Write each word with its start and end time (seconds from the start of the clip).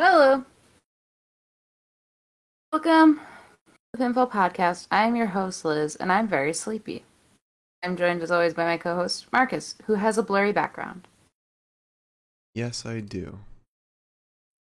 Hello. 0.00 0.44
Welcome 2.72 3.16
to 3.16 3.72
the 3.92 3.98
Pinfall 3.98 4.30
Podcast. 4.30 4.86
I'm 4.92 5.16
your 5.16 5.26
host, 5.26 5.64
Liz, 5.64 5.96
and 5.96 6.12
I'm 6.12 6.28
very 6.28 6.54
sleepy. 6.54 7.02
I'm 7.82 7.96
joined 7.96 8.22
as 8.22 8.30
always 8.30 8.54
by 8.54 8.64
my 8.64 8.76
co 8.76 8.94
host, 8.94 9.26
Marcus, 9.32 9.74
who 9.86 9.94
has 9.94 10.16
a 10.16 10.22
blurry 10.22 10.52
background. 10.52 11.08
Yes, 12.54 12.86
I 12.86 13.00
do. 13.00 13.40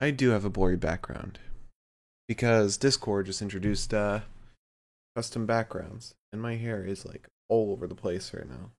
I 0.01 0.13
do 0.13 0.31
have 0.31 0.47
a 0.47 0.51
blurry 0.51 0.79
background. 0.79 1.39
Because 2.27 2.79
Discord 2.79 3.27
just 3.27 3.43
introduced 3.43 3.93
uh 3.93 4.21
custom 5.15 5.45
backgrounds 5.45 6.15
and 6.33 6.41
my 6.41 6.57
hair 6.57 6.83
is 6.83 7.05
like 7.05 7.29
all 7.51 7.71
over 7.71 7.87
the 7.87 7.95
place 7.95 8.33
right 8.33 8.49
now. 8.49 8.71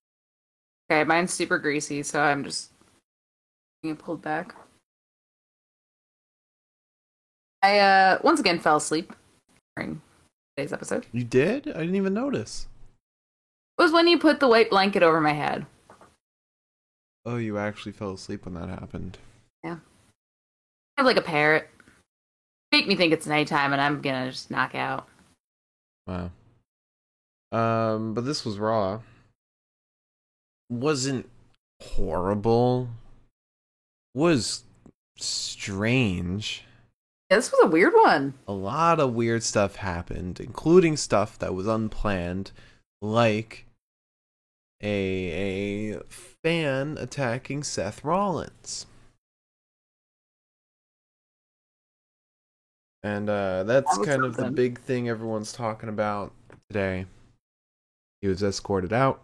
Okay, 0.89 1.04
mine's 1.04 1.31
super 1.31 1.59
greasy, 1.59 2.02
so 2.02 2.20
I'm 2.20 2.43
just 2.43 2.71
getting 3.84 3.97
it 3.97 4.04
pulled 4.04 4.23
back. 4.23 4.55
I 7.61 7.79
uh 7.79 8.19
once 8.23 8.39
again 8.39 8.59
fell 8.59 8.77
asleep 8.77 9.13
during 9.75 10.01
today's 10.55 10.73
episode. 10.73 11.05
You 11.11 11.23
did? 11.23 11.67
I 11.67 11.79
didn't 11.79 11.95
even 11.95 12.13
notice. 12.13 12.67
It 13.77 13.81
was 13.81 13.91
when 13.91 14.07
you 14.07 14.19
put 14.19 14.39
the 14.39 14.47
white 14.47 14.69
blanket 14.69 15.04
over 15.04 15.21
my 15.21 15.33
head. 15.33 15.65
Oh, 17.25 17.37
you 17.37 17.57
actually 17.57 17.91
fell 17.91 18.14
asleep 18.14 18.45
when 18.45 18.55
that 18.55 18.69
happened. 18.69 19.17
Yeah. 19.64 19.77
I'm 20.97 21.05
like 21.05 21.17
a 21.17 21.21
parrot. 21.21 21.69
Make 22.71 22.87
me 22.87 22.95
think 22.95 23.14
it's 23.14 23.27
nighttime 23.27 23.73
and 23.73 23.81
I'm 23.81 24.01
gonna 24.01 24.31
just 24.31 24.51
knock 24.51 24.75
out. 24.75 25.07
Wow. 26.07 26.31
Um, 27.51 28.14
but 28.14 28.25
this 28.25 28.45
was 28.45 28.59
raw. 28.59 29.01
Wasn't 30.69 31.29
horrible. 31.81 32.89
Was 34.14 34.64
strange. 35.17 36.64
Yeah, 37.30 37.38
this 37.38 37.52
was 37.52 37.61
a 37.64 37.67
weird 37.67 37.94
one. 37.94 38.34
A 38.48 38.53
lot 38.53 39.00
of 39.00 39.14
weird 39.14 39.44
stuff 39.44 39.76
happened, 39.78 40.40
including 40.40 40.98
stuff 40.98 41.38
that 41.40 41.53
was 41.53 41.67
unplanned, 41.67 42.52
like 43.02 43.66
a 44.81 45.94
a 45.94 46.00
fan 46.09 46.98
attacking 47.00 47.64
Seth 47.64 48.03
Rollins. 48.03 48.88
And 53.03 53.30
uh, 53.30 53.64
that's 53.64 53.98
That 53.98 54.06
kind 54.06 54.23
of 54.25 54.36
the 54.36 54.50
big 54.50 54.80
thing 54.80 55.08
everyone's 55.08 55.53
talking 55.53 55.88
about 55.88 56.34
today. 56.68 57.06
He 58.22 58.28
was 58.28 58.44
escorted 58.44 58.92
out. 58.92 59.22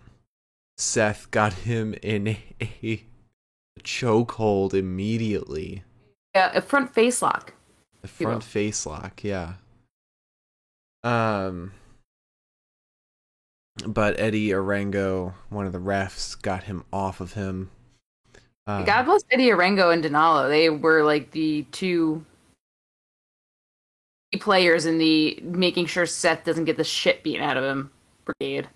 Seth 0.78 1.30
got 1.32 1.54
him 1.54 1.96
in 2.02 2.38
a 2.62 3.04
chokehold 3.82 4.74
immediately. 4.74 5.84
Yeah, 6.36 6.52
a 6.54 6.62
front 6.62 6.94
face 6.94 7.22
lock. 7.22 7.54
The 8.06 8.24
You 8.24 8.28
front 8.28 8.44
face 8.44 8.86
lock, 8.86 9.24
yeah. 9.24 9.54
Um, 11.04 11.72
but 13.86 14.20
Eddie 14.20 14.50
Orengo, 14.50 15.34
one 15.50 15.66
of 15.66 15.74
the 15.74 15.80
refs, 15.80 16.40
got 16.40 16.64
him 16.64 16.84
off 16.94 17.20
of 17.20 17.34
him. 17.34 17.72
Um, 18.68 18.86
God 18.86 19.04
bless 19.04 19.24
Eddie 19.32 19.50
Orengo 19.50 19.94
and 19.94 20.04
Dinalo. 20.04 20.50
They 20.50 20.70
were 20.70 21.04
like 21.04 21.32
the 21.32 21.64
two 21.72 22.26
key 24.32 24.40
players 24.40 24.86
in 24.86 24.98
the 24.98 25.40
making 25.44 25.86
sure 25.88 26.06
Seth 26.06 26.44
doesn't 26.44 26.66
get 26.66 26.78
the 26.78 26.84
shit 26.84 27.24
beaten 27.24 27.44
out 27.44 27.58
of 27.58 27.64
him 27.64 27.92
brigade. 28.24 28.68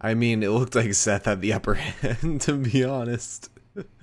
I 0.00 0.14
mean, 0.14 0.42
it 0.42 0.50
looked 0.50 0.74
like 0.74 0.92
Seth 0.94 1.24
had 1.24 1.40
the 1.40 1.52
upper 1.52 1.74
hand, 1.74 2.40
to 2.42 2.54
be 2.54 2.84
honest. 2.84 3.50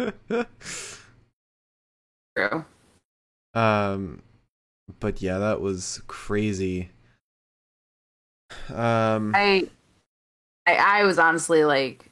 True. 2.35 2.65
um, 3.53 4.21
but 4.99 5.21
yeah, 5.21 5.39
that 5.39 5.61
was 5.61 6.01
crazy. 6.07 6.89
Um, 8.69 9.33
I, 9.35 9.69
I, 10.67 10.75
I 10.75 11.03
was 11.03 11.17
honestly 11.17 11.65
like, 11.65 12.11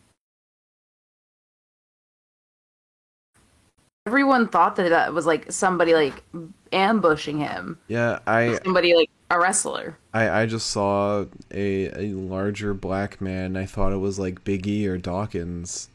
everyone 4.06 4.48
thought 4.48 4.76
that 4.78 4.90
that 4.90 5.14
was 5.14 5.26
like 5.26 5.52
somebody 5.52 5.94
like 5.94 6.24
ambushing 6.72 7.40
him, 7.40 7.78
yeah, 7.88 8.20
I 8.26 8.60
somebody 8.64 8.96
like 8.96 9.10
a 9.30 9.40
wrestler. 9.40 9.98
I, 10.14 10.42
I 10.42 10.46
just 10.46 10.68
saw 10.68 11.26
a, 11.52 11.90
a 11.96 12.14
larger 12.14 12.74
black 12.74 13.22
man. 13.22 13.56
I 13.56 13.66
thought 13.66 13.94
it 13.94 13.98
was 13.98 14.20
like 14.20 14.44
Biggie 14.44 14.88
or 14.88 14.98
Dawkins. 14.98 15.88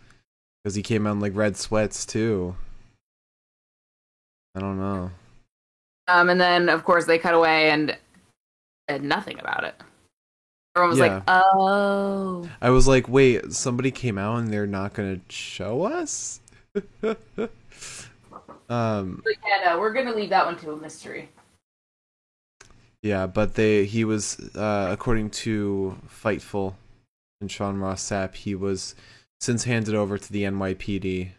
Because 0.63 0.75
he 0.75 0.83
came 0.83 1.07
out 1.07 1.13
in 1.13 1.21
like 1.21 1.37
red 1.37 1.57
sweats 1.57 2.05
too. 2.05 2.57
I 4.57 4.59
don't 4.59 4.81
know. 4.81 5.13
Um, 6.09 6.29
and 6.31 6.41
then 6.41 6.69
of 6.69 6.85
course 6.85 7.05
they 7.07 7.19
cut 7.19 7.35
away 7.35 7.71
and 7.71 7.97
said 8.89 9.03
nothing 9.03 9.39
about 9.41 9.65
it. 9.65 9.75
Everyone 10.77 10.91
was 10.91 10.99
Yeah. 10.99 11.15
like, 11.15 11.23
"Oh, 11.29 12.49
I 12.61 12.71
was 12.71 12.87
like, 12.87 13.09
wait, 13.09 13.53
somebody 13.53 13.91
came 13.91 14.19
out 14.19 14.37
and 14.39 14.53
they're 14.53 14.67
not 14.67 14.93
gonna 14.95 15.21
show 15.29 15.85
us? 15.85 16.41
um 18.69 19.23
But 19.25 19.33
yeah, 19.47 19.63
no, 19.65 19.79
we're 19.81 19.93
gonna 19.93 20.15
leave 20.15 20.31
that 20.31 20.45
one 20.47 20.57
to 20.59 20.73
a 20.73 20.77
mystery." 20.77 21.31
yeah, 23.03 23.27
but 23.27 23.55
they 23.55 23.85
he 23.85 24.05
was 24.05 24.39
uh 24.55 24.89
according 24.91 25.31
to 25.31 25.97
Fightful 26.09 26.75
and 27.41 27.51
Sean 27.51 27.79
Ross 27.79 28.03
Sapp, 28.03 28.35
he 28.35 28.55
was 28.55 28.95
since 29.41 29.65
handed 29.65 29.95
over 29.95 30.19
to 30.19 30.33
the 30.33 30.43
NYPD. 30.45 31.31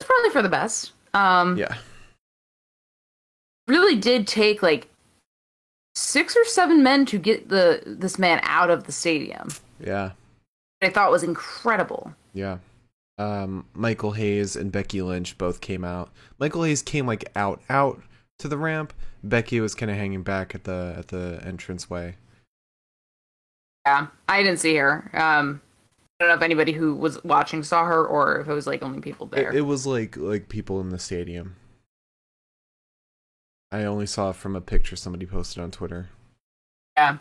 It's 0.00 0.06
probably 0.06 0.30
for 0.30 0.42
the 0.42 0.48
best. 0.48 0.92
Um, 1.16 1.56
Yeah. 1.56 1.76
really 3.68 3.96
did 3.96 4.26
take 4.26 4.62
like 4.62 4.88
six 5.94 6.36
or 6.36 6.44
seven 6.44 6.82
men 6.82 7.06
to 7.06 7.18
get 7.18 7.48
the 7.48 7.82
this 7.86 8.18
man 8.18 8.40
out 8.42 8.70
of 8.70 8.84
the 8.84 8.92
stadium. 8.92 9.48
Yeah. 9.80 10.12
I 10.82 10.90
thought 10.90 11.10
was 11.10 11.22
incredible. 11.22 12.12
Yeah. 12.34 12.58
Um, 13.18 13.64
Michael 13.72 14.12
Hayes 14.12 14.56
and 14.56 14.70
Becky 14.70 15.00
Lynch 15.00 15.38
both 15.38 15.62
came 15.62 15.84
out. 15.84 16.10
Michael 16.38 16.64
Hayes 16.64 16.82
came 16.82 17.06
like 17.06 17.24
out 17.34 17.62
out 17.70 18.02
to 18.40 18.48
the 18.48 18.58
ramp. 18.58 18.92
Becky 19.24 19.58
was 19.60 19.74
kind 19.74 19.90
of 19.90 19.96
hanging 19.96 20.22
back 20.22 20.54
at 20.54 20.64
the 20.64 20.94
at 20.98 21.08
the 21.08 21.40
entranceway. 21.48 22.16
Yeah, 23.86 24.08
I 24.28 24.42
didn't 24.42 24.58
see 24.60 24.76
her. 24.76 25.10
Um, 25.14 25.62
I 26.18 26.24
don't 26.24 26.30
know 26.30 26.36
if 26.36 26.42
anybody 26.42 26.72
who 26.72 26.94
was 26.94 27.22
watching 27.24 27.62
saw 27.62 27.84
her 27.84 28.04
or 28.04 28.40
if 28.40 28.48
it 28.48 28.52
was 28.52 28.66
like 28.66 28.82
only 28.82 29.00
people 29.00 29.26
there. 29.26 29.50
It, 29.50 29.56
it 29.56 29.60
was 29.62 29.86
like 29.86 30.16
like 30.16 30.48
people 30.48 30.80
in 30.80 30.88
the 30.88 30.98
stadium. 30.98 31.56
I 33.70 33.84
only 33.84 34.06
saw 34.06 34.30
it 34.30 34.36
from 34.36 34.56
a 34.56 34.60
picture 34.60 34.96
somebody 34.96 35.26
posted 35.26 35.62
on 35.62 35.70
Twitter. 35.70 36.08
Yeah. 36.96 37.18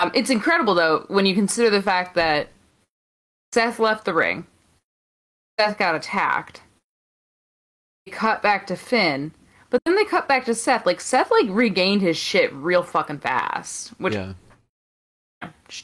Um, 0.00 0.10
it's 0.14 0.30
incredible 0.30 0.74
though 0.74 1.04
when 1.08 1.26
you 1.26 1.34
consider 1.34 1.70
the 1.70 1.82
fact 1.82 2.14
that 2.16 2.48
Seth 3.52 3.78
left 3.78 4.04
the 4.04 4.14
ring. 4.14 4.46
Seth 5.60 5.78
got 5.78 5.94
attacked. 5.94 6.62
They 8.04 8.12
cut 8.12 8.42
back 8.42 8.66
to 8.66 8.76
Finn, 8.76 9.32
but 9.70 9.84
then 9.84 9.94
they 9.94 10.04
cut 10.04 10.26
back 10.26 10.44
to 10.46 10.54
Seth. 10.54 10.84
Like 10.84 11.00
Seth 11.00 11.30
like 11.30 11.46
regained 11.48 12.02
his 12.02 12.16
shit 12.16 12.52
real 12.52 12.82
fucking 12.82 13.18
fast, 13.18 13.90
which 13.98 14.14
yeah, 14.14 14.32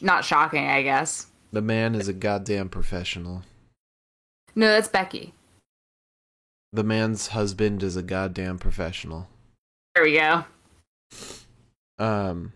not 0.01 0.25
shocking, 0.25 0.67
I 0.67 0.83
guess. 0.83 1.27
The 1.53 1.63
man 1.63 1.95
is 1.95 2.09
a 2.09 2.13
goddamn 2.13 2.69
professional. 2.69 3.43
No, 4.55 4.67
that's 4.69 4.89
Becky. 4.89 5.35
The 6.73 6.85
man's 6.85 7.29
husband 7.29 7.83
is 7.83 7.97
a 7.97 8.03
goddamn 8.03 8.59
professional. 8.59 9.29
There 9.95 10.05
we 10.05 10.15
go. 10.15 10.45
Um. 11.99 12.53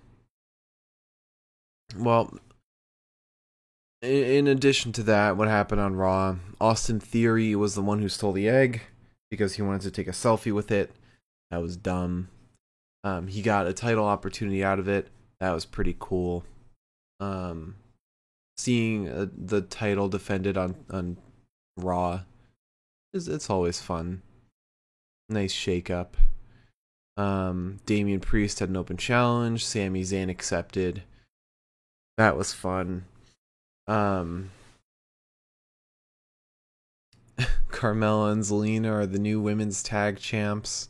Well, 1.96 2.38
in 4.02 4.46
addition 4.48 4.92
to 4.92 5.02
that, 5.04 5.36
what 5.36 5.48
happened 5.48 5.80
on 5.80 5.96
Raw? 5.96 6.36
Austin 6.60 7.00
Theory 7.00 7.54
was 7.54 7.74
the 7.74 7.82
one 7.82 8.00
who 8.00 8.08
stole 8.08 8.32
the 8.32 8.48
egg 8.48 8.82
because 9.30 9.54
he 9.54 9.62
wanted 9.62 9.82
to 9.82 9.90
take 9.90 10.08
a 10.08 10.12
selfie 10.12 10.52
with 10.52 10.70
it. 10.70 10.90
That 11.50 11.62
was 11.62 11.76
dumb. 11.76 12.28
Um, 13.04 13.28
he 13.28 13.42
got 13.42 13.66
a 13.66 13.72
title 13.72 14.06
opportunity 14.06 14.64
out 14.64 14.78
of 14.78 14.88
it. 14.88 15.08
That 15.40 15.52
was 15.52 15.64
pretty 15.64 15.96
cool. 15.98 16.44
Um, 17.20 17.76
seeing 18.62 19.08
uh, 19.08 19.26
the 19.36 19.60
title 19.60 20.08
defended 20.08 20.56
on 20.56 20.76
on 20.90 21.16
Raw 21.76 22.20
is 23.12 23.28
it's 23.28 23.50
always 23.50 23.80
fun. 23.80 24.22
Nice 25.28 25.52
shake 25.52 25.90
up. 25.90 26.16
Um, 27.16 27.80
Damian 27.86 28.20
Priest 28.20 28.60
had 28.60 28.68
an 28.68 28.76
open 28.76 28.96
challenge. 28.96 29.64
Sami 29.64 30.02
Zayn 30.02 30.30
accepted. 30.30 31.02
That 32.16 32.36
was 32.36 32.52
fun. 32.52 33.04
Um, 33.86 34.50
Carmella 37.70 38.32
and 38.32 38.42
Zelina 38.42 38.90
are 38.90 39.06
the 39.06 39.18
new 39.18 39.40
women's 39.40 39.82
tag 39.82 40.18
champs. 40.18 40.88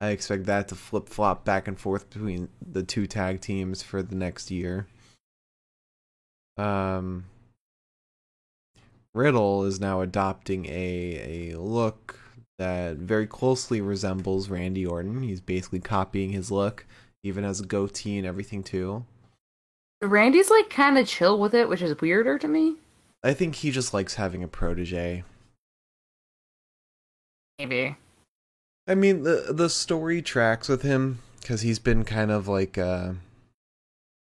I 0.00 0.08
expect 0.08 0.46
that 0.46 0.68
to 0.68 0.74
flip 0.74 1.08
flop 1.08 1.44
back 1.44 1.68
and 1.68 1.78
forth 1.78 2.10
between 2.10 2.48
the 2.60 2.82
two 2.82 3.06
tag 3.06 3.40
teams 3.40 3.82
for 3.82 4.02
the 4.02 4.16
next 4.16 4.50
year. 4.50 4.88
Um, 6.56 7.24
Riddle 9.14 9.64
is 9.64 9.80
now 9.80 10.00
adopting 10.00 10.66
a 10.66 11.52
a 11.52 11.58
look 11.58 12.18
that 12.58 12.96
very 12.96 13.26
closely 13.26 13.80
resembles 13.80 14.48
Randy 14.48 14.86
Orton. 14.86 15.22
He's 15.22 15.40
basically 15.40 15.80
copying 15.80 16.30
his 16.30 16.50
look, 16.50 16.86
even 17.22 17.44
has 17.44 17.60
a 17.60 17.66
goatee 17.66 18.18
and 18.18 18.26
everything 18.26 18.62
too. 18.62 19.04
Randy's 20.00 20.50
like 20.50 20.70
kind 20.70 20.98
of 20.98 21.06
chill 21.06 21.38
with 21.38 21.54
it, 21.54 21.68
which 21.68 21.82
is 21.82 22.00
weirder 22.00 22.38
to 22.38 22.48
me. 22.48 22.76
I 23.22 23.34
think 23.34 23.56
he 23.56 23.70
just 23.70 23.94
likes 23.94 24.14
having 24.14 24.42
a 24.42 24.48
protege. 24.48 25.24
Maybe. 27.58 27.96
I 28.88 28.94
mean, 28.94 29.22
the 29.22 29.46
the 29.50 29.70
story 29.70 30.22
tracks 30.22 30.68
with 30.68 30.82
him 30.82 31.20
because 31.40 31.60
he's 31.60 31.78
been 31.78 32.04
kind 32.04 32.30
of 32.30 32.48
like 32.48 32.78
uh 32.78 33.12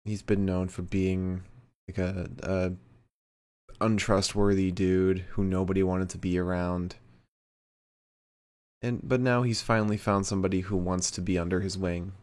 he's 0.05 0.21
been 0.21 0.45
known 0.45 0.69
for 0.69 0.81
being 0.81 1.43
like 1.89 1.97
a, 1.97 2.29
a 2.43 2.71
untrustworthy 3.81 4.71
dude 4.71 5.19
who 5.31 5.43
nobody 5.43 5.81
wanted 5.81 6.09
to 6.09 6.17
be 6.17 6.37
around. 6.37 6.95
And 8.81 9.01
but 9.03 9.19
now 9.19 9.41
he's 9.41 9.61
finally 9.61 9.97
found 9.97 10.25
somebody 10.25 10.61
who 10.61 10.77
wants 10.77 11.11
to 11.11 11.21
be 11.21 11.37
under 11.37 11.61
his 11.61 11.77
wing, 11.77 12.13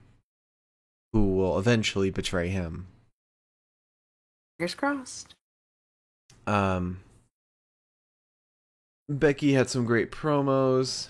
who 1.12 1.34
will 1.34 1.58
eventually 1.58 2.10
betray 2.10 2.48
him. 2.48 2.86
Fingers 4.58 4.74
crossed. 4.74 5.34
Um, 6.46 7.00
Becky 9.08 9.52
had 9.52 9.68
some 9.68 9.84
great 9.84 10.10
promos. 10.10 11.08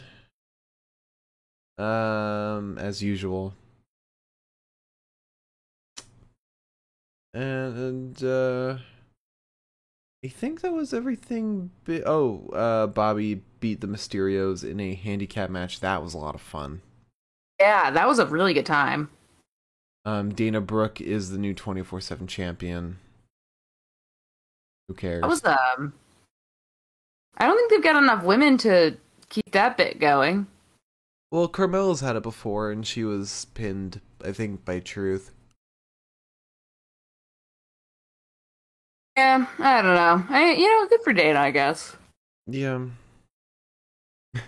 Um, 1.78 2.78
as 2.78 3.02
usual. 3.02 3.54
And, 7.36 8.22
uh, 8.24 8.78
I 10.24 10.28
think 10.28 10.62
that 10.62 10.72
was 10.72 10.94
everything. 10.94 11.70
Bi- 11.84 12.02
oh, 12.06 12.48
uh, 12.48 12.86
Bobby 12.86 13.42
beat 13.60 13.80
the 13.80 13.86
Mysterios 13.86 14.68
in 14.68 14.80
a 14.80 14.94
handicap 14.94 15.50
match. 15.50 15.80
That 15.80 16.02
was 16.02 16.14
a 16.14 16.18
lot 16.18 16.34
of 16.34 16.40
fun. 16.40 16.80
Yeah, 17.60 17.90
that 17.90 18.08
was 18.08 18.18
a 18.18 18.26
really 18.26 18.54
good 18.54 18.66
time. 18.66 19.10
Um, 20.06 20.32
Dana 20.32 20.60
Brooke 20.60 21.00
is 21.00 21.30
the 21.30 21.38
new 21.38 21.52
24 21.52 22.00
7 22.00 22.26
champion. 22.26 22.98
Who 24.88 24.94
cares? 24.94 25.20
That 25.20 25.28
was 25.28 25.44
um. 25.44 25.92
I 27.36 27.46
don't 27.46 27.56
think 27.56 27.70
they've 27.70 27.92
got 27.92 28.02
enough 28.02 28.24
women 28.24 28.56
to 28.58 28.96
keep 29.28 29.52
that 29.52 29.76
bit 29.76 30.00
going. 30.00 30.46
Well, 31.30 31.48
Carmella's 31.48 32.00
had 32.00 32.16
it 32.16 32.22
before, 32.22 32.70
and 32.70 32.86
she 32.86 33.04
was 33.04 33.46
pinned, 33.52 34.00
I 34.24 34.32
think, 34.32 34.64
by 34.64 34.80
Truth. 34.80 35.32
Yeah, 39.16 39.46
I 39.58 39.82
don't 39.82 39.94
know. 39.94 40.24
I 40.28 40.52
you 40.52 40.68
know, 40.68 40.88
good 40.88 41.00
for 41.02 41.12
Dana, 41.12 41.40
I 41.40 41.50
guess. 41.50 41.96
Yeah. 42.46 42.86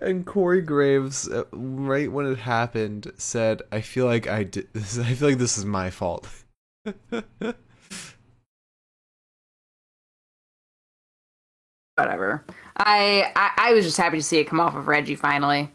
and 0.00 0.24
Corey 0.26 0.62
Graves, 0.62 1.28
uh, 1.28 1.44
right 1.52 2.10
when 2.10 2.26
it 2.26 2.38
happened, 2.38 3.12
said, 3.16 3.62
"I 3.72 3.80
feel 3.80 4.06
like 4.06 4.26
I 4.26 4.44
did. 4.44 4.68
This, 4.72 4.98
I 5.00 5.14
feel 5.14 5.28
like 5.30 5.38
this 5.38 5.58
is 5.58 5.64
my 5.64 5.90
fault." 5.90 6.28
Whatever. 11.96 12.44
I, 12.76 13.32
I 13.36 13.50
I 13.56 13.72
was 13.72 13.84
just 13.84 13.96
happy 13.96 14.18
to 14.18 14.22
see 14.22 14.38
it 14.38 14.44
come 14.44 14.58
off 14.60 14.74
of 14.74 14.88
Reggie 14.88 15.14
finally. 15.14 15.70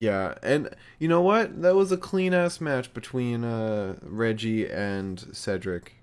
yeah, 0.00 0.34
and 0.42 0.70
you 0.98 1.08
know 1.08 1.20
what? 1.20 1.60
That 1.62 1.74
was 1.74 1.92
a 1.92 1.96
clean 1.98 2.32
ass 2.32 2.60
match 2.60 2.92
between 2.94 3.44
uh, 3.44 3.96
Reggie 4.02 4.68
and 4.70 5.20
Cedric. 5.32 5.94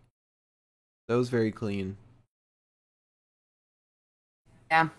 That 1.08 1.16
was 1.16 1.30
very 1.30 1.52
clean. 1.52 1.98
Yeah. 4.72 4.90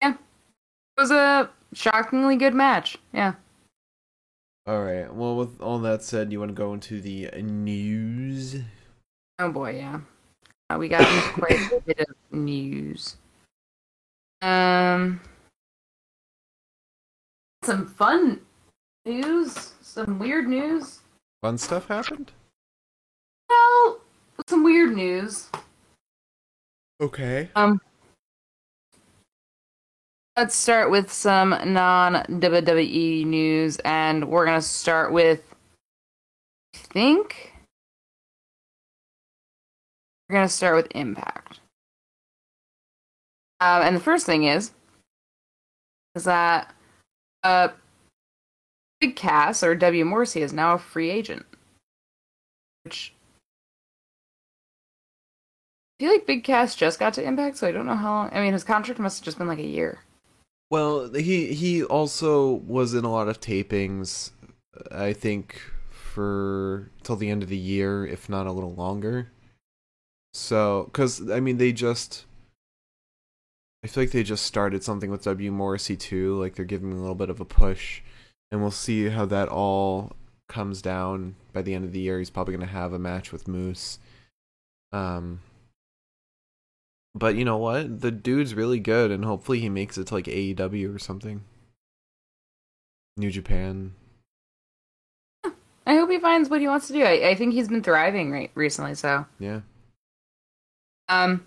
Yeah. 0.00 0.12
It 0.12 1.00
was 1.00 1.10
a 1.10 1.50
shockingly 1.74 2.36
good 2.36 2.54
match. 2.54 2.98
Yeah. 3.12 3.34
All 4.66 4.82
right. 4.82 5.12
Well, 5.12 5.36
with 5.36 5.60
all 5.60 5.78
that 5.80 6.02
said, 6.02 6.32
you 6.32 6.38
want 6.40 6.50
to 6.50 6.54
go 6.54 6.72
into 6.72 7.00
the 7.00 7.30
news? 7.42 8.62
Oh 9.38 9.50
boy, 9.50 9.76
yeah. 9.76 10.00
Uh, 10.70 10.78
we 10.78 10.88
got 10.88 11.04
quite 11.34 11.72
a 11.72 11.80
bit 11.80 12.00
of 12.00 12.14
news. 12.30 13.16
Um, 14.40 15.20
some 17.62 17.86
fun 17.86 18.40
news, 19.04 19.72
some 19.82 20.18
weird 20.18 20.48
news. 20.48 21.00
Fun 21.42 21.58
stuff 21.58 21.88
happened. 21.88 22.32
Well, 23.48 24.00
weird 24.72 24.96
news. 24.96 25.50
Okay. 26.98 27.50
Um, 27.54 27.78
let's 30.34 30.54
start 30.54 30.90
with 30.90 31.12
some 31.12 31.50
non 31.50 32.14
WWE 32.14 33.26
news, 33.26 33.76
and 33.84 34.30
we're 34.30 34.46
gonna 34.46 34.62
start 34.62 35.12
with. 35.12 35.42
I 36.74 36.78
think 36.78 37.52
we're 40.28 40.36
gonna 40.36 40.48
start 40.48 40.76
with 40.76 40.88
Impact. 40.94 41.60
Um, 43.60 43.82
and 43.82 43.94
the 43.94 44.00
first 44.00 44.24
thing 44.24 44.44
is, 44.44 44.70
is 46.14 46.24
that 46.24 46.74
uh, 47.42 47.68
Big 49.00 49.16
Cass 49.16 49.62
or 49.62 49.74
W 49.74 50.04
Morrissey 50.06 50.40
is 50.40 50.54
now 50.54 50.74
a 50.74 50.78
free 50.78 51.10
agent, 51.10 51.44
which 52.84 53.12
feel 56.02 56.10
like 56.10 56.26
Big 56.26 56.42
Cass 56.42 56.74
just 56.74 56.98
got 56.98 57.14
to 57.14 57.22
Impact, 57.22 57.56
so 57.56 57.68
I 57.68 57.70
don't 57.70 57.86
know 57.86 57.94
how 57.94 58.10
long. 58.10 58.30
I 58.32 58.40
mean, 58.40 58.54
his 58.54 58.64
contract 58.64 58.98
must 58.98 59.20
have 59.20 59.24
just 59.24 59.38
been 59.38 59.46
like 59.46 59.60
a 59.60 59.62
year. 59.62 60.00
Well, 60.68 61.12
he 61.12 61.54
he 61.54 61.84
also 61.84 62.54
was 62.54 62.92
in 62.92 63.04
a 63.04 63.12
lot 63.12 63.28
of 63.28 63.40
tapings. 63.40 64.32
I 64.90 65.12
think 65.12 65.60
for 65.90 66.90
till 67.04 67.14
the 67.14 67.30
end 67.30 67.44
of 67.44 67.48
the 67.48 67.56
year, 67.56 68.04
if 68.04 68.28
not 68.28 68.48
a 68.48 68.52
little 68.52 68.74
longer. 68.74 69.30
So, 70.34 70.84
because 70.86 71.30
I 71.30 71.38
mean, 71.38 71.58
they 71.58 71.72
just. 71.72 72.24
I 73.84 73.86
feel 73.86 74.02
like 74.02 74.12
they 74.12 74.24
just 74.24 74.44
started 74.44 74.82
something 74.82 75.10
with 75.10 75.22
W 75.22 75.52
Morrissey 75.52 75.96
too. 75.96 76.36
Like 76.40 76.56
they're 76.56 76.64
giving 76.64 76.92
a 76.92 77.00
little 77.00 77.14
bit 77.14 77.30
of 77.30 77.40
a 77.40 77.44
push, 77.44 78.00
and 78.50 78.60
we'll 78.60 78.72
see 78.72 79.08
how 79.08 79.26
that 79.26 79.48
all 79.48 80.16
comes 80.48 80.82
down 80.82 81.36
by 81.52 81.62
the 81.62 81.74
end 81.74 81.84
of 81.84 81.92
the 81.92 82.00
year. 82.00 82.18
He's 82.18 82.30
probably 82.30 82.56
going 82.56 82.66
to 82.66 82.72
have 82.72 82.92
a 82.92 82.98
match 82.98 83.30
with 83.30 83.46
Moose. 83.46 84.00
Um, 84.92 85.40
but 87.14 87.34
you 87.36 87.44
know 87.44 87.56
what? 87.58 88.00
The 88.00 88.10
dude's 88.10 88.54
really 88.54 88.80
good, 88.80 89.10
and 89.10 89.24
hopefully 89.24 89.60
he 89.60 89.68
makes 89.68 89.98
it 89.98 90.06
to 90.08 90.14
like 90.14 90.24
AEW 90.26 90.94
or 90.94 90.98
something. 90.98 91.42
New 93.16 93.30
Japan. 93.30 93.94
I 95.86 95.96
hope 95.96 96.10
he 96.10 96.18
finds 96.18 96.48
what 96.48 96.60
he 96.60 96.68
wants 96.68 96.86
to 96.86 96.92
do. 96.92 97.02
I, 97.02 97.30
I 97.30 97.34
think 97.34 97.52
he's 97.54 97.68
been 97.68 97.82
thriving 97.82 98.30
right 98.30 98.50
recently. 98.54 98.94
So, 98.94 99.26
Yeah. 99.38 99.60
um, 101.08 101.44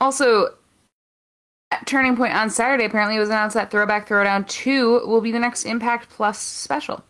also, 0.00 0.54
at 1.70 1.86
Turning 1.86 2.16
Point 2.16 2.34
on 2.34 2.50
Saturday, 2.50 2.84
apparently 2.84 3.16
it 3.16 3.20
was 3.20 3.28
announced 3.28 3.54
that 3.54 3.70
Throwback 3.70 4.08
Throwdown 4.08 4.46
Two 4.48 5.06
will 5.06 5.20
be 5.20 5.30
the 5.32 5.38
next 5.38 5.64
Impact 5.64 6.08
Plus 6.10 6.38
special. 6.38 7.04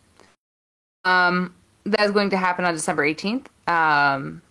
Um, 1.05 1.55
that 1.85 2.01
is 2.01 2.11
going 2.11 2.29
to 2.29 2.37
happen 2.37 2.65
on 2.65 2.73
December 2.75 3.03
eighteenth. 3.03 3.49
Um, 3.67 4.41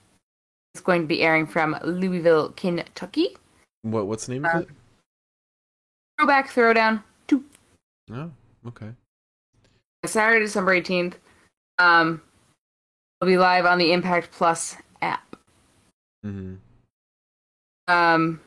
it's 0.78 0.84
going 0.84 1.02
to 1.02 1.08
be 1.08 1.22
airing 1.22 1.44
from 1.44 1.76
Louisville, 1.82 2.50
Kentucky. 2.50 3.36
What 3.82 4.06
what's 4.06 4.26
the 4.26 4.34
name 4.34 4.44
of 4.44 4.54
Um, 4.54 4.62
it? 4.62 4.68
Throwback 6.16 6.48
Throwdown 6.50 7.02
Two. 7.26 7.44
Oh, 8.12 8.30
okay. 8.68 8.92
Saturday, 10.06 10.44
December 10.44 10.80
18th. 10.80 11.14
Um, 11.80 12.22
will 13.20 13.26
be 13.26 13.36
live 13.36 13.66
on 13.66 13.78
the 13.78 13.92
Impact 13.92 14.30
Plus 14.30 14.76
app. 15.02 15.36
Mm-hmm. 16.24 16.54
Um, 17.88 18.40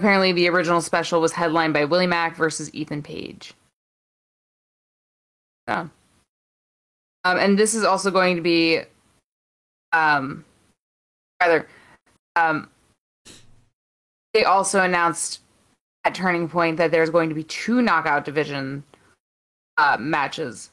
apparently, 0.00 0.32
the 0.32 0.48
original 0.48 0.80
special 0.80 1.20
was 1.20 1.32
headlined 1.32 1.74
by 1.74 1.84
Willie 1.84 2.08
Mack 2.08 2.36
versus 2.36 2.74
Ethan 2.74 3.02
Page. 3.02 3.54
So, 5.68 5.88
um, 7.24 7.38
and 7.38 7.56
this 7.56 7.74
is 7.74 7.84
also 7.84 8.10
going 8.10 8.34
to 8.34 8.42
be, 8.42 8.80
um, 9.92 10.44
rather, 11.42 11.66
um, 12.36 12.68
they 14.34 14.44
also 14.44 14.80
announced 14.80 15.40
at 16.04 16.14
Turning 16.14 16.48
Point 16.48 16.76
that 16.78 16.90
there's 16.90 17.10
going 17.10 17.28
to 17.28 17.34
be 17.34 17.44
two 17.44 17.82
knockout 17.82 18.24
division 18.24 18.84
uh, 19.76 19.96
matches 19.98 20.70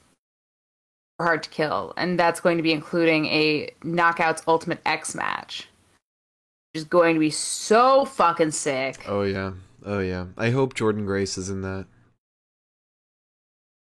for 1.17 1.25
Hard 1.25 1.43
to 1.43 1.49
Kill, 1.49 1.93
and 1.97 2.19
that's 2.19 2.39
going 2.39 2.57
to 2.57 2.63
be 2.63 2.71
including 2.71 3.25
a 3.27 3.69
Knockouts 3.83 4.43
Ultimate 4.47 4.79
X 4.85 5.15
match, 5.15 5.67
which 6.73 6.81
is 6.81 6.83
going 6.85 7.15
to 7.15 7.19
be 7.19 7.29
so 7.29 8.05
fucking 8.05 8.51
sick. 8.51 9.03
Oh 9.07 9.23
yeah. 9.23 9.51
Oh 9.85 9.99
yeah. 9.99 10.27
I 10.37 10.51
hope 10.51 10.73
Jordan 10.73 11.05
Grace 11.05 11.37
is 11.37 11.49
in 11.49 11.61
that. 11.61 11.85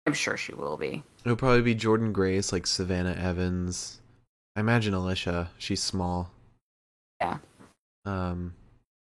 I'm 0.06 0.14
sure 0.14 0.38
she 0.38 0.56
will 0.56 0.78
be. 0.78 1.04
It'll 1.24 1.36
probably 1.36 1.62
be 1.62 1.76
Jordan 1.76 2.14
Grace, 2.14 2.52
like 2.52 2.66
Savannah 2.66 3.14
Evans. 3.14 4.02
I 4.56 4.62
imagine 4.62 4.96
Alicia. 4.96 5.52
She's 5.60 5.84
small. 5.84 6.32
Yeah. 7.22 7.38
Um, 8.06 8.54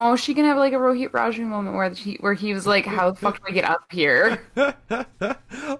Oh, 0.01 0.15
she 0.17 0.33
can 0.33 0.43
have 0.45 0.57
like 0.57 0.73
a 0.73 0.77
Rohit 0.77 1.11
Raju 1.11 1.45
moment 1.45 1.75
where 1.77 1.89
he 1.89 2.15
where 2.19 2.33
he 2.33 2.53
was 2.53 2.67
like, 2.67 2.85
"How 2.85 3.11
the 3.11 3.17
fuck 3.19 3.37
do 3.37 3.43
I 3.47 3.51
get 3.51 3.63
up 3.63 3.89
here?" 3.91 4.43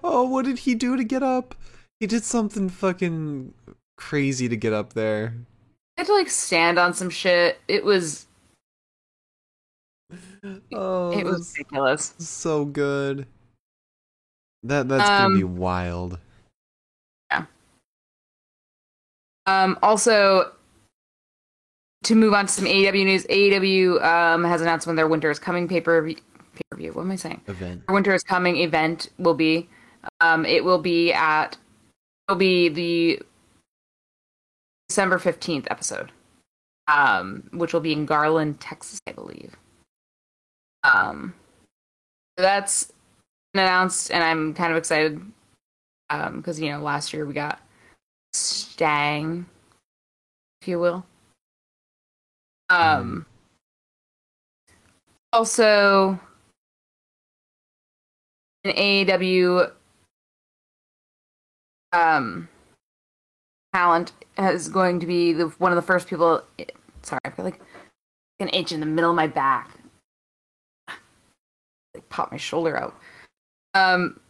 oh, 0.02 0.26
what 0.26 0.46
did 0.46 0.58
he 0.60 0.74
do 0.74 0.96
to 0.96 1.04
get 1.04 1.22
up? 1.22 1.54
He 2.00 2.06
did 2.06 2.24
something 2.24 2.68
fucking 2.70 3.52
crazy 3.98 4.48
to 4.48 4.56
get 4.56 4.72
up 4.72 4.94
there. 4.94 5.34
I 5.98 6.00
had 6.00 6.06
to 6.06 6.14
like 6.14 6.30
stand 6.30 6.78
on 6.78 6.94
some 6.94 7.10
shit. 7.10 7.60
It 7.68 7.84
was 7.84 8.26
Oh, 10.72 11.10
it 11.16 11.24
was 11.24 11.52
ridiculous. 11.56 12.14
so 12.18 12.64
good. 12.64 13.26
That 14.62 14.88
that's 14.88 15.08
gonna 15.08 15.34
be 15.36 15.44
Um, 15.44 15.56
wild. 15.56 16.18
Um, 19.48 19.78
also, 19.82 20.52
to 22.04 22.14
move 22.14 22.34
on 22.34 22.46
to 22.46 22.52
some 22.52 22.64
AEW 22.64 23.04
news, 23.04 23.24
AEW 23.26 24.02
um, 24.02 24.44
has 24.44 24.60
announced 24.60 24.86
when 24.86 24.96
their 24.96 25.08
Winter 25.08 25.30
is 25.30 25.38
Coming 25.38 25.68
pay 25.68 25.80
per 25.80 26.02
view. 26.02 26.92
What 26.92 27.02
am 27.02 27.10
I 27.10 27.16
saying? 27.16 27.40
Event. 27.46 27.86
Their 27.86 27.94
Winter 27.94 28.14
is 28.14 28.22
Coming 28.22 28.56
event 28.56 29.10
will 29.18 29.34
be. 29.34 29.68
Um, 30.20 30.44
it 30.44 30.64
will 30.64 30.78
be 30.78 31.12
at. 31.12 31.56
It'll 32.28 32.38
be 32.38 32.68
the 32.68 33.22
December 34.88 35.18
fifteenth 35.18 35.66
episode, 35.70 36.12
um, 36.88 37.48
which 37.52 37.72
will 37.72 37.80
be 37.80 37.92
in 37.92 38.06
Garland, 38.06 38.60
Texas, 38.60 39.00
I 39.06 39.12
believe. 39.12 39.56
Um, 40.84 41.34
so 42.38 42.44
announced, 43.54 44.10
and 44.10 44.22
I'm 44.22 44.54
kind 44.54 44.70
of 44.70 44.78
excited 44.78 45.20
because 46.08 46.60
you 46.60 46.70
know 46.70 46.80
last 46.80 47.12
year 47.12 47.26
we 47.26 47.34
got 47.34 47.60
Stang, 48.32 49.46
if 50.60 50.68
you 50.68 50.78
will. 50.78 51.06
Um. 52.68 53.26
Also, 55.32 56.18
an 58.64 58.72
AEW 58.72 59.70
um 61.92 62.48
talent 63.72 64.12
is 64.38 64.68
going 64.68 65.00
to 65.00 65.06
be 65.06 65.32
the 65.32 65.46
one 65.58 65.72
of 65.72 65.76
the 65.76 65.82
first 65.82 66.08
people. 66.08 66.42
Sorry, 67.02 67.20
I 67.24 67.30
feel 67.30 67.44
like 67.44 67.60
an 68.40 68.50
itch 68.52 68.72
in 68.72 68.80
the 68.80 68.86
middle 68.86 69.10
of 69.10 69.16
my 69.16 69.26
back. 69.26 69.70
Like 71.94 72.08
pop 72.08 72.30
my 72.30 72.38
shoulder 72.38 72.76
out. 72.76 72.94
Um, 73.74 74.20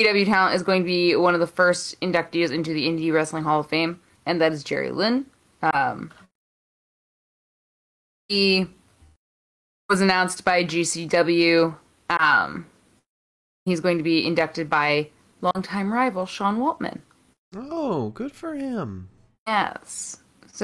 AEW 0.00 0.26
talent 0.26 0.54
is 0.54 0.62
going 0.62 0.82
to 0.82 0.86
be 0.86 1.16
one 1.16 1.34
of 1.34 1.40
the 1.40 1.46
first 1.46 2.00
inductees 2.00 2.52
into 2.52 2.72
the 2.72 2.86
Indie 2.86 3.12
Wrestling 3.12 3.44
Hall 3.44 3.60
of 3.60 3.68
Fame, 3.68 4.00
and 4.26 4.40
that 4.40 4.52
is 4.52 4.62
Jerry 4.62 4.90
Lynn. 4.90 5.26
Um, 5.62 6.10
he 8.28 8.66
was 9.88 10.00
announced 10.00 10.44
by 10.44 10.64
GCW. 10.64 11.76
Um, 12.10 12.66
he's 13.64 13.80
going 13.80 13.98
to 13.98 14.04
be 14.04 14.26
inducted 14.26 14.68
by 14.68 15.10
longtime 15.40 15.92
rival 15.92 16.26
Sean 16.26 16.58
Waltman. 16.58 17.00
Oh, 17.56 18.10
good 18.10 18.32
for 18.32 18.54
him. 18.54 19.08
Yes. 19.46 20.18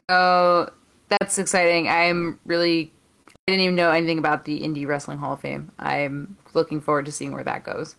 So 0.08 0.70
that's 1.08 1.38
exciting. 1.38 1.88
I'm 1.88 2.38
really 2.44 2.92
I 3.28 3.52
didn't 3.52 3.64
even 3.64 3.76
know 3.76 3.90
anything 3.90 4.18
about 4.18 4.44
the 4.44 4.60
Indie 4.60 4.86
Wrestling 4.86 5.18
Hall 5.18 5.34
of 5.34 5.40
Fame. 5.40 5.70
I'm 5.78 6.36
looking 6.54 6.80
forward 6.80 7.06
to 7.06 7.12
seeing 7.12 7.32
where 7.32 7.44
that 7.44 7.64
goes. 7.64 7.96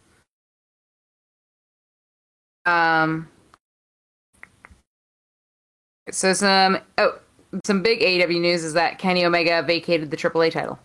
Um 2.66 3.30
so 6.12 6.34
some 6.34 6.80
oh 6.98 7.20
some 7.66 7.82
big 7.82 8.00
AEW 8.02 8.42
news 8.42 8.64
is 8.64 8.74
that 8.74 9.00
Kenny 9.00 9.26
Omega 9.26 9.64
vacated 9.64 10.12
the 10.12 10.18
AAA 10.18 10.52
title. 10.52 10.80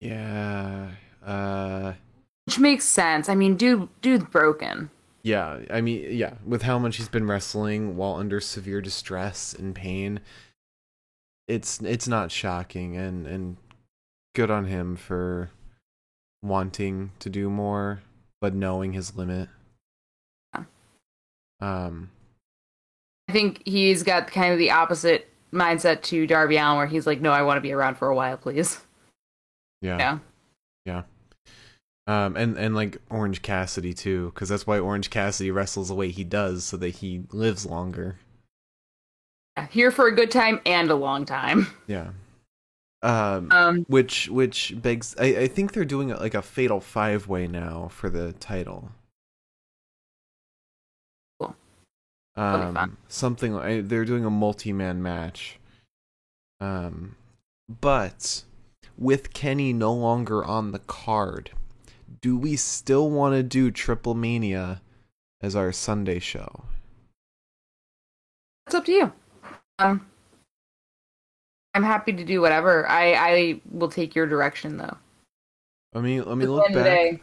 Yeah. 0.00 0.90
Uh 1.24 1.92
Which 2.46 2.58
makes 2.58 2.84
sense. 2.84 3.28
I 3.28 3.34
mean, 3.34 3.56
dude 3.56 3.88
dude's 4.02 4.24
broken. 4.24 4.90
yeah, 5.22 5.60
I 5.70 5.80
mean, 5.80 6.06
yeah, 6.16 6.34
with 6.46 6.62
how 6.62 6.78
much 6.78 6.96
he's 6.96 7.08
been 7.08 7.26
wrestling 7.26 7.96
while 7.96 8.14
under 8.14 8.40
severe 8.40 8.80
distress 8.80 9.54
and 9.54 9.74
pain, 9.74 10.20
it's 11.48 11.80
it's 11.80 12.06
not 12.06 12.30
shocking 12.30 12.96
and 12.96 13.26
and 13.26 13.56
good 14.34 14.50
on 14.50 14.66
him 14.66 14.96
for 14.96 15.50
wanting 16.42 17.10
to 17.18 17.30
do 17.30 17.48
more 17.50 18.02
but 18.40 18.54
knowing 18.54 18.92
his 18.92 19.16
limit. 19.16 19.48
Yeah. 20.54 20.64
Um 21.60 22.10
I 23.28 23.32
think 23.32 23.62
he's 23.64 24.02
got 24.04 24.28
kind 24.30 24.52
of 24.52 24.58
the 24.58 24.70
opposite 24.70 25.28
mindset 25.52 26.02
to 26.02 26.26
Darby 26.26 26.56
Allin 26.56 26.76
where 26.78 26.86
he's 26.86 27.06
like, 27.06 27.20
No, 27.20 27.32
I 27.32 27.42
want 27.42 27.56
to 27.58 27.60
be 27.62 27.72
around 27.72 27.96
for 27.96 28.08
a 28.08 28.14
while, 28.14 28.36
please. 28.36 28.80
yeah. 29.80 30.18
Yeah. 30.84 31.02
Um, 32.08 32.36
and 32.36 32.56
and 32.56 32.74
like 32.76 32.98
Orange 33.10 33.42
Cassidy 33.42 33.92
too, 33.92 34.30
because 34.32 34.48
that's 34.48 34.66
why 34.66 34.78
Orange 34.78 35.10
Cassidy 35.10 35.50
wrestles 35.50 35.88
the 35.88 35.94
way 35.96 36.10
he 36.10 36.22
does, 36.22 36.62
so 36.62 36.76
that 36.76 36.90
he 36.96 37.24
lives 37.32 37.66
longer. 37.66 38.16
Here 39.70 39.90
for 39.90 40.06
a 40.06 40.14
good 40.14 40.30
time 40.30 40.60
and 40.66 40.90
a 40.90 40.94
long 40.94 41.24
time. 41.24 41.66
Yeah. 41.88 42.10
Um, 43.02 43.48
Um 43.50 43.84
which 43.88 44.28
which 44.28 44.74
begs, 44.80 45.16
I, 45.18 45.24
I 45.36 45.48
think 45.48 45.72
they're 45.72 45.84
doing 45.84 46.08
like 46.10 46.34
a 46.34 46.42
fatal 46.42 46.80
five 46.80 47.26
way 47.26 47.46
now 47.48 47.88
for 47.88 48.08
the 48.08 48.32
title. 48.34 48.90
Um, 52.36 52.98
something 53.08 53.88
they're 53.88 54.04
doing 54.04 54.24
a 54.24 54.30
multi 54.30 54.72
man 54.72 55.02
match. 55.02 55.58
Um, 56.60 57.16
but 57.68 58.44
with 58.98 59.32
Kenny 59.32 59.72
no 59.72 59.92
longer 59.92 60.44
on 60.44 60.72
the 60.72 60.78
card, 60.80 61.50
do 62.20 62.36
we 62.36 62.56
still 62.56 63.10
want 63.10 63.34
to 63.34 63.42
do 63.42 63.70
Triple 63.70 64.14
Mania 64.14 64.82
as 65.40 65.56
our 65.56 65.72
Sunday 65.72 66.18
show? 66.18 66.64
it's 68.66 68.74
up 68.74 68.84
to 68.84 68.92
you. 68.92 69.12
Um 69.78 70.06
I'm 71.74 71.82
happy 71.82 72.12
to 72.12 72.24
do 72.24 72.40
whatever. 72.40 72.88
I 72.88 73.12
I 73.12 73.60
will 73.70 73.88
take 73.88 74.14
your 74.14 74.26
direction 74.26 74.76
though. 74.76 74.96
I 75.94 76.00
mean, 76.00 76.24
let 76.24 76.36
me 76.36 76.46
look 76.46 76.72
back. 76.72 76.74
the 76.74 77.20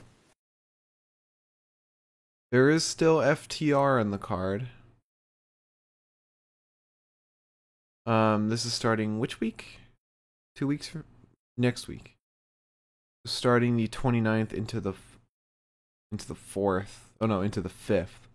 There 2.52 2.70
is 2.70 2.84
still 2.84 3.18
FTR 3.18 4.00
on 4.00 4.12
the 4.12 4.18
card. 4.18 4.70
Um, 8.06 8.50
this 8.50 8.66
is 8.66 8.74
starting 8.74 9.20
which 9.20 9.40
week? 9.40 9.80
Two 10.56 10.68
weeks 10.68 10.88
from 10.88 11.06
next 11.58 11.88
week. 11.88 12.16
Starting 13.26 13.78
the 13.78 13.88
29th 13.88 14.54
into 14.54 14.82
the 14.82 14.94
into 16.12 16.28
the 16.28 16.36
4th. 16.36 17.08
Oh 17.22 17.26
no, 17.26 17.42
into 17.42 17.62
the 17.62 17.70
5th. 17.70 18.28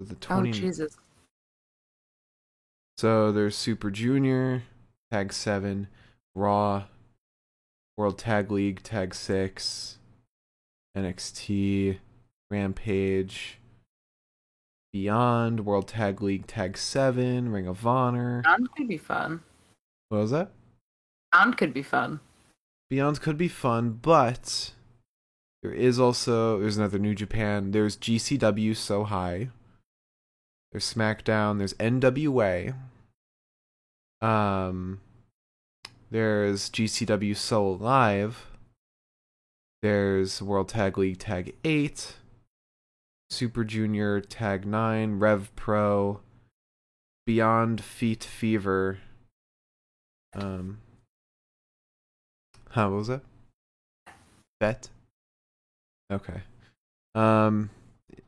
So 0.00 0.06
the 0.06 0.14
Oh 0.14 0.18
20 0.20 0.52
Jesus. 0.52 0.96
So 2.96 3.32
there's 3.32 3.56
Super 3.56 3.90
Junior, 3.90 4.62
Tag 5.10 5.32
7, 5.32 5.88
Raw, 6.34 6.84
World 7.96 8.18
Tag 8.18 8.50
League, 8.50 8.82
Tag 8.82 9.14
6, 9.14 9.98
NXT, 10.96 11.98
Rampage, 12.50 13.58
Beyond, 14.94 15.66
World 15.66 15.88
Tag 15.88 16.22
League, 16.22 16.46
Tag 16.46 16.78
7, 16.78 17.50
Ring 17.50 17.66
of 17.66 17.84
Honor. 17.84 18.42
Beyond 18.42 18.72
could 18.76 18.86
be 18.86 18.96
fun. 18.96 19.42
What 20.08 20.18
was 20.18 20.30
that? 20.30 20.52
Beyond 21.32 21.56
could 21.56 21.74
be 21.74 21.82
fun. 21.82 22.20
Beyond 22.88 23.20
could 23.20 23.36
be 23.36 23.48
fun, 23.48 23.98
but 24.00 24.70
there 25.64 25.72
is 25.72 25.98
also 25.98 26.60
there's 26.60 26.76
another 26.76 27.00
New 27.00 27.12
Japan. 27.12 27.72
There's 27.72 27.96
GCW 27.96 28.76
So 28.76 29.02
High. 29.02 29.48
There's 30.70 30.94
SmackDown. 30.94 31.58
There's 31.58 31.74
NWA. 31.74 32.76
Um, 34.22 35.00
there's 36.12 36.70
GCW 36.70 37.36
So 37.36 37.68
Live. 37.68 38.46
There's 39.82 40.40
World 40.40 40.68
Tag 40.68 40.96
League 40.96 41.18
Tag 41.18 41.56
Eight. 41.64 42.14
Super 43.34 43.64
Junior 43.64 44.20
Tag 44.20 44.66
Nine. 44.66 45.18
Rev 45.18 45.54
Pro. 45.56 46.20
Beyond 47.26 47.82
Feet 47.82 48.22
Fever. 48.24 48.98
Um, 50.34 50.78
Huh, 52.74 52.88
what 52.88 52.96
was 52.96 53.06
that? 53.06 53.20
Bet? 54.58 54.88
Okay. 56.10 56.42
Um 57.14 57.70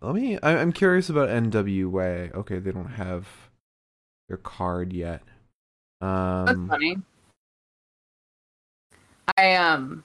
let 0.00 0.14
me 0.14 0.38
I, 0.40 0.56
I'm 0.58 0.72
curious 0.72 1.08
about 1.08 1.28
NWA. 1.30 2.32
Okay, 2.32 2.60
they 2.60 2.70
don't 2.70 2.86
have 2.86 3.26
their 4.28 4.36
card 4.36 4.92
yet. 4.92 5.22
That's 6.00 6.52
Um 6.52 6.68
funny. 6.68 6.98
I 9.36 9.56
um 9.56 10.04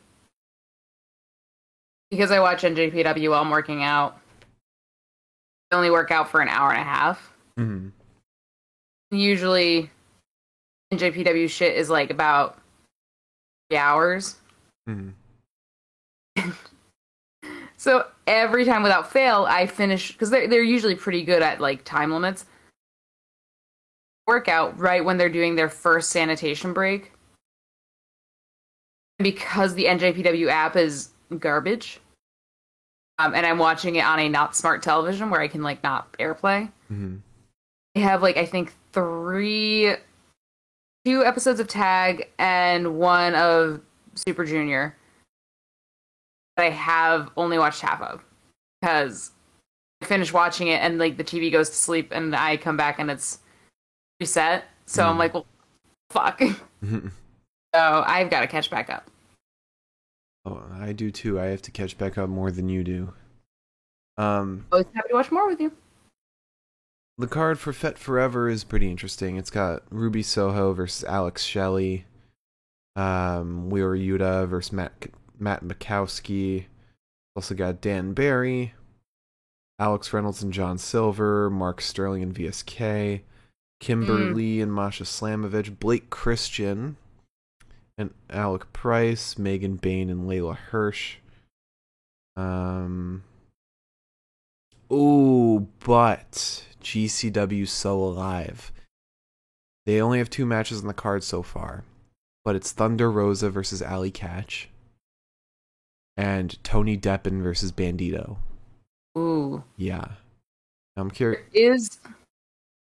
because 2.10 2.31
I 2.31 2.39
watch 2.39 2.63
NJPW 2.63 3.29
while 3.29 3.41
I'm 3.41 3.51
working 3.51 3.84
out. 3.84 4.21
Only 5.72 5.90
work 5.90 6.12
out 6.12 6.30
for 6.30 6.42
an 6.42 6.50
hour 6.50 6.72
and 6.72 6.80
a 6.82 6.84
half. 6.84 7.32
mhm. 7.60 7.92
Usually 9.12 9.90
NJPW 10.94 11.50
shit 11.50 11.75
is 11.75 11.90
like 11.90 12.10
about 12.10 12.58
three 13.70 13.78
hours. 13.78 14.36
Mhm. 14.90 15.13
So 17.78 18.06
every 18.28 18.63
time 18.63 18.84
without 18.84 19.12
fail, 19.12 19.46
I 19.50 19.66
finish 19.66 20.12
because 20.12 20.30
they're 20.30 20.48
they're 20.48 20.62
usually 20.62 20.94
pretty 20.94 21.24
good 21.24 21.42
at 21.42 21.60
like 21.60 21.84
time 21.84 22.12
limits. 22.12 22.46
Workout 24.28 24.78
right 24.78 25.04
when 25.04 25.18
they're 25.18 25.30
doing 25.30 25.56
their 25.56 25.68
first 25.68 26.12
sanitation 26.12 26.74
break. 26.74 27.12
Because 29.18 29.74
the 29.74 29.86
NJPW 29.86 30.48
app 30.50 30.75
is 30.75 31.10
garbage, 31.40 32.00
um, 33.25 33.34
and 33.36 33.46
I'm 33.46 33.58
watching 33.58 33.96
it 33.96 34.06
on 34.06 34.20
a 34.20 34.30
not 34.30 34.56
smart 34.56 34.82
television 34.84 35.30
where 35.30 35.42
I 35.42 35.48
can 35.48 35.62
like 35.63 35.84
not 35.84 36.12
AirPlay. 36.13 36.72
Mhm. 36.92 37.20
I 37.96 38.00
have 38.00 38.22
like 38.22 38.38
I 38.38 38.46
think 38.46 38.74
three, 38.94 39.94
two 41.06 41.25
episodes 41.25 41.60
of 41.60 41.68
Tag 41.68 42.30
and 42.40 42.98
one 42.98 43.36
of 43.36 43.82
Super 44.16 44.46
Junior 44.46 44.96
that 46.58 46.66
I 46.66 46.70
have 46.70 47.30
only 47.38 47.58
watched 47.58 47.82
half 47.82 48.01
of 48.01 48.24
because 48.82 49.32
I 50.01 50.06
finish 50.06 50.34
watching 50.34 50.68
it 50.68 50.82
and 50.82 50.98
like 51.00 51.18
the 51.18 51.24
TV 51.24 51.51
goes 51.51 51.70
to 51.70 51.75
sleep 51.75 52.12
and 52.12 52.36
I 52.36 52.58
come 52.58 52.78
back 52.78 53.00
and 53.00 53.10
it's 53.12 53.40
reset. 54.20 54.66
So 54.86 55.06
I'm 55.06 55.16
Mm. 55.16 55.20
like, 55.20 55.34
well, 55.34 55.46
fuck. 56.10 56.42
So 57.74 58.04
I've 58.06 58.30
got 58.30 58.42
to 58.42 58.48
catch 58.48 58.70
back 58.70 58.90
up. 58.90 59.10
Oh, 60.46 60.64
I 60.74 60.92
do 60.94 61.12
too. 61.12 61.40
I 61.40 61.46
have 61.46 61.62
to 61.64 61.72
catch 61.72 61.98
back 61.98 62.18
up 62.18 62.30
more 62.30 62.52
than 62.52 62.68
you 62.70 62.84
do. 62.84 63.14
Um, 64.18 64.66
Always 64.72 64.88
happy 64.94 65.10
to 65.10 65.16
watch 65.16 65.32
more 65.32 65.48
with 65.48 65.60
you. 65.60 65.72
the 67.18 67.28
card 67.28 67.60
for 67.60 67.72
Fet 67.74 67.98
Forever 67.98 68.50
is 68.50 68.64
pretty 68.64 68.90
interesting. 68.90 69.38
It's 69.38 69.52
got 69.52 69.84
Ruby 69.90 70.24
Soho 70.24 70.74
versus 70.74 71.04
Alex 71.04 71.44
Shelley, 71.44 72.06
um, 72.96 73.70
Wheeler 73.70 73.96
Yuta 73.96 74.48
versus 74.48 74.74
Matt 74.74 75.08
Matt 75.40 75.64
Makowski. 75.64 76.66
Also 77.36 77.56
got 77.56 77.80
Dan 77.82 78.14
Barry, 78.14 78.74
Alex 79.80 80.12
Reynolds 80.12 80.44
and 80.44 80.52
John 80.52 80.78
Silver, 80.78 81.50
Mark 81.50 81.80
Sterling 81.82 82.24
and 82.24 82.34
VSK, 82.34 83.22
Kimberly 83.80 84.60
and 84.60 84.74
Masha 84.74 85.06
Slamovich, 85.06 85.80
Blake 85.80 86.10
Christian 86.10 86.98
and 88.01 88.13
Alec 88.29 88.72
Price, 88.74 89.38
Megan 89.38 89.75
Bayne 89.77 90.10
and 90.10 90.29
Leyla 90.29 90.55
Hirsch. 90.55 91.17
Um. 92.36 93.24
Ooh, 94.91 95.67
but 95.86 96.65
GCW 96.84 97.67
so 97.67 97.98
alive. 98.01 98.72
They 99.86 100.01
only 100.01 100.17
have 100.20 100.29
two 100.29 100.46
matches 100.46 100.81
on 100.81 100.88
the 100.88 100.93
card 100.93 101.24
so 101.24 101.41
far, 101.41 101.84
but 102.43 102.55
it's 102.55 102.72
Thunder 102.72 103.10
Rosa 103.10 103.50
versus 103.50 103.81
Allie 103.81 104.12
Katch, 104.12 104.65
and 106.17 106.62
Tony 106.63 106.98
Deppen 106.98 107.41
versus 107.41 107.72
Bandito. 107.72 108.38
Ooh, 109.17 109.63
Yeah, 109.77 110.05
I'm 110.98 111.10
curious. 111.12 111.41
is 111.53 112.00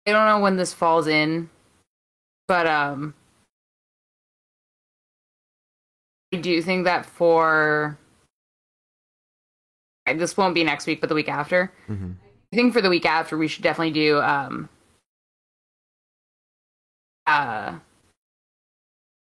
I 0.07 0.13
don't 0.13 0.27
know 0.27 0.41
when 0.41 0.57
this 0.57 0.73
falls 0.75 1.07
in, 1.07 1.49
but 2.49 2.67
um, 2.67 3.15
do 6.41 6.63
think 6.63 6.85
that 6.85 7.05
for 7.07 7.99
this 10.07 10.37
won't 10.37 10.55
be 10.55 10.65
next 10.65 10.87
week, 10.87 11.01
but 11.01 11.09
the 11.09 11.15
week 11.15 11.29
after. 11.29 11.73
hmm 11.87 12.13
I 12.53 12.57
think 12.57 12.75
for 12.75 12.83
the 12.83 12.91
week 12.91 13.07
after, 13.07 13.39
we 13.39 13.49
should 13.49 13.63
definitely 13.63 13.93
do 13.93 14.21
um 14.21 14.69
uh 17.27 17.79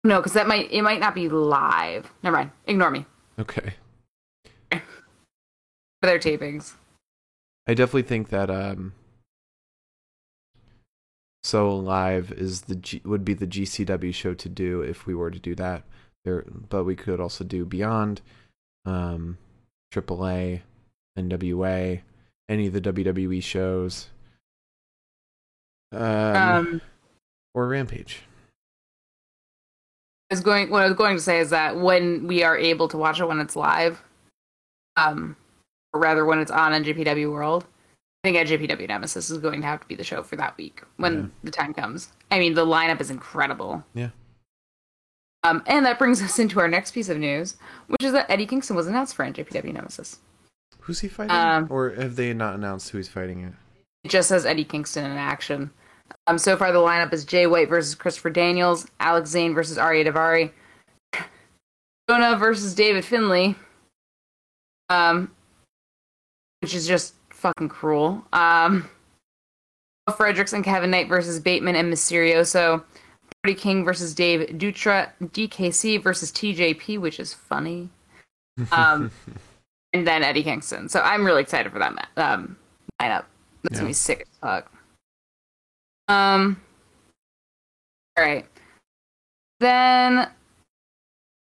no, 0.05 0.19
because 0.21 0.35
that 0.35 0.47
might 0.47 0.71
it 0.71 0.83
might 0.83 1.01
not 1.01 1.15
be 1.15 1.29
live. 1.29 2.13
Never 2.23 2.37
mind. 2.37 2.51
Ignore 2.67 2.91
me 2.91 3.07
Okay, 3.39 3.75
for 4.73 4.81
their 6.03 6.19
tapings. 6.19 6.75
I 7.67 7.75
definitely 7.75 8.03
think 8.03 8.29
that 8.29 8.51
um. 8.51 8.93
So 11.45 11.77
live 11.77 12.33
is 12.33 12.63
the 12.63 12.75
G- 12.75 13.03
would 13.05 13.25
be 13.25 13.33
the 13.35 13.47
GCW 13.47 14.13
show 14.13 14.35
to 14.35 14.49
do 14.49 14.81
if 14.83 15.07
we 15.07 15.15
were 15.15 15.31
to 15.31 15.39
do 15.39 15.55
that. 15.55 15.85
There, 16.27 16.45
but 16.69 16.83
we 16.83 16.97
could 16.97 17.21
also 17.21 17.45
do 17.45 17.65
Beyond, 17.65 18.21
um, 18.85 19.39
AAA, 19.93 20.61
NWA, 21.17 22.01
any 22.49 22.67
of 22.67 22.73
the 22.73 22.81
WWE 22.81 23.41
shows, 23.41 24.09
um, 25.93 26.01
Um, 26.03 26.81
or 27.55 27.69
Rampage. 27.69 28.23
I 30.29 30.35
was 30.35 30.41
going 30.41 30.69
what 30.69 30.83
I 30.83 30.87
was 30.89 30.97
going 30.97 31.17
to 31.17 31.23
say 31.23 31.39
is 31.39 31.51
that 31.51 31.77
when 31.77 32.27
we 32.27 32.43
are 32.43 32.57
able 32.59 32.89
to 32.89 32.97
watch 32.99 33.21
it 33.21 33.27
when 33.29 33.39
it's 33.39 33.55
live, 33.55 34.03
um, 34.97 35.37
or 35.93 36.01
rather 36.01 36.25
when 36.25 36.41
it's 36.41 36.51
on 36.51 36.73
NJPW 36.73 37.31
World, 37.31 37.65
I 38.25 38.33
think 38.33 38.49
NJPW 38.49 38.89
Nemesis 38.89 39.31
is 39.31 39.39
going 39.39 39.61
to 39.61 39.67
have 39.69 39.81
to 39.81 39.87
be 39.87 39.95
the 39.95 40.03
show 40.03 40.25
for 40.25 40.35
that 40.35 40.57
week 40.57 40.83
when 40.97 41.15
Yeah. 41.15 41.27
the 41.45 41.51
time 41.53 41.73
comes. 41.73 42.13
I 42.33 42.41
mean, 42.41 42.55
the 42.55 42.67
lineup 42.67 43.01
is 43.01 43.13
incredible. 43.13 43.85
Yeah. 43.95 44.11
Um, 45.47 45.63
and 45.67 45.87
that 45.87 45.99
brings 45.99 46.21
us 46.23 46.39
into 46.39 46.61
our 46.61 46.69
next 46.69 46.93
piece 46.93 47.09
of 47.09 47.19
news, 47.19 47.57
which 47.87 48.03
is 48.03 48.13
that 48.13 48.31
Eddie 48.31 48.47
Kingston 48.47 48.77
was 48.77 48.87
announced 48.87 49.15
for 49.15 49.25
NJPW 49.25 49.73
Nemesis. 49.73 50.19
Who's 50.81 51.01
he 51.01 51.09
fighting? 51.09 51.33
Um, 51.33 51.67
or 51.71 51.91
have 51.91 52.17
they 52.17 52.33
not 52.33 52.55
announced 52.55 52.91
who 52.91 52.99
he's 52.99 53.09
fighting 53.09 53.43
it? 53.43 53.53
It 54.05 54.11
just 54.11 54.29
says 54.29 54.47
Eddie 54.47 54.65
Kingston 54.65 55.05
in 55.05 55.17
action. 55.17 55.71
Um, 56.29 56.39
so 56.39 56.57
far, 56.57 56.73
the 56.73 56.79
lineup 56.79 57.13
is 57.13 57.25
Jay 57.25 57.47
White 57.47 57.69
versus 57.69 57.95
Christopher 57.95 58.31
Daniels, 58.31 58.87
Alex 59.01 59.31
Zayne 59.31 59.55
versus 59.55 59.79
Arya 59.79 60.05
Daivari, 60.05 60.53
Jonah 62.09 62.37
versus 62.37 62.75
David 62.75 63.05
Finlay, 63.05 63.57
um, 64.89 65.33
which 66.61 66.75
is 66.75 66.87
just 66.87 67.15
fucking 67.31 67.69
cruel. 67.69 68.25
Um, 68.33 68.89
Fredericks 70.17 70.53
and 70.53 70.65
Kevin 70.65 70.91
Knight 70.91 71.09
versus 71.09 71.41
Bateman 71.41 71.75
and 71.75 71.93
Misterioso, 71.93 72.85
Brody 72.85 72.85
King 73.55 73.85
versus 73.85 74.15
Dave 74.15 74.49
Dutra, 74.59 75.11
DKC 75.23 76.03
versus 76.03 76.31
TJP, 76.33 76.99
which 77.01 77.21
is 77.21 77.33
funny, 77.35 77.89
um, 78.73 79.11
and 79.93 80.07
then 80.07 80.23
Eddie 80.23 80.43
Kingston. 80.43 80.89
So 80.89 81.01
I'm 81.01 81.25
really 81.25 81.43
excited 81.43 81.71
for 81.73 81.79
that 81.79 81.95
ma- 81.95 82.23
um, 82.23 82.57
lineup. 83.01 83.25
That's 83.63 83.73
Yeah. 83.75 83.79
gonna 83.79 83.87
be 83.89 83.93
sick 83.93 84.21
as 84.23 84.39
fuck. 84.41 84.73
Um. 86.09 86.61
All 88.17 88.25
right. 88.25 88.47
Then 89.61 90.29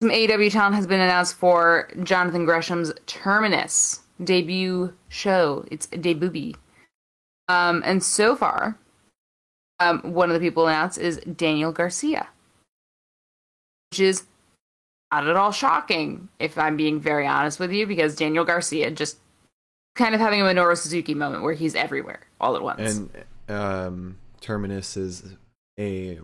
some 0.02 0.12
AEW 0.12 0.52
talent 0.52 0.76
has 0.76 0.88
been 0.88 1.00
announced 1.00 1.36
for 1.36 1.90
Jonathan 2.04 2.46
Gresham's 2.46 2.92
Terminus 3.08 4.02
debut 4.24 4.94
show. 5.10 5.66
It's 5.72 5.88
a 5.92 5.98
debut. 5.98 6.54
Um, 7.48 7.82
and 7.86 8.04
so 8.04 8.36
far, 8.36 8.78
um, 9.80 10.00
one 10.02 10.30
of 10.30 10.34
the 10.34 10.40
people 10.40 10.68
announced 10.68 10.98
is 10.98 11.18
Daniel 11.18 11.72
Garcia, 11.72 12.28
which 13.92 14.00
is 14.00 14.24
not 15.12 15.28
at 15.28 15.36
all 15.36 15.52
shocking, 15.52 16.30
if 16.40 16.58
I'm 16.58 16.78
being 16.78 17.00
very 17.00 17.26
honest 17.28 17.60
with 17.60 17.72
you, 17.72 17.88
because 17.88 18.16
Daniel 18.16 18.44
Garcia 18.44 18.92
just 18.92 19.18
kind 19.96 20.14
of 20.14 20.22
having 20.22 20.42
a 20.42 20.44
Minoru 20.44 20.78
Suzuki 20.78 21.14
moment 21.14 21.44
where 21.44 21.54
he's 21.54 21.76
everywhere 21.76 22.22
all 22.40 22.56
at 22.56 22.62
once. 22.62 22.98
And 22.98 23.10
um, 23.50 24.18
Terminus 24.42 24.98
is 24.98 25.36
a 25.80 26.20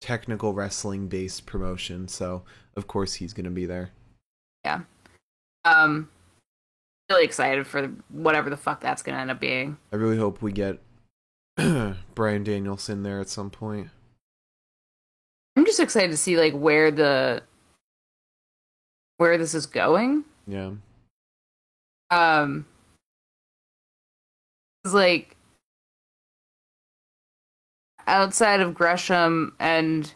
technical 0.00 0.52
wrestling 0.52 1.08
based 1.08 1.46
promotion, 1.46 2.08
so 2.08 2.42
of 2.76 2.86
course 2.86 3.14
he's 3.14 3.32
going 3.32 3.44
to 3.44 3.50
be 3.50 3.66
there. 3.66 3.90
Yeah. 4.64 4.80
Um, 5.64 6.08
really 7.12 7.24
excited 7.24 7.66
for 7.66 7.88
whatever 8.08 8.50
the 8.50 8.56
fuck 8.56 8.80
that's 8.80 9.02
gonna 9.02 9.18
end 9.18 9.30
up 9.30 9.40
being. 9.40 9.76
I 9.92 9.96
really 9.96 10.16
hope 10.16 10.42
we 10.42 10.52
get 10.52 10.78
Bryan 12.14 12.44
Danielson 12.44 13.02
there 13.02 13.20
at 13.20 13.28
some 13.28 13.50
point. 13.50 13.88
I'm 15.56 15.66
just 15.66 15.80
excited 15.80 16.10
to 16.10 16.16
see 16.16 16.36
like 16.38 16.54
where 16.54 16.90
the 16.90 17.42
where 19.18 19.36
this 19.36 19.54
is 19.54 19.66
going. 19.66 20.24
Yeah. 20.46 20.72
Um, 22.10 22.66
it's 24.84 24.94
like 24.94 25.36
outside 28.06 28.60
of 28.60 28.74
Gresham 28.74 29.54
and 29.60 30.12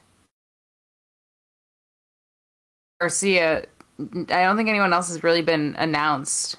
Garcia, 3.00 3.66
I 3.98 4.24
don't 4.24 4.56
think 4.56 4.68
anyone 4.68 4.92
else 4.92 5.08
has 5.08 5.22
really 5.22 5.42
been 5.42 5.74
announced. 5.78 6.56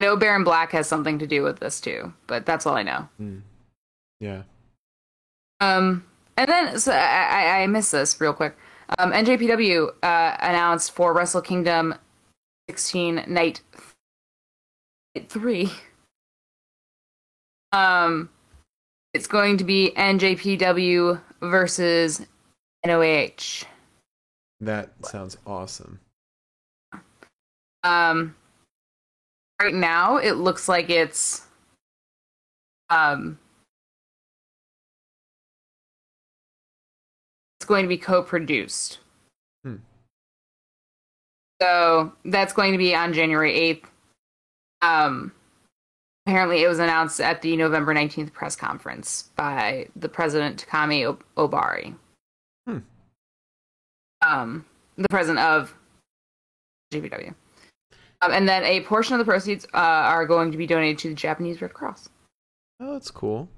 I 0.00 0.06
know 0.06 0.16
Baron 0.16 0.44
Black 0.44 0.72
has 0.72 0.86
something 0.86 1.18
to 1.18 1.26
do 1.26 1.42
with 1.42 1.60
this 1.60 1.80
too, 1.80 2.12
but 2.26 2.46
that's 2.46 2.66
all 2.66 2.74
I 2.74 2.82
know. 2.82 3.08
Mm. 3.20 3.42
Yeah. 4.20 4.42
Um, 5.60 6.04
and 6.36 6.48
then 6.48 6.78
so 6.78 6.92
I, 6.92 7.62
I, 7.62 7.66
missed 7.66 7.92
this 7.92 8.20
real 8.20 8.32
quick. 8.32 8.56
Um, 8.98 9.12
NJPW 9.12 9.88
uh, 10.02 10.36
announced 10.40 10.92
for 10.92 11.12
Wrestle 11.12 11.42
Kingdom 11.42 11.94
16 12.68 13.24
Night 13.26 13.60
Three. 15.28 15.70
Um, 17.72 18.30
it's 19.12 19.26
going 19.26 19.58
to 19.58 19.64
be 19.64 19.92
NJPW 19.96 21.20
versus 21.40 22.26
NOAH. 22.84 23.64
That 24.60 24.90
sounds 25.04 25.36
awesome. 25.46 26.00
Um, 27.82 28.34
right 29.60 29.74
now 29.74 30.16
it 30.16 30.32
looks 30.32 30.68
like 30.68 30.90
it's 30.90 31.46
um 32.90 33.38
going 37.70 37.84
to 37.84 37.88
be 37.88 37.96
co-produced. 37.96 38.98
Hmm. 39.64 39.76
So 41.62 42.12
that's 42.26 42.52
going 42.52 42.72
to 42.72 42.78
be 42.78 42.94
on 42.94 43.14
January 43.14 43.54
eighth. 43.54 43.88
Um, 44.82 45.32
apparently 46.26 46.62
it 46.62 46.68
was 46.68 46.80
announced 46.80 47.20
at 47.20 47.40
the 47.40 47.56
November 47.56 47.94
nineteenth 47.94 48.32
press 48.34 48.56
conference 48.56 49.30
by 49.36 49.88
the 49.96 50.08
president 50.08 50.66
Takami 50.66 51.16
Ohbari. 51.36 51.94
Hmm. 52.66 52.78
Um, 54.20 54.66
the 54.96 55.08
president 55.08 55.38
of 55.38 55.74
GBW. 56.92 57.34
Um, 58.22 58.32
and 58.32 58.48
then 58.48 58.64
a 58.64 58.82
portion 58.82 59.14
of 59.14 59.18
the 59.18 59.24
proceeds 59.24 59.64
uh, 59.72 59.78
are 59.78 60.26
going 60.26 60.50
to 60.50 60.58
be 60.58 60.66
donated 60.66 60.98
to 60.98 61.08
the 61.10 61.14
Japanese 61.14 61.62
Red 61.62 61.72
Cross. 61.72 62.10
Oh, 62.80 62.92
that's 62.92 63.10
cool. 63.10 63.48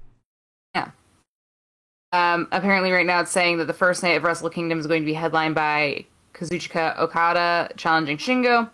Um, 2.13 2.47
apparently, 2.51 2.91
right 2.91 3.07
now 3.07 3.21
it's 3.21 3.31
saying 3.31 3.57
that 3.57 3.65
the 3.65 3.73
first 3.73 4.03
night 4.03 4.11
of 4.11 4.23
Wrestle 4.23 4.51
Kingdom 4.51 4.79
is 4.79 4.85
going 4.85 5.01
to 5.01 5.05
be 5.05 5.15
headlined 5.15 5.55
by 5.55 6.05
Kazuchika 6.33 6.97
Okada 6.99 7.71
challenging 7.75 8.17
Shingo. 8.17 8.69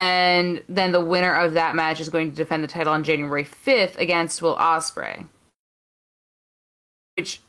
And 0.00 0.62
then 0.68 0.92
the 0.92 1.04
winner 1.04 1.34
of 1.34 1.54
that 1.54 1.74
match 1.74 2.00
is 2.00 2.08
going 2.08 2.30
to 2.30 2.36
defend 2.36 2.62
the 2.62 2.68
title 2.68 2.92
on 2.92 3.02
January 3.02 3.44
5th 3.44 3.98
against 3.98 4.40
Will 4.40 4.56
Ospreay. 4.56 5.26
Which, 7.16 7.40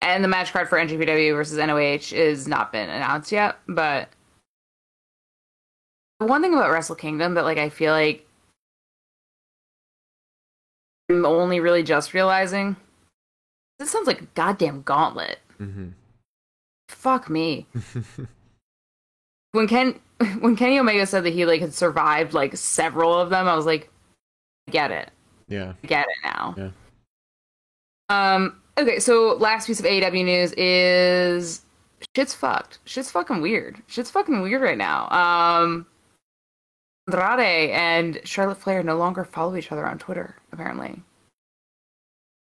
and 0.00 0.24
the 0.24 0.28
match 0.28 0.52
card 0.52 0.70
for 0.70 0.78
NJPW 0.78 1.34
versus 1.34 1.58
NOAH 1.58 2.12
is 2.12 2.48
not 2.48 2.72
been 2.72 2.88
announced 2.88 3.30
yet. 3.30 3.56
But 3.66 4.08
one 6.18 6.40
thing 6.40 6.54
about 6.54 6.70
Wrestle 6.70 6.96
Kingdom 6.96 7.34
that 7.34 7.44
like 7.44 7.58
I 7.58 7.68
feel 7.68 7.92
like 7.92 8.26
I'm 11.10 11.26
only 11.26 11.60
really 11.60 11.82
just 11.82 12.14
realizing 12.14 12.76
this 13.78 13.90
sounds 13.90 14.06
like 14.06 14.22
a 14.22 14.26
goddamn 14.34 14.82
gauntlet. 14.82 15.38
Mm-hmm. 15.60 15.88
Fuck 16.88 17.28
me. 17.30 17.66
When 19.52 19.66
Ken 19.66 19.98
when 20.40 20.56
Kenny 20.56 20.78
Omega 20.78 21.06
said 21.06 21.24
that 21.24 21.32
he 21.32 21.46
like 21.46 21.60
had 21.60 21.72
survived 21.72 22.34
like 22.34 22.56
several 22.56 23.14
of 23.14 23.30
them, 23.30 23.48
I 23.48 23.56
was 23.56 23.66
like, 23.66 23.90
I 24.68 24.72
get 24.72 24.90
it. 24.90 25.10
yeah. 25.48 25.72
I 25.82 25.86
get 25.86 26.06
it 26.06 26.16
now. 26.24 26.54
Yeah. 26.56 26.70
Um 28.10 28.60
okay, 28.76 28.98
so 28.98 29.36
last 29.40 29.66
piece 29.66 29.80
of 29.80 29.86
AEW 29.86 30.24
news 30.24 30.52
is 30.52 31.62
shit's 32.14 32.34
fucked. 32.34 32.78
Shit's 32.84 33.10
fucking 33.10 33.40
weird. 33.40 33.80
Shit's 33.86 34.10
fucking 34.10 34.42
weird 34.42 34.60
right 34.62 34.78
now. 34.78 35.08
Um 35.10 35.86
Andrade 37.10 37.70
and 37.70 38.20
Charlotte 38.24 38.58
Flair 38.58 38.82
no 38.82 38.96
longer 38.98 39.24
follow 39.24 39.56
each 39.56 39.72
other 39.72 39.86
on 39.86 39.98
Twitter, 39.98 40.36
apparently. 40.52 41.02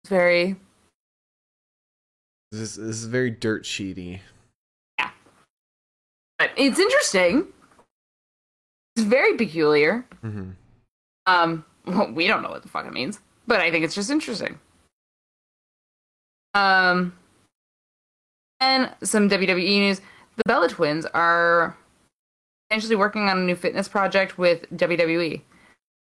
It's 0.04 0.10
very 0.10 0.56
This 2.52 2.62
is, 2.62 2.76
this 2.76 2.96
is 2.98 3.06
very 3.06 3.32
dirt 3.32 3.64
sheety. 3.64 4.20
Yeah. 5.00 5.12
But 6.38 6.52
it's 6.58 6.80
interesting. 6.80 7.48
It's 8.96 9.06
very 9.06 9.38
peculiar. 9.38 10.06
Mm-hmm. 10.24 10.52
Um, 11.28 11.66
well, 11.86 12.12
we 12.12 12.28
don't 12.28 12.44
know 12.44 12.50
what 12.50 12.64
the 12.64 12.70
fuck 12.70 12.86
it 12.86 12.94
means, 12.94 13.20
but 13.48 13.62
I 13.62 13.72
think 13.72 13.86
it's 13.86 13.96
just 13.96 14.10
interesting. 14.10 14.60
Um, 16.54 17.14
and 18.60 18.92
some 19.02 19.30
WWE 19.30 19.80
news: 19.80 20.02
the 20.36 20.44
Bella 20.46 20.68
Twins 20.68 21.06
are 21.14 21.78
potentially 22.68 22.98
working 22.98 23.30
on 23.30 23.38
a 23.38 23.42
new 23.42 23.56
fitness 23.56 23.88
project 23.88 24.38
with 24.38 24.70
WWE, 24.72 25.42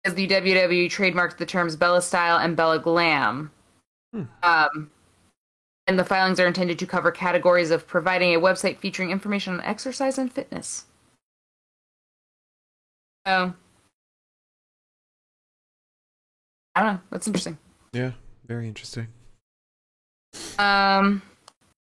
as 0.03 0.15
the 0.15 0.27
WWE 0.27 0.87
trademarked 0.87 1.37
the 1.37 1.45
terms 1.45 1.75
Bella 1.75 2.01
Style 2.01 2.37
and 2.37 2.57
Bella 2.57 2.79
Glam. 2.79 3.51
Hmm. 4.13 4.23
Um, 4.41 4.91
and 5.87 5.99
the 5.99 6.05
filings 6.05 6.39
are 6.39 6.47
intended 6.47 6.79
to 6.79 6.85
cover 6.85 7.11
categories 7.11 7.71
of 7.71 7.87
providing 7.87 8.33
a 8.33 8.39
website 8.39 8.77
featuring 8.77 9.11
information 9.11 9.53
on 9.53 9.61
exercise 9.61 10.17
and 10.17 10.31
fitness. 10.31 10.85
So, 13.27 13.53
I 16.75 16.81
don't 16.81 16.93
know. 16.93 17.01
That's 17.09 17.27
interesting. 17.27 17.57
Yeah, 17.93 18.11
very 18.47 18.67
interesting. 18.67 19.07
Um, 20.57 21.21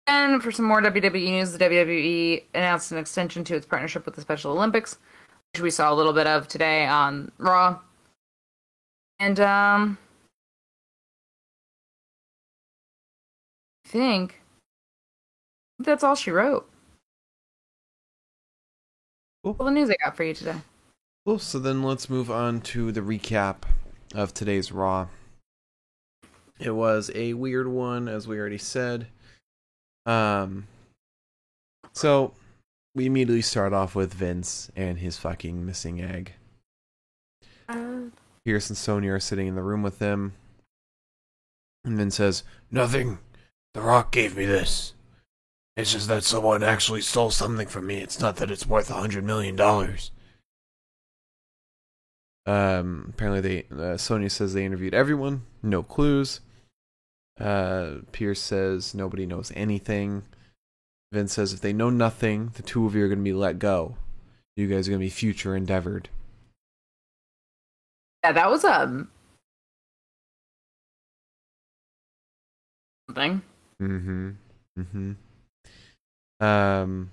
and 0.06 0.42
for 0.42 0.50
some 0.50 0.64
more 0.64 0.82
WWE 0.82 1.30
news, 1.30 1.52
the 1.52 1.58
WWE 1.58 2.44
announced 2.54 2.92
an 2.92 2.98
extension 2.98 3.44
to 3.44 3.54
its 3.54 3.66
partnership 3.66 4.04
with 4.06 4.16
the 4.16 4.20
Special 4.20 4.52
Olympics, 4.52 4.98
which 5.52 5.62
we 5.62 5.70
saw 5.70 5.92
a 5.92 5.94
little 5.94 6.12
bit 6.12 6.26
of 6.26 6.48
today 6.48 6.86
on 6.86 7.30
Raw. 7.38 7.78
And 9.18 9.38
um, 9.40 9.98
think 13.90 14.40
that's 15.78 16.04
all 16.04 16.14
she 16.14 16.30
wrote. 16.30 16.68
Cool. 19.42 19.56
All 19.58 19.66
the 19.66 19.72
news 19.72 19.90
I 19.90 19.96
got 20.04 20.16
for 20.16 20.24
you 20.24 20.34
today. 20.34 20.56
Cool. 21.26 21.38
So 21.38 21.58
then 21.58 21.82
let's 21.82 22.08
move 22.08 22.30
on 22.30 22.60
to 22.62 22.92
the 22.92 23.00
recap 23.00 23.62
of 24.14 24.32
today's 24.32 24.70
Raw. 24.70 25.08
It 26.58 26.70
was 26.70 27.10
a 27.14 27.32
weird 27.34 27.68
one, 27.68 28.06
as 28.06 28.28
we 28.28 28.38
already 28.38 28.58
said. 28.58 29.06
Um, 30.04 30.66
so 31.92 32.34
we 32.94 33.06
immediately 33.06 33.42
start 33.42 33.72
off 33.72 33.94
with 33.94 34.12
Vince 34.12 34.70
and 34.76 34.98
his 34.98 35.16
fucking 35.16 35.64
missing 35.64 36.02
egg. 36.02 36.34
Uh, 37.68 38.10
Pearce 38.44 38.68
and 38.68 38.76
Sonya 38.76 39.12
are 39.12 39.20
sitting 39.20 39.46
in 39.46 39.54
the 39.54 39.62
room 39.62 39.82
with 39.82 40.00
him. 40.00 40.34
And 41.84 41.96
Vince 41.96 42.16
says, 42.16 42.44
Nothing. 42.70 43.18
The 43.74 43.80
Rock 43.80 44.10
gave 44.12 44.36
me 44.36 44.46
this. 44.46 44.94
It's 45.76 45.92
just 45.92 46.08
that 46.08 46.24
someone 46.24 46.62
actually 46.62 47.00
stole 47.02 47.30
something 47.30 47.68
from 47.68 47.86
me. 47.86 47.98
It's 47.98 48.20
not 48.20 48.36
that 48.36 48.50
it's 48.50 48.66
worth 48.66 48.90
a 48.90 48.94
hundred 48.94 49.24
million 49.24 49.56
dollars. 49.56 50.10
Um, 52.46 53.06
apparently 53.14 53.40
they, 53.40 53.74
uh, 53.74 53.96
Sonya 53.96 54.30
says 54.30 54.54
they 54.54 54.64
interviewed 54.64 54.94
everyone. 54.94 55.42
No 55.62 55.82
clues. 55.82 56.40
Uh, 57.38 57.98
Pearce 58.12 58.40
says 58.40 58.94
nobody 58.94 59.24
knows 59.24 59.52
anything. 59.54 60.24
Vince 61.12 61.32
says 61.34 61.52
if 61.52 61.60
they 61.60 61.72
know 61.72 61.90
nothing, 61.90 62.50
the 62.54 62.62
two 62.62 62.86
of 62.86 62.94
you 62.94 63.04
are 63.04 63.08
going 63.08 63.18
to 63.18 63.24
be 63.24 63.32
let 63.32 63.58
go. 63.58 63.96
You 64.56 64.66
guys 64.66 64.88
are 64.88 64.90
going 64.90 65.00
to 65.00 65.06
be 65.06 65.10
future 65.10 65.54
endeavored. 65.56 66.08
yeah, 68.24 68.32
that 68.32 68.50
was 68.50 68.64
um 68.64 69.08
something. 73.08 73.42
Mm-hmm. 73.80 74.30
Mm-hmm. 74.78 75.12
Um 76.44 77.10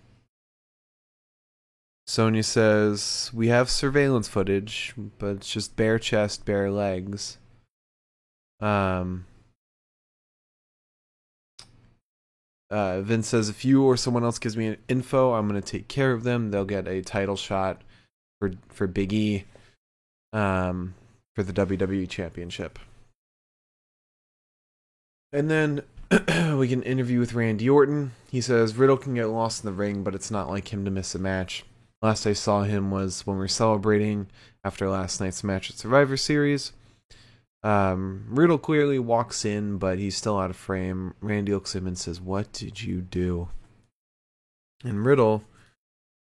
Sonya 2.05 2.43
says 2.43 3.31
we 3.33 3.49
have 3.49 3.69
surveillance 3.69 4.27
footage, 4.27 4.93
but 5.19 5.37
it's 5.37 5.51
just 5.51 5.75
bare 5.75 5.99
chest, 5.99 6.45
bare 6.45 6.71
legs. 6.71 7.37
Um 8.59 9.25
uh, 12.69 13.01
Vince 13.01 13.29
says 13.29 13.49
if 13.49 13.63
you 13.63 13.83
or 13.83 13.95
someone 13.95 14.23
else 14.23 14.39
gives 14.39 14.57
me 14.57 14.77
info, 14.87 15.33
I'm 15.33 15.47
gonna 15.47 15.61
take 15.61 15.87
care 15.87 16.11
of 16.11 16.23
them. 16.23 16.51
They'll 16.51 16.65
get 16.65 16.87
a 16.87 17.01
title 17.01 17.37
shot 17.37 17.81
for 18.39 18.51
for 18.69 18.87
Big 18.87 19.13
E, 19.13 19.45
um, 20.33 20.93
for 21.35 21.43
the 21.43 21.53
WWE 21.53 22.09
Championship. 22.09 22.79
And 25.31 25.49
then 25.49 25.81
we 26.57 26.67
get 26.67 26.77
an 26.77 26.83
interview 26.83 27.19
with 27.19 27.33
Randy 27.33 27.69
Orton. 27.69 28.11
He 28.31 28.39
says 28.39 28.77
Riddle 28.77 28.97
can 28.97 29.15
get 29.15 29.27
lost 29.27 29.63
in 29.63 29.69
the 29.69 29.75
ring, 29.75 30.03
but 30.03 30.15
it's 30.15 30.31
not 30.31 30.49
like 30.49 30.71
him 30.71 30.85
to 30.85 30.91
miss 30.91 31.13
a 31.15 31.19
match. 31.19 31.65
Last 32.01 32.25
I 32.25 32.33
saw 32.33 32.63
him 32.63 32.91
was 32.91 33.25
when 33.25 33.37
we 33.37 33.41
were 33.41 33.47
celebrating 33.47 34.27
after 34.63 34.89
last 34.89 35.19
night's 35.19 35.43
match 35.43 35.69
at 35.69 35.77
Survivor 35.77 36.15
Series. 36.15 36.71
Um, 37.63 38.25
Riddle 38.29 38.57
clearly 38.59 38.99
walks 38.99 39.43
in, 39.43 39.77
but 39.77 39.99
he's 39.99 40.15
still 40.15 40.37
out 40.37 40.49
of 40.49 40.55
frame. 40.55 41.13
Randy 41.19 41.53
looks 41.53 41.75
at 41.75 41.81
him 41.81 41.87
and 41.87 41.97
says, 41.97 42.21
"What 42.21 42.53
did 42.53 42.81
you 42.81 43.01
do?" 43.01 43.49
And 44.83 45.05
Riddle 45.05 45.43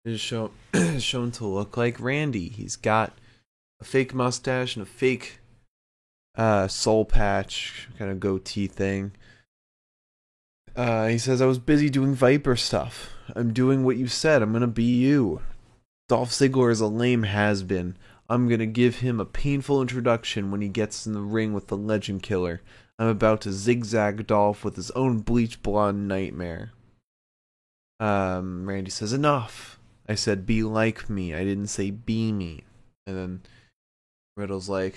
is 0.04 0.20
shown 0.20 0.52
is 0.72 1.02
shown 1.02 1.30
to 1.32 1.46
look 1.46 1.76
like 1.76 2.00
Randy. 2.00 2.48
He's 2.48 2.76
got 2.76 3.12
a 3.80 3.84
fake 3.84 4.14
mustache 4.14 4.76
and 4.76 4.84
a 4.84 4.86
fake 4.88 5.40
uh, 6.36 6.68
soul 6.68 7.04
patch, 7.04 7.88
kind 7.98 8.10
of 8.10 8.20
goatee 8.20 8.68
thing. 8.68 9.12
Uh, 10.76 11.06
he 11.06 11.18
says, 11.18 11.40
I 11.40 11.46
was 11.46 11.58
busy 11.58 11.88
doing 11.88 12.14
Viper 12.14 12.56
stuff. 12.56 13.10
I'm 13.34 13.52
doing 13.52 13.84
what 13.84 13.96
you 13.96 14.08
said. 14.08 14.42
I'm 14.42 14.50
going 14.50 14.62
to 14.62 14.66
be 14.66 14.82
you. 14.82 15.40
Dolph 16.08 16.30
Ziggler 16.30 16.70
is 16.70 16.80
a 16.80 16.86
lame 16.86 17.22
has 17.22 17.62
been. 17.62 17.96
I'm 18.28 18.48
going 18.48 18.60
to 18.60 18.66
give 18.66 18.96
him 18.96 19.20
a 19.20 19.24
painful 19.24 19.80
introduction 19.80 20.50
when 20.50 20.60
he 20.60 20.68
gets 20.68 21.06
in 21.06 21.12
the 21.12 21.20
ring 21.20 21.52
with 21.52 21.68
the 21.68 21.76
Legend 21.76 22.22
Killer. 22.22 22.60
I'm 22.98 23.08
about 23.08 23.40
to 23.42 23.52
zigzag 23.52 24.26
Dolph 24.26 24.64
with 24.64 24.76
his 24.76 24.90
own 24.92 25.20
bleach 25.20 25.62
blonde 25.62 26.08
nightmare. 26.08 26.72
Um, 28.00 28.68
Randy 28.68 28.90
says, 28.90 29.12
Enough. 29.12 29.78
I 30.08 30.14
said, 30.14 30.46
Be 30.46 30.62
like 30.62 31.08
me. 31.08 31.34
I 31.34 31.44
didn't 31.44 31.68
say 31.68 31.90
be 31.90 32.32
me. 32.32 32.64
And 33.06 33.16
then 33.16 33.42
Riddle's 34.36 34.68
like, 34.68 34.96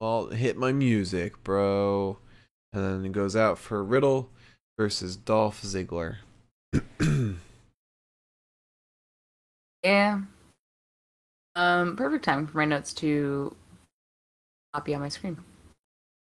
Well, 0.00 0.28
hit 0.28 0.56
my 0.56 0.72
music, 0.72 1.42
bro. 1.42 2.18
And 2.72 2.84
then 2.84 3.04
it 3.04 3.12
goes 3.12 3.36
out 3.36 3.58
for 3.58 3.82
Riddle 3.82 4.30
versus 4.78 5.16
Dolph 5.16 5.62
Ziggler. 5.62 6.16
Yeah. 9.82 10.20
Um, 11.56 11.96
perfect 11.96 12.24
time 12.24 12.46
for 12.46 12.58
my 12.58 12.64
notes 12.64 12.92
to 12.94 13.54
copy 14.72 14.94
on 14.94 15.00
my 15.00 15.08
screen. 15.08 15.36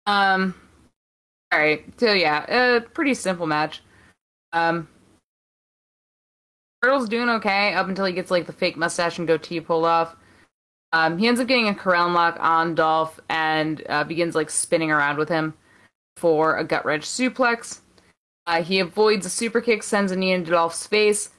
Um, 0.05 0.53
all 1.51 1.59
right. 1.59 1.85
So 1.97 2.11
yeah, 2.13 2.77
a 2.77 2.81
pretty 2.81 3.13
simple 3.13 3.47
match. 3.47 3.81
Um, 4.51 4.87
Riddle's 6.81 7.07
doing 7.07 7.29
okay 7.29 7.73
up 7.73 7.87
until 7.87 8.05
he 8.05 8.13
gets 8.13 8.31
like 8.31 8.45
the 8.45 8.53
fake 8.53 8.75
mustache 8.75 9.17
and 9.17 9.27
goatee 9.27 9.61
pulled 9.61 9.85
off. 9.85 10.15
Um, 10.91 11.17
he 11.17 11.27
ends 11.27 11.39
up 11.39 11.47
getting 11.47 11.69
a 11.69 11.75
Corral 11.75 12.09
lock 12.11 12.37
on 12.39 12.75
Dolph 12.75 13.19
and 13.29 13.81
uh, 13.87 14.03
begins 14.03 14.35
like 14.35 14.49
spinning 14.49 14.91
around 14.91 15.17
with 15.17 15.29
him 15.29 15.53
for 16.17 16.57
a 16.57 16.63
gut 16.63 16.85
wrench 16.85 17.03
suplex. 17.03 17.79
Uh, 18.45 18.61
he 18.61 18.79
avoids 18.79 19.25
a 19.25 19.29
super 19.29 19.61
kick, 19.61 19.83
sends 19.83 20.11
a 20.11 20.15
knee 20.15 20.33
into 20.33 20.51
Dolph's 20.51 20.85
face. 20.85 21.29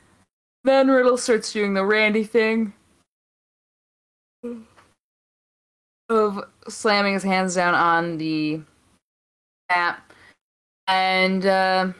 Then 0.65 0.89
Riddle 0.89 1.19
starts 1.19 1.53
doing 1.53 1.75
the 1.75 1.85
Randy 1.85 2.25
thing 2.25 2.73
of 6.09 6.45
slamming 6.69 7.15
his 7.15 7.23
hands 7.23 7.55
down 7.55 7.75
on 7.75 8.19
the 8.19 8.61
mat, 9.71 10.03
and 10.87 11.45
uh, 11.45 11.93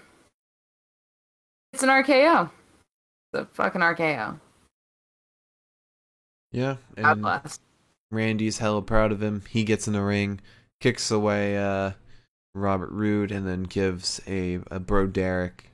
it's 1.73 1.83
an 1.83 1.89
RKO. 1.89 2.51
It's 3.33 3.43
a 3.43 3.47
fucking 3.55 3.81
RKO. 3.81 4.39
Yeah, 6.53 6.77
God 6.97 7.13
and 7.13 7.23
bless. 7.23 7.59
Randy's 8.11 8.59
hella 8.59 8.83
proud 8.83 9.13
of 9.13 9.23
him. 9.23 9.43
He 9.49 9.65
gets 9.65 9.87
in 9.87 9.95
the 9.95 10.03
ring, 10.03 10.41
kicks 10.81 11.11
away 11.11 11.59
uh, 11.59 11.93
Robert 12.55 12.91
Roode, 12.91 13.31
and 13.31 13.47
then 13.47 13.65
gives 13.65 14.21
a, 14.27 14.61
a 14.71 14.79
bro 14.79 15.07
Derek 15.07 15.71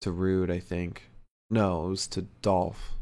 to 0.00 0.10
Roode, 0.12 0.50
I 0.50 0.58
think. 0.58 1.10
No, 1.50 1.86
it 1.86 1.90
was 1.90 2.06
to 2.08 2.22
Dolph. 2.42 2.92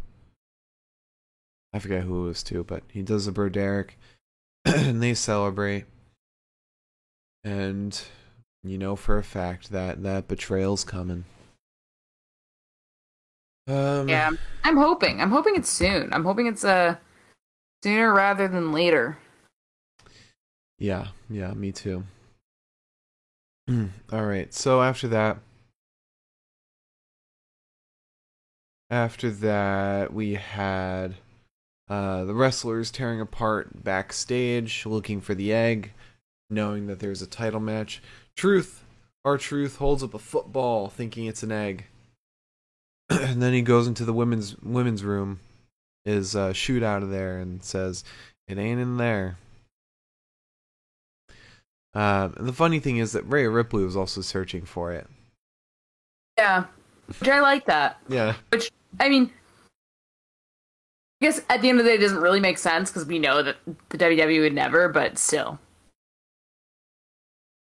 I 1.73 1.79
forget 1.79 2.05
who 2.05 2.25
it 2.25 2.29
was 2.29 2.43
to, 2.45 2.65
but 2.65 2.83
he 2.91 3.03
does 3.03 3.27
a 3.27 3.33
bro 3.33 3.49
Derek, 3.49 3.99
and 4.65 5.03
they 5.03 5.15
celebrate. 5.15 5.85
And 7.45 8.01
you 8.65 8.79
know 8.79 8.97
for 8.97 9.19
a 9.19 9.23
fact 9.23 9.71
that 9.71 10.03
that 10.03 10.29
betrayal's 10.29 10.85
coming. 10.85 11.25
Um, 13.67 14.09
Yeah, 14.09 14.31
I'm 14.65 14.77
hoping. 14.77 15.21
I'm 15.21 15.31
hoping 15.31 15.57
it's 15.57 15.71
soon. 15.71 16.13
I'm 16.13 16.25
hoping 16.25 16.47
it's 16.47 16.65
uh 16.65 16.97
sooner 17.85 18.13
rather 18.13 18.49
than 18.49 18.73
later. 18.73 19.19
Yeah, 20.79 21.09
yeah, 21.29 21.53
me 21.53 21.73
too. 21.73 22.05
All 24.13 24.25
right. 24.25 24.53
So 24.55 24.83
after 24.83 25.09
that 25.09 25.39
after 28.91 29.31
that 29.31 30.13
we 30.15 30.35
had 30.35 31.15
uh 31.91 32.25
the 32.25 32.35
wrestlers 32.35 32.91
tearing 32.91 33.21
apart 33.21 33.85
backstage 33.85 34.87
looking 34.87 35.21
for 35.21 35.35
the 35.35 35.53
egg, 35.53 35.93
knowing 36.49 36.87
that 36.87 36.99
there's 37.01 37.23
a 37.23 37.27
title 37.27 37.61
match. 37.61 38.03
Truth, 38.37 38.85
our 39.25 39.37
truth 39.37 39.77
holds 39.77 40.03
up 40.03 40.15
a 40.15 40.19
football 40.19 40.89
thinking 40.89 41.27
it's 41.27 41.43
an 41.43 41.53
egg. 41.53 41.85
and 43.11 43.43
then 43.43 43.53
he 43.53 43.63
goes 43.63 43.87
into 43.87 44.05
the 44.05 44.13
women's 44.15 44.57
women's 44.63 45.05
room 45.05 45.41
is 46.07 46.35
uh 46.35 46.55
shoot 46.55 46.83
out 46.83 47.03
of 47.03 47.11
there 47.11 47.39
and 47.39 47.63
says 47.63 48.03
it 48.47 48.57
ain't 48.57 48.81
in 48.81 48.97
there. 48.97 49.37
Um, 51.99 52.35
and 52.37 52.47
the 52.47 52.53
funny 52.53 52.79
thing 52.79 52.99
is 52.99 53.11
that 53.11 53.25
Rhea 53.25 53.51
Ripley 53.51 53.85
was 53.85 53.97
also 53.97 54.21
searching 54.21 54.65
for 54.65 54.93
it. 54.93 55.09
Yeah, 56.39 56.67
which 57.09 57.29
I 57.29 57.41
like 57.41 57.67
that. 57.67 57.99
Yeah. 58.09 58.35
Which 58.51 58.71
I 59.01 59.09
mean, 59.09 59.33
I 61.21 61.27
guess 61.27 61.41
at 61.51 61.61
the 61.61 61.69
end 61.69 61.81
of 61.81 61.85
the 61.85 61.91
day, 61.91 61.97
it 61.97 62.01
doesn't 62.01 62.21
really 62.21 62.39
make 62.39 62.59
sense 62.59 62.89
because 62.89 63.05
we 63.05 63.19
know 63.19 63.43
that 63.43 63.57
the 63.89 63.99
WWE 63.99 64.43
would 64.43 64.55
never, 64.55 64.89
but 64.89 65.19
still. 65.19 65.59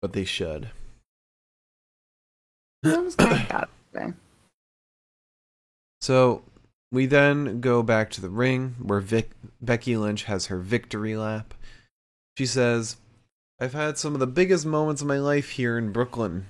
But 0.02 0.14
they 0.14 0.24
should. 0.24 0.70
That 2.84 3.04
was 3.04 3.16
kinda 3.16 3.46
got 3.50 3.70
it. 3.94 4.14
So 6.00 6.44
we 6.94 7.08
then 7.08 7.60
go 7.60 7.84
back 7.84 8.10
to 8.12 8.22
the 8.22 8.30
ring 8.30 8.76
where 8.82 9.02
Vic- 9.02 9.32
Becky 9.62 9.98
Lynch 9.98 10.24
has 10.24 10.46
her 10.46 10.60
victory 10.60 11.18
lap. 11.18 11.54
She 12.38 12.46
says, 12.46 12.98
I've 13.64 13.72
had 13.72 13.98
some 13.98 14.14
of 14.14 14.20
the 14.20 14.28
biggest 14.28 14.66
moments 14.66 15.02
of 15.02 15.08
my 15.08 15.20
life 15.20 15.52
here 15.52 15.78
in 15.78 15.94
Brooklyn. 15.94 16.48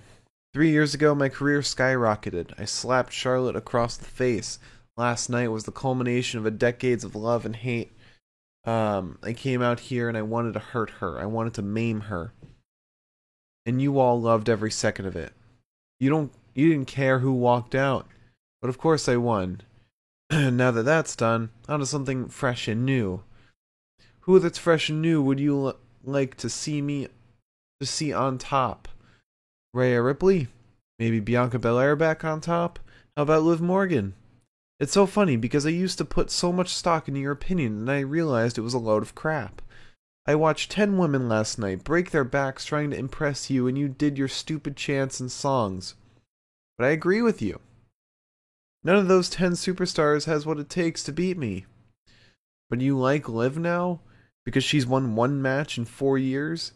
Three 0.52 0.71
years 0.71 0.95
ago, 0.95 1.13
my 1.13 1.30
career 1.30 1.60
skyrocketed. 1.60 2.60
I 2.60 2.65
slapped 2.65 3.13
Charlotte 3.13 3.56
across 3.56 3.95
the 3.95 4.06
face. 4.06 4.58
Last 4.97 5.30
night 5.30 5.49
was 5.49 5.65
the 5.65 5.71
culmination 5.71 6.39
of 6.39 6.47
a 6.47 6.49
decades 6.49 7.04
of 7.04 7.13
love 7.13 7.45
and 7.45 7.56
hate. 7.56 7.91
Um, 8.65 9.19
I 9.21 9.34
came 9.34 9.62
out 9.62 9.80
here 9.80 10.10
and 10.10 10.17
I 10.17 10.23
wanted 10.23 10.54
to 10.54 10.60
hurt 10.60 10.89
her. 11.02 11.19
I 11.19 11.28
wanted 11.28 11.54
to 11.54 11.62
maim 11.62 12.02
her. 12.02 12.34
And 13.63 13.80
you 13.80 13.99
all 13.99 14.19
loved 14.19 14.49
every 14.49 14.71
second 14.71 15.06
of 15.06 15.15
it. 15.15 15.34
You 15.99 16.10
don't 16.10 16.32
you 16.56 16.69
didn't 16.69 16.88
care 16.88 17.19
who 17.19 17.34
walked 17.34 17.76
out. 17.76 18.08
But 18.60 18.69
of 18.69 18.80
course 18.80 19.08
I 19.08 19.17
won. 19.17 19.62
now 20.32 20.71
that 20.71 20.82
that's 20.82 21.15
done, 21.15 21.52
on 21.69 21.80
to 21.80 21.86
something 21.86 22.28
fresh 22.28 22.67
and 22.67 22.84
new. 22.84 23.21
Who 24.21 24.39
that's 24.39 24.58
fresh 24.58 24.89
and 24.89 24.99
new 24.99 25.21
would 25.21 25.39
you 25.39 25.76
like 26.03 26.35
to 26.37 26.49
see 26.49 26.81
me 26.81 27.07
to 27.79 27.85
see 27.85 28.13
on 28.13 28.37
top? 28.37 28.87
Rhea 29.73 30.01
Ripley? 30.01 30.47
Maybe 30.99 31.19
Bianca 31.19 31.59
Belair 31.59 31.95
back 31.95 32.23
on 32.23 32.41
top? 32.41 32.79
How 33.15 33.23
about 33.23 33.43
Liv 33.43 33.61
Morgan? 33.61 34.13
It's 34.79 34.93
so 34.93 35.05
funny 35.05 35.37
because 35.37 35.65
I 35.65 35.69
used 35.69 35.97
to 35.99 36.05
put 36.05 36.29
so 36.29 36.51
much 36.51 36.69
stock 36.69 37.07
into 37.07 37.19
your 37.19 37.31
opinion 37.31 37.77
and 37.77 37.91
I 37.91 37.99
realized 37.99 38.57
it 38.57 38.61
was 38.61 38.73
a 38.73 38.79
load 38.79 39.03
of 39.03 39.15
crap. 39.15 39.61
I 40.25 40.35
watched 40.35 40.71
10 40.71 40.97
women 40.97 41.27
last 41.27 41.59
night 41.59 41.83
break 41.83 42.11
their 42.11 42.23
backs 42.23 42.65
trying 42.65 42.91
to 42.91 42.97
impress 42.97 43.49
you 43.49 43.67
and 43.67 43.77
you 43.77 43.87
did 43.87 44.17
your 44.17 44.27
stupid 44.27 44.75
chants 44.75 45.19
and 45.19 45.31
songs. 45.31 45.95
But 46.77 46.85
I 46.85 46.89
agree 46.89 47.21
with 47.21 47.41
you. 47.41 47.59
None 48.83 48.97
of 48.97 49.07
those 49.07 49.29
10 49.29 49.53
superstars 49.53 50.25
has 50.25 50.45
what 50.45 50.59
it 50.59 50.69
takes 50.69 51.03
to 51.03 51.11
beat 51.11 51.37
me. 51.37 51.65
But 52.69 52.81
you 52.81 52.97
like 52.97 53.29
Liv 53.29 53.57
now? 53.57 54.01
Because 54.45 54.63
she's 54.63 54.86
won 54.86 55.15
one 55.15 55.41
match 55.41 55.77
in 55.77 55.86
four 55.86 56.17
years? 56.17 56.73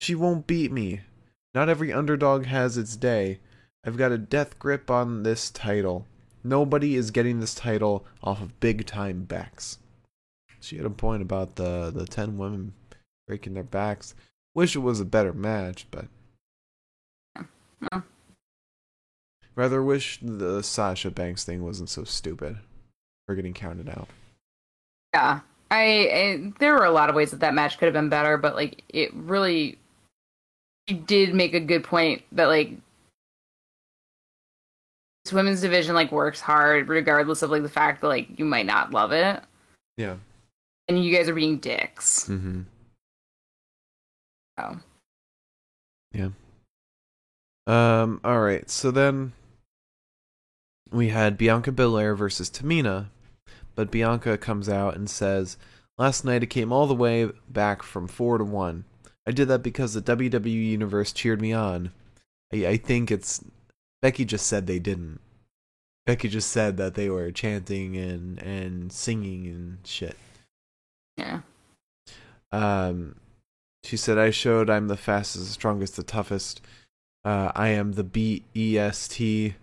She 0.00 0.14
won't 0.14 0.46
beat 0.46 0.72
me. 0.72 1.00
Not 1.54 1.68
every 1.68 1.92
underdog 1.92 2.46
has 2.46 2.76
its 2.76 2.96
day. 2.96 3.40
I've 3.86 3.96
got 3.96 4.12
a 4.12 4.18
death 4.18 4.58
grip 4.58 4.90
on 4.90 5.22
this 5.22 5.50
title. 5.50 6.06
Nobody 6.42 6.96
is 6.96 7.10
getting 7.10 7.40
this 7.40 7.54
title 7.54 8.04
off 8.22 8.42
of 8.42 8.58
big 8.60 8.86
time 8.86 9.24
backs. 9.24 9.78
She 10.60 10.76
had 10.76 10.86
a 10.86 10.90
point 10.90 11.22
about 11.22 11.56
the, 11.56 11.90
the 11.94 12.06
10 12.06 12.38
women 12.38 12.72
breaking 13.28 13.54
their 13.54 13.62
backs. 13.62 14.14
Wish 14.54 14.74
it 14.74 14.80
was 14.80 15.00
a 15.00 15.04
better 15.04 15.32
match, 15.32 15.86
but. 15.90 16.06
Yeah. 17.36 18.00
Rather 19.56 19.82
wish 19.82 20.18
the 20.20 20.62
Sasha 20.62 21.10
Banks 21.10 21.44
thing 21.44 21.62
wasn't 21.62 21.88
so 21.88 22.04
stupid 22.04 22.58
for 23.26 23.34
getting 23.34 23.54
counted 23.54 23.88
out. 23.88 24.08
Yeah, 25.12 25.40
I, 25.70 25.82
I 25.82 26.52
there 26.58 26.74
were 26.74 26.84
a 26.84 26.90
lot 26.90 27.08
of 27.10 27.16
ways 27.16 27.30
that 27.32 27.40
that 27.40 27.54
match 27.54 27.78
could 27.78 27.86
have 27.86 27.94
been 27.94 28.08
better, 28.08 28.36
but 28.36 28.54
like 28.54 28.82
it 28.88 29.12
really, 29.14 29.78
you 30.86 30.96
did 30.96 31.34
make 31.34 31.54
a 31.54 31.60
good 31.60 31.82
point 31.84 32.22
that 32.32 32.46
like 32.46 32.72
this 35.24 35.32
women's 35.32 35.62
division 35.62 35.94
like 35.94 36.12
works 36.12 36.40
hard 36.40 36.88
regardless 36.88 37.42
of 37.42 37.50
like 37.50 37.62
the 37.62 37.68
fact 37.68 38.02
that 38.02 38.08
like 38.08 38.38
you 38.38 38.44
might 38.44 38.66
not 38.66 38.92
love 38.92 39.10
it, 39.12 39.42
Yeah. 39.96 40.16
and 40.88 41.02
you 41.02 41.14
guys 41.16 41.28
are 41.28 41.34
being 41.34 41.58
dicks. 41.58 42.28
Mm-hmm. 42.28 42.62
So 44.58 44.76
Yeah. 46.12 46.28
Um. 47.66 48.20
All 48.22 48.40
right. 48.40 48.68
So 48.68 48.90
then 48.90 49.32
we 50.92 51.08
had 51.08 51.38
Bianca 51.38 51.72
Belair 51.72 52.14
versus 52.14 52.50
Tamina, 52.50 53.06
but 53.74 53.90
Bianca 53.90 54.38
comes 54.38 54.68
out 54.68 54.96
and 54.96 55.08
says, 55.10 55.56
"Last 55.98 56.24
night 56.24 56.42
it 56.42 56.46
came 56.46 56.72
all 56.72 56.86
the 56.86 56.94
way 56.94 57.30
back 57.48 57.82
from 57.82 58.06
four 58.08 58.38
to 58.38 58.44
one. 58.44 58.84
I 59.26 59.30
did 59.32 59.48
that 59.48 59.62
because 59.62 59.94
the 59.94 60.02
WWE 60.02 60.46
universe 60.70 61.12
cheered 61.12 61.40
me 61.40 61.52
on. 61.52 61.92
I, 62.52 62.66
I 62.66 62.76
think 62.76 63.10
it's 63.10 63.42
Becky 64.02 64.24
just 64.24 64.46
said 64.46 64.66
they 64.66 64.78
didn't. 64.78 65.20
Becky 66.06 66.28
just 66.28 66.50
said 66.50 66.76
that 66.76 66.94
they 66.94 67.08
were 67.08 67.30
chanting 67.30 67.96
and 67.96 68.38
and 68.42 68.92
singing 68.92 69.46
and 69.46 69.78
shit. 69.84 70.16
yeah, 71.16 71.40
Um, 72.52 73.16
she 73.84 73.96
said, 73.96 74.18
"I 74.18 74.30
showed 74.30 74.68
I'm 74.68 74.88
the 74.88 74.96
fastest, 74.96 75.46
the 75.46 75.52
strongest, 75.52 75.96
the 75.96 76.02
toughest. 76.02 76.60
Uh, 77.24 77.50
I 77.54 77.68
am 77.68 77.92
the 77.92 78.04
B 78.04 78.44
E 78.54 78.76
S 78.78 79.08
T. 79.08 79.54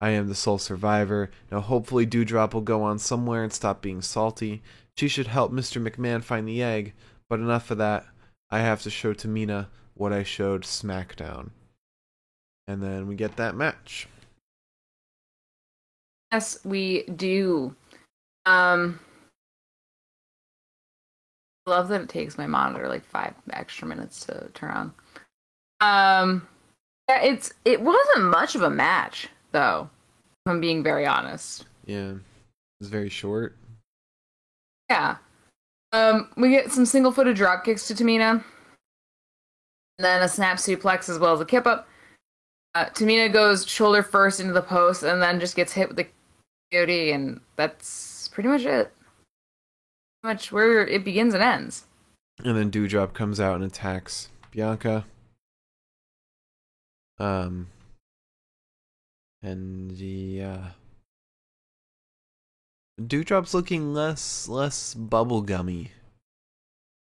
I 0.00 0.10
am 0.10 0.28
the 0.28 0.34
sole 0.34 0.58
survivor. 0.58 1.30
Now, 1.50 1.60
hopefully, 1.60 2.06
Doudrop 2.06 2.54
will 2.54 2.60
go 2.60 2.82
on 2.82 2.98
somewhere 2.98 3.42
and 3.42 3.52
stop 3.52 3.82
being 3.82 4.00
salty. 4.00 4.62
She 4.96 5.08
should 5.08 5.26
help 5.26 5.52
Mr. 5.52 5.82
McMahon 5.82 6.22
find 6.22 6.46
the 6.46 6.62
egg. 6.62 6.94
But 7.28 7.40
enough 7.40 7.70
of 7.70 7.78
that. 7.78 8.06
I 8.50 8.60
have 8.60 8.82
to 8.82 8.90
show 8.90 9.12
Tamina 9.12 9.66
what 9.94 10.12
I 10.12 10.22
showed 10.22 10.62
SmackDown. 10.62 11.50
And 12.66 12.82
then 12.82 13.06
we 13.06 13.16
get 13.16 13.36
that 13.36 13.56
match. 13.56 14.08
Yes, 16.32 16.58
we 16.64 17.02
do. 17.04 17.74
Um, 18.46 19.00
love 21.66 21.88
that 21.88 22.02
it 22.02 22.08
takes 22.08 22.38
my 22.38 22.46
monitor 22.46 22.88
like 22.88 23.04
five 23.04 23.34
extra 23.52 23.86
minutes 23.86 24.24
to 24.26 24.48
turn 24.54 24.70
on. 24.70 24.94
Um, 25.80 26.48
yeah, 27.08 27.22
it's 27.22 27.52
it 27.64 27.80
wasn't 27.80 28.24
much 28.24 28.54
of 28.54 28.62
a 28.62 28.70
match 28.70 29.28
though. 29.58 29.90
If 30.46 30.52
I'm 30.52 30.60
being 30.60 30.84
very 30.84 31.04
honest. 31.04 31.66
Yeah, 31.84 32.12
it's 32.80 32.88
very 32.88 33.08
short. 33.08 33.56
Yeah. 34.88 35.16
Um, 35.92 36.30
we 36.36 36.50
get 36.50 36.70
some 36.70 36.86
single 36.86 37.10
footed 37.10 37.36
drop 37.36 37.64
kicks 37.64 37.88
to 37.88 37.94
Tamina. 37.94 38.44
Then 39.98 40.22
a 40.22 40.28
snap 40.28 40.58
suplex 40.58 41.08
as 41.08 41.18
well 41.18 41.34
as 41.34 41.40
a 41.40 41.44
kip 41.44 41.66
up. 41.66 41.88
Uh, 42.74 42.84
Tamina 42.86 43.32
goes 43.32 43.66
shoulder 43.66 44.02
first 44.02 44.38
into 44.38 44.52
the 44.52 44.62
post 44.62 45.02
and 45.02 45.20
then 45.20 45.40
just 45.40 45.56
gets 45.56 45.72
hit 45.72 45.88
with 45.88 45.96
the 45.96 46.06
coyote, 46.70 47.10
and 47.10 47.40
that's 47.56 48.28
pretty 48.28 48.48
much 48.48 48.64
it. 48.64 48.92
Pretty 50.22 50.34
much 50.34 50.52
where 50.52 50.86
it 50.86 51.04
begins 51.04 51.34
and 51.34 51.42
ends. 51.42 51.84
And 52.44 52.56
then 52.56 52.70
Doudrop 52.70 53.12
comes 53.12 53.40
out 53.40 53.56
and 53.56 53.64
attacks 53.64 54.28
Bianca. 54.52 55.04
Um, 57.18 57.66
and 59.42 59.92
yeah, 59.92 60.52
uh, 60.52 60.68
Doudrop's 63.00 63.54
looking 63.54 63.94
less 63.94 64.48
less 64.48 64.94
bubblegummy. 64.94 65.88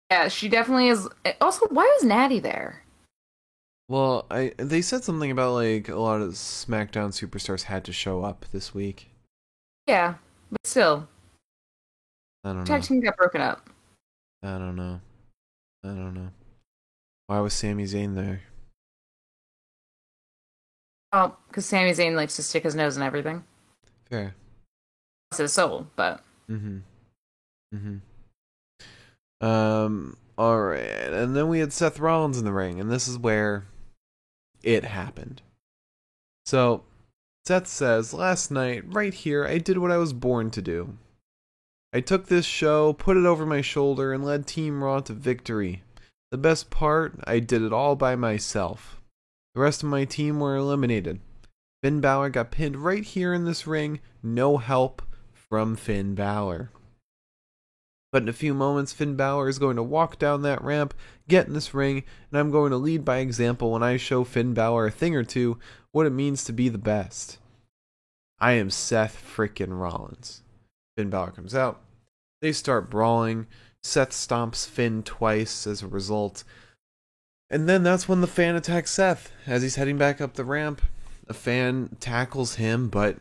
Yeah, 0.10 0.28
she 0.28 0.50
definitely 0.50 0.90
is. 0.90 1.08
Also, 1.40 1.68
why 1.68 1.84
was 1.84 2.04
Natty 2.04 2.40
there? 2.40 2.84
Well, 3.90 4.26
I 4.32 4.54
they 4.58 4.82
said 4.82 5.04
something 5.04 5.32
about 5.32 5.54
like 5.54 5.90
a 5.90 5.96
lot 5.96 6.22
of 6.22 6.32
SmackDown 6.32 7.12
superstars 7.12 7.64
had 7.64 7.84
to 7.86 7.94
show 7.94 8.24
up 8.24 8.46
this 8.52 8.74
week. 8.74 9.10
Yeah, 9.88 10.16
but 10.50 10.66
still, 10.66 11.08
I 12.44 12.50
don't 12.50 12.60
know. 12.60 12.64
tag 12.66 12.84
team 12.84 13.02
got 13.02 13.18
broken 13.18 13.42
up. 13.42 13.70
I 14.44 14.58
don't 14.58 14.76
know. 14.76 15.02
I 15.84 15.90
don't 15.90 16.14
know. 16.14 16.30
Why 17.28 17.40
was 17.40 17.54
Sami 17.54 17.84
Zayn 17.84 18.16
there? 18.16 18.42
Oh, 21.14 21.36
because 21.48 21.66
Sami 21.66 21.92
Zayn 21.92 22.16
likes 22.16 22.36
to 22.38 22.44
stick 22.44 22.64
his 22.64 22.76
nose 22.76 22.96
in 22.96 23.04
everything. 23.04 23.44
Fair. 24.10 24.36
It's 25.32 25.38
his 25.38 25.54
soul, 25.54 25.88
but 25.96 26.24
Mm-hmm. 26.52 26.78
Mm-hmm. 27.76 29.46
Um. 29.46 30.18
All 30.38 30.60
right, 30.60 30.82
and 30.82 31.36
then 31.36 31.50
we 31.50 31.60
had 31.60 31.72
Seth 31.72 32.00
Rollins 32.00 32.38
in 32.38 32.46
the 32.46 32.54
ring, 32.54 32.80
and 32.80 32.92
this 32.92 33.08
is 33.08 33.18
where 33.18 33.66
it 34.64 34.84
happened. 34.84 35.42
So, 36.46 36.84
Seth 37.46 37.68
says, 37.68 38.14
"Last 38.14 38.50
night, 38.50 38.84
right 38.88 39.14
here, 39.14 39.46
I 39.46 39.58
did 39.60 39.78
what 39.78 39.92
I 39.92 39.98
was 39.98 40.14
born 40.14 40.50
to 40.52 40.62
do. 40.62 40.98
I 41.94 42.00
took 42.00 42.28
this 42.28 42.46
show, 42.46 42.94
put 42.94 43.18
it 43.18 43.26
over 43.26 43.46
my 43.46 43.62
shoulder, 43.62 44.14
and 44.14 44.24
led 44.24 44.48
Team 44.48 44.84
Raw 44.84 45.02
to 45.02 45.14
victory. 45.14 45.84
The 46.32 46.38
best 46.38 46.70
part, 46.70 47.20
I 47.26 47.40
did 47.40 47.62
it 47.62 47.74
all 47.74 47.96
by 47.96 48.16
myself. 48.16 49.01
The 49.54 49.62
rest 49.62 49.84
of 49.84 49.90
my 49.90 50.06
team 50.06 50.40
were 50.40 50.56
eliminated. 50.56 51.20
Finn 51.84 52.00
Balor 52.00 52.30
got 52.30 52.52
pinned 52.52 52.78
right 52.78 53.04
here 53.04 53.34
in 53.34 53.46
this 53.46 53.68
ring, 53.68 54.00
no 54.22 54.58
help 54.58 55.02
from 55.34 55.76
Finn 55.76 56.16
Balor." 56.16 56.72
But 58.12 58.24
in 58.24 58.30
a 58.30 58.34
few 58.34 58.54
moments, 58.54 58.92
Finn 58.92 59.16
Balor 59.16 59.48
is 59.48 59.60
going 59.60 59.78
to 59.78 59.84
walk 59.84 60.20
down 60.20 60.42
that 60.42 60.64
ramp, 60.64 60.94
get 61.30 61.48
in 61.48 61.54
this 61.54 61.74
ring, 61.74 62.04
and 62.30 62.40
I'm 62.40 62.52
going 62.52 62.72
to 62.72 62.78
lead 62.78 63.06
by 63.06 63.18
example 63.18 63.72
when 63.72 63.84
I 63.84 63.98
show 63.98 64.24
Finn 64.24 64.54
Balor 64.54 64.88
a 64.88 64.92
thing 64.92 65.16
or 65.16 65.24
two 65.24 65.58
what 65.92 66.06
it 66.06 66.12
means 66.12 66.44
to 66.44 66.54
be 66.54 66.68
the 66.68 66.78
best. 66.78 67.38
I 68.40 68.54
am 68.54 68.70
Seth 68.70 69.18
frickin' 69.18 69.80
Rollins. 69.80 70.44
Finn 70.98 71.10
Balor 71.10 71.32
comes 71.32 71.56
out. 71.56 71.82
They 72.42 72.52
start 72.52 72.90
brawling. 72.90 73.48
Seth 73.84 74.12
stomps 74.12 74.68
Finn 74.68 75.04
twice 75.04 75.66
as 75.66 75.82
a 75.82 75.88
result. 75.88 76.44
And 77.52 77.70
then 77.70 77.84
that's 77.84 78.10
when 78.10 78.22
the 78.22 78.28
fan 78.28 78.56
attacks 78.56 78.90
Seth 78.92 79.32
as 79.46 79.62
he's 79.62 79.76
heading 79.76 79.98
back 79.98 80.20
up 80.22 80.34
the 80.34 80.46
ramp. 80.46 80.82
A 81.28 81.34
fan 81.34 81.96
tackles 82.00 82.56
him, 82.56 82.88
but 82.90 83.18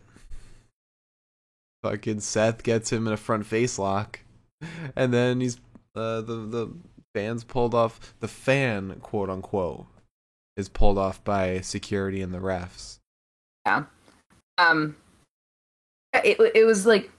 fucking 1.82 2.20
Seth 2.20 2.62
gets 2.62 2.90
him 2.90 3.06
in 3.06 3.12
a 3.12 3.18
front 3.18 3.44
face 3.44 3.78
lock 3.78 4.20
and 4.96 5.12
then 5.12 5.40
he's 5.40 5.58
uh, 5.94 6.20
the 6.20 6.34
the 6.46 6.68
fans 7.14 7.44
pulled 7.44 7.74
off 7.74 8.14
the 8.20 8.28
fan 8.28 8.96
quote 9.00 9.30
unquote 9.30 9.86
is 10.56 10.68
pulled 10.68 10.98
off 10.98 11.22
by 11.24 11.60
security 11.60 12.20
and 12.20 12.32
the 12.34 12.38
refs. 12.38 12.98
yeah. 13.66 13.84
Um, 14.58 14.96
it 16.12 16.38
it 16.54 16.64
was 16.64 16.84
like. 16.86 17.10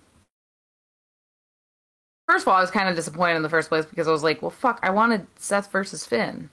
First 2.27 2.43
of 2.43 2.49
all, 2.49 2.57
I 2.57 2.61
was 2.61 2.71
kind 2.71 2.87
of 2.87 2.95
disappointed 2.95 3.35
in 3.35 3.41
the 3.41 3.49
first 3.49 3.67
place 3.67 3.85
because 3.85 4.07
I 4.07 4.11
was 4.11 4.23
like, 4.23 4.41
"Well, 4.41 4.51
fuck! 4.51 4.79
I 4.83 4.91
wanted 4.91 5.25
Seth 5.37 5.71
versus 5.71 6.05
Finn." 6.05 6.49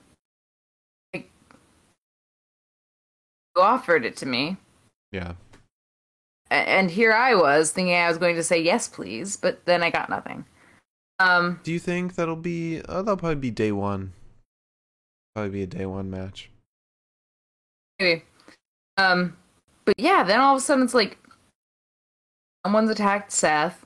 Like, 1.13 1.29
you 3.45 3.48
offered 3.59 4.05
it 4.05 4.15
to 4.17 4.25
me, 4.25 4.57
Yeah. 5.11 5.33
And 6.51 6.89
here 6.89 7.13
I 7.13 7.35
was 7.35 7.69
thinking 7.71 7.93
I 7.95 8.07
was 8.07 8.17
going 8.17 8.35
to 8.35 8.43
say 8.43 8.59
yes, 8.59 8.87
please, 8.87 9.37
but 9.37 9.63
then 9.65 9.83
I 9.83 9.91
got 9.91 10.09
nothing. 10.09 10.45
Um, 11.19 11.59
Do 11.63 11.71
you 11.71 11.77
think 11.79 12.15
that'll 12.15 12.35
be? 12.35 12.81
Oh, 12.89 13.03
that'll 13.03 13.17
probably 13.17 13.35
be 13.35 13.51
day 13.51 13.71
one. 13.71 14.13
Probably 15.35 15.51
be 15.51 15.61
a 15.63 15.67
day 15.67 15.85
one 15.85 16.09
match. 16.09 16.49
maybe. 17.99 18.23
Um, 18.97 19.37
but 19.85 19.93
yeah, 19.99 20.23
then 20.23 20.39
all 20.41 20.55
of 20.55 20.57
a 20.57 20.61
sudden 20.61 20.83
it's 20.83 20.93
like 20.95 21.17
someone's 22.65 22.89
attacked 22.89 23.31
Seth. 23.31 23.85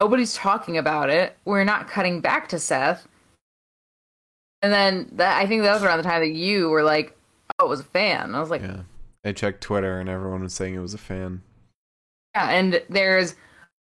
Nobody's 0.00 0.34
talking 0.34 0.76
about 0.78 1.08
it. 1.10 1.36
We're 1.44 1.64
not 1.64 1.88
cutting 1.88 2.20
back 2.20 2.48
to 2.50 2.58
Seth. 2.58 3.08
And 4.62 4.72
then 4.72 5.08
that 5.12 5.36
I 5.40 5.46
think 5.46 5.62
that 5.62 5.72
was 5.72 5.82
around 5.82 5.98
the 5.98 6.04
time 6.04 6.20
that 6.20 6.34
you 6.36 6.68
were 6.68 6.82
like, 6.82 7.10
"Oh, 7.12 7.17
it 7.60 7.68
was 7.68 7.80
a 7.80 7.84
fan." 7.84 8.34
I 8.34 8.40
was 8.40 8.50
like, 8.50 8.62
Yeah. 8.62 8.82
I 9.24 9.32
checked 9.32 9.60
Twitter 9.62 9.98
and 10.00 10.08
everyone 10.08 10.42
was 10.42 10.54
saying 10.54 10.74
it 10.74 10.78
was 10.80 10.94
a 10.94 10.98
fan. 10.98 11.42
Yeah, 12.34 12.50
and 12.50 12.82
there's 12.88 13.34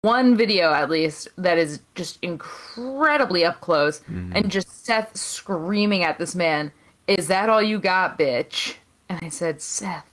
one 0.01 0.35
video 0.35 0.73
at 0.73 0.89
least 0.89 1.29
that 1.37 1.57
is 1.57 1.79
just 1.95 2.17
incredibly 2.21 3.45
up 3.45 3.61
close 3.61 3.99
Mhm. 4.01 4.31
and 4.35 4.51
just 4.51 4.83
Seth 4.85 5.15
screaming 5.15 6.03
at 6.03 6.17
this 6.17 6.35
man, 6.35 6.71
Is 7.07 7.27
that 7.27 7.49
all 7.49 7.61
you 7.61 7.79
got, 7.79 8.17
bitch? 8.17 8.75
And 9.09 9.19
I 9.23 9.29
said, 9.29 9.61
Seth, 9.61 10.05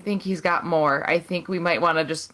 I 0.00 0.02
think 0.02 0.22
he's 0.22 0.40
got 0.40 0.64
more. 0.64 1.08
I 1.08 1.18
think 1.20 1.46
we 1.46 1.58
might 1.58 1.80
want 1.80 1.98
to 1.98 2.04
just 2.04 2.32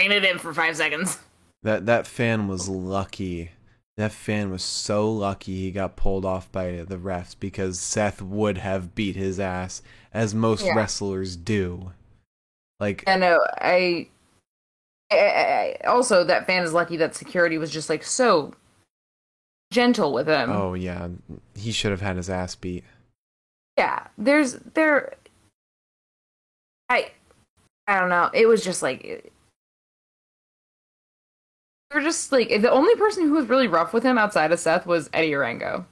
rein 0.00 0.12
it 0.12 0.24
in 0.24 0.38
for 0.38 0.52
five 0.52 0.76
seconds. 0.76 1.18
That 1.62 1.86
that 1.86 2.06
fan 2.06 2.46
was 2.48 2.68
lucky. 2.68 3.52
That 3.98 4.12
fan 4.12 4.50
was 4.50 4.62
so 4.62 5.10
lucky 5.10 5.56
he 5.56 5.70
got 5.72 5.96
pulled 5.96 6.24
off 6.24 6.50
by 6.52 6.84
the 6.86 6.96
refs 6.96 7.34
because 7.38 7.78
Seth 7.80 8.22
would 8.22 8.56
have 8.58 8.94
beat 8.94 9.16
his 9.16 9.38
ass 9.40 9.82
as 10.14 10.34
most 10.34 10.64
Yeah. 10.64 10.74
wrestlers 10.76 11.36
do. 11.36 11.92
Like 12.80 13.02
I 13.08 13.16
know. 13.16 13.44
I, 13.60 14.06
I, 15.10 15.16
I 15.16 15.76
also 15.88 16.22
that 16.24 16.46
fan 16.46 16.62
is 16.62 16.72
lucky 16.72 16.96
that 16.98 17.16
security 17.16 17.58
was 17.58 17.72
just 17.72 17.90
like 17.90 18.04
so 18.04 18.54
gentle 19.72 20.12
with 20.12 20.28
him. 20.28 20.48
oh 20.50 20.74
yeah, 20.74 21.08
he 21.56 21.72
should 21.72 21.90
have 21.90 22.00
had 22.00 22.16
his 22.16 22.30
ass 22.30 22.54
beat. 22.54 22.84
yeah 23.76 24.06
there's 24.16 24.54
there 24.74 25.12
i 26.88 27.10
i 27.86 27.98
don't 28.00 28.08
know 28.08 28.30
it 28.32 28.46
was 28.46 28.64
just 28.64 28.82
like 28.82 29.30
we're 31.92 32.02
just 32.02 32.30
like 32.32 32.48
the 32.48 32.70
only 32.70 32.94
person 32.96 33.24
who 33.24 33.32
was 33.32 33.46
really 33.46 33.68
rough 33.68 33.92
with 33.92 34.02
him 34.02 34.18
outside 34.18 34.52
of 34.52 34.60
seth 34.60 34.86
was 34.86 35.08
Eddie 35.12 35.30
Orengo 35.32 35.84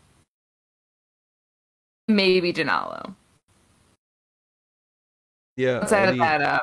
maybe 2.08 2.52
Dinalo 2.52 3.14
Yeah, 5.56 5.78
outside 5.78 6.08
Eddie, 6.08 6.12
of 6.12 6.18
that 6.18 6.42
um 6.42 6.60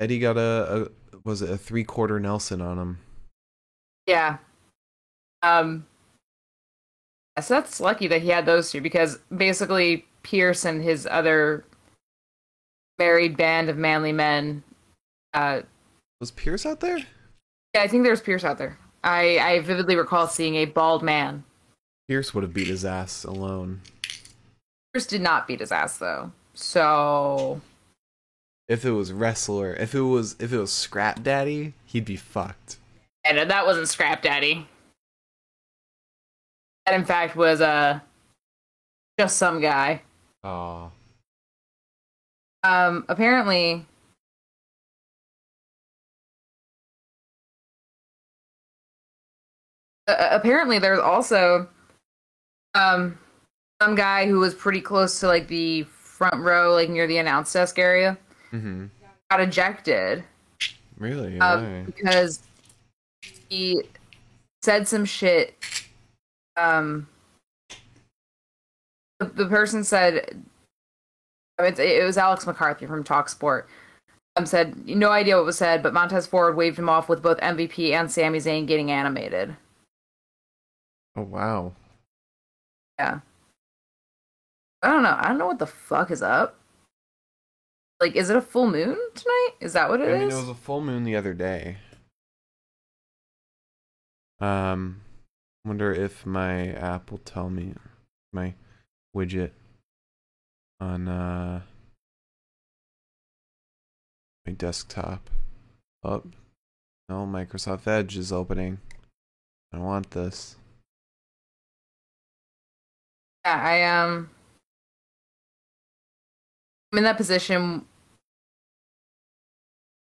Eddie 0.00 0.18
got 0.18 0.36
a, 0.36 0.88
a 1.12 1.18
was 1.24 1.42
it 1.42 1.50
a 1.50 1.56
three 1.58 1.84
quarter 1.84 2.18
Nelson 2.20 2.60
on 2.60 2.78
him. 2.78 2.98
yeah 4.06 4.38
um 5.42 5.86
so 7.40 7.54
that's 7.54 7.78
lucky 7.80 8.08
that 8.08 8.22
he 8.22 8.28
had 8.28 8.44
those 8.46 8.70
two 8.72 8.80
because 8.80 9.18
basically 9.36 10.04
Pearce 10.24 10.64
and 10.64 10.82
his 10.82 11.06
other 11.08 11.64
married 12.98 13.36
band 13.36 13.68
of 13.70 13.76
manly 13.76 14.10
men 14.12 14.64
uh 15.34 15.60
Was 16.20 16.32
Pearce 16.32 16.66
out 16.66 16.80
there? 16.80 16.98
Yeah, 17.74 17.82
I 17.82 17.88
think 17.88 18.04
there's 18.04 18.20
Pearce 18.20 18.44
out 18.44 18.58
there. 18.58 18.78
I, 19.04 19.38
I 19.38 19.60
vividly 19.60 19.96
recall 19.96 20.26
seeing 20.26 20.56
a 20.56 20.64
bald 20.64 21.02
man. 21.02 21.44
Pearce 22.08 22.34
would 22.34 22.42
have 22.42 22.54
beat 22.54 22.66
his 22.68 22.84
ass 22.84 23.24
alone. 23.24 23.80
Pearce 24.92 25.06
did 25.06 25.20
not 25.20 25.46
beat 25.46 25.60
his 25.60 25.70
ass 25.72 25.98
though. 25.98 26.32
So 26.54 27.60
If 28.66 28.84
it 28.84 28.90
was 28.92 29.12
wrestler, 29.12 29.74
if 29.74 29.94
it 29.94 30.00
was 30.00 30.34
if 30.40 30.52
it 30.52 30.58
was 30.58 30.72
Scrap 30.72 31.22
Daddy, 31.22 31.74
he'd 31.84 32.04
be 32.06 32.16
fucked. 32.16 32.76
and 33.24 33.38
that 33.50 33.66
wasn't 33.66 33.88
Scrap 33.88 34.22
Daddy. 34.22 34.66
That 36.86 36.94
in 36.94 37.04
fact 37.04 37.36
was 37.36 37.60
uh 37.60 38.00
just 39.20 39.36
some 39.36 39.60
guy. 39.60 40.02
Oh. 40.42 40.90
Um 42.64 43.04
apparently 43.08 43.84
uh, 50.08 50.28
apparently 50.32 50.78
there's 50.78 50.98
also 50.98 51.68
um 52.74 53.16
some 53.80 53.94
guy 53.94 54.26
who 54.26 54.40
was 54.40 54.54
pretty 54.54 54.80
close 54.80 55.20
to 55.20 55.26
like 55.28 55.46
the 55.48 55.82
front 55.84 56.42
row 56.42 56.72
like 56.74 56.88
near 56.90 57.06
the 57.06 57.18
announce 57.18 57.52
desk 57.52 57.78
area 57.78 58.18
Mm-hmm. 58.52 58.86
got 59.30 59.40
ejected 59.40 60.24
Really? 60.98 61.38
um, 61.38 61.84
because 61.84 62.40
he 63.48 63.82
said 64.62 64.88
some 64.88 65.04
shit. 65.04 65.54
Um, 66.56 67.06
the, 69.20 69.26
the 69.26 69.46
person 69.46 69.84
said, 69.84 70.42
I 71.58 71.62
mean, 71.62 71.72
it, 71.74 71.78
it 71.78 72.04
was 72.04 72.18
Alex 72.18 72.46
McCarthy 72.46 72.86
from 72.86 73.04
Talksport. 73.04 73.64
Um, 74.36 74.44
said 74.46 74.86
no 74.88 75.10
idea 75.10 75.36
what 75.36 75.44
was 75.46 75.58
said, 75.58 75.82
but 75.84 75.92
Montez 75.94 76.26
Ford 76.26 76.56
waved 76.56 76.78
him 76.78 76.88
off 76.88 77.08
with 77.08 77.22
both 77.22 77.38
MVP 77.38 77.92
and 77.92 78.10
Sami 78.10 78.38
Zayn 78.38 78.66
getting 78.66 78.90
animated. 78.90 79.54
Oh 81.18 81.22
wow. 81.22 81.72
Yeah, 82.96 83.20
I 84.82 84.88
don't 84.88 85.02
know. 85.02 85.16
I 85.18 85.28
don't 85.28 85.38
know 85.38 85.48
what 85.48 85.58
the 85.58 85.66
fuck 85.66 86.12
is 86.12 86.22
up. 86.22 86.56
Like, 88.00 88.14
is 88.14 88.30
it 88.30 88.36
a 88.36 88.40
full 88.40 88.70
moon 88.70 88.96
tonight? 89.16 89.50
Is 89.60 89.72
that 89.72 89.88
what 89.88 90.00
it 90.00 90.08
is? 90.08 90.14
I 90.14 90.18
mean, 90.18 90.30
it 90.30 90.34
was 90.34 90.48
a 90.48 90.54
full 90.54 90.80
moon 90.80 91.02
the 91.02 91.16
other 91.16 91.34
day. 91.34 91.78
Um, 94.38 95.00
wonder 95.64 95.92
if 95.92 96.24
my 96.24 96.68
app 96.68 97.10
will 97.10 97.18
tell 97.18 97.50
me 97.50 97.74
my 98.32 98.54
widget 99.16 99.50
on 100.78 101.08
uh 101.08 101.62
my 104.46 104.52
desktop. 104.52 105.28
Oh, 106.04 106.22
no, 107.08 107.26
Microsoft 107.26 107.88
Edge 107.88 108.16
is 108.16 108.30
opening. 108.30 108.78
I 109.72 109.78
want 109.78 110.12
this. 110.12 110.54
Yeah, 113.48 113.62
I 113.64 113.82
um 113.84 114.28
I'm 116.92 116.98
in 116.98 117.04
that 117.04 117.16
position 117.16 117.86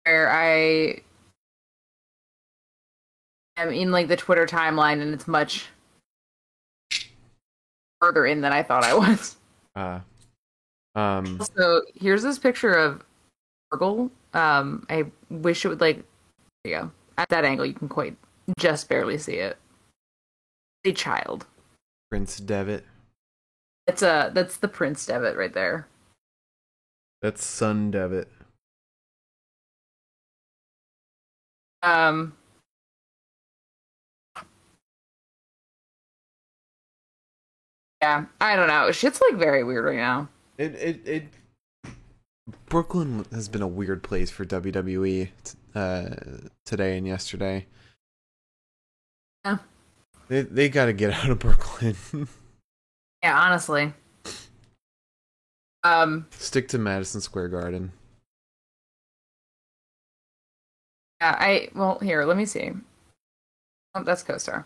where 0.05 0.31
I 0.31 1.01
am 3.57 3.69
in 3.69 3.91
like 3.91 4.07
the 4.07 4.17
Twitter 4.17 4.47
timeline 4.47 5.03
and 5.03 5.13
it's 5.13 5.27
much 5.27 5.67
further 8.01 8.25
in 8.25 8.41
than 8.41 8.53
I 8.53 8.63
thought 8.63 8.83
I 8.83 8.95
was. 8.95 9.35
Uh, 9.75 9.99
um, 10.95 11.39
So 11.55 11.83
here's 11.93 12.23
this 12.23 12.39
picture 12.39 12.73
of 12.73 13.03
Virgil. 13.71 14.09
Um 14.33 14.87
I 14.89 15.05
wish 15.29 15.63
it 15.63 15.67
would 15.67 15.81
like 15.81 16.03
there 16.63 16.73
you 16.73 16.79
go. 16.81 16.91
At 17.19 17.29
that 17.29 17.45
angle 17.45 17.67
you 17.67 17.75
can 17.75 17.87
quite 17.87 18.17
just 18.57 18.89
barely 18.89 19.19
see 19.19 19.35
it. 19.35 19.57
A 20.85 20.91
child. 20.91 21.45
Prince 22.09 22.39
Devitt. 22.39 22.83
It's 23.87 24.01
a 24.01 24.31
that's 24.33 24.57
the 24.57 24.67
Prince 24.67 25.05
Devitt 25.05 25.37
right 25.37 25.53
there. 25.53 25.87
That's 27.21 27.43
Son 27.43 27.89
Devitt. 27.89 28.29
Um, 31.81 32.33
yeah, 38.01 38.25
I 38.41 38.55
don't 38.55 38.67
know. 38.67 38.91
Shit's 38.91 39.21
like 39.21 39.39
very 39.39 39.63
weird 39.63 39.85
right 39.85 39.95
now. 39.95 40.27
It 40.57 40.75
it 40.75 41.07
it. 41.07 41.23
Brooklyn 42.67 43.25
has 43.31 43.47
been 43.47 43.61
a 43.61 43.67
weird 43.67 44.03
place 44.03 44.29
for 44.29 44.45
WWE 44.45 45.29
t- 45.43 45.57
uh, 45.75 46.09
today 46.65 46.97
and 46.97 47.07
yesterday. 47.07 47.65
Yeah. 49.45 49.57
They 50.27 50.41
they 50.41 50.69
got 50.69 50.85
to 50.85 50.93
get 50.93 51.13
out 51.13 51.29
of 51.29 51.39
Brooklyn. 51.39 51.95
Yeah, 53.27 53.37
honestly. 53.41 53.93
Um, 55.83 56.27
Stick 56.31 56.69
to 56.69 56.77
Madison 56.77 57.19
Square 57.19 57.49
Garden. 57.49 57.91
yeah, 61.19 61.35
I 61.37 61.67
well 61.75 61.99
here. 61.99 62.23
Let 62.23 62.37
me 62.37 62.45
see. 62.45 62.71
Oh, 63.95 64.03
that's 64.03 64.23
CoStar. 64.23 64.63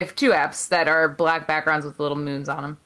I 0.00 0.04
have 0.04 0.14
two 0.14 0.30
apps 0.30 0.68
that 0.68 0.86
are 0.86 1.08
black 1.08 1.48
backgrounds 1.48 1.84
with 1.84 1.98
little 1.98 2.16
moons 2.16 2.48
on 2.48 2.62
them. 2.62 2.78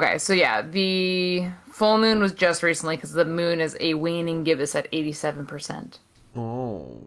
Okay, 0.00 0.18
so 0.18 0.32
yeah, 0.32 0.60
the 0.60 1.46
full 1.70 1.98
moon 1.98 2.18
was 2.18 2.32
just 2.32 2.64
recently 2.64 2.96
because 2.96 3.12
the 3.12 3.24
moon 3.24 3.60
is 3.60 3.76
a 3.78 3.94
waning 3.94 4.42
gibbous 4.42 4.74
at 4.74 4.88
eighty-seven 4.90 5.46
percent. 5.46 6.00
Oh. 6.34 7.06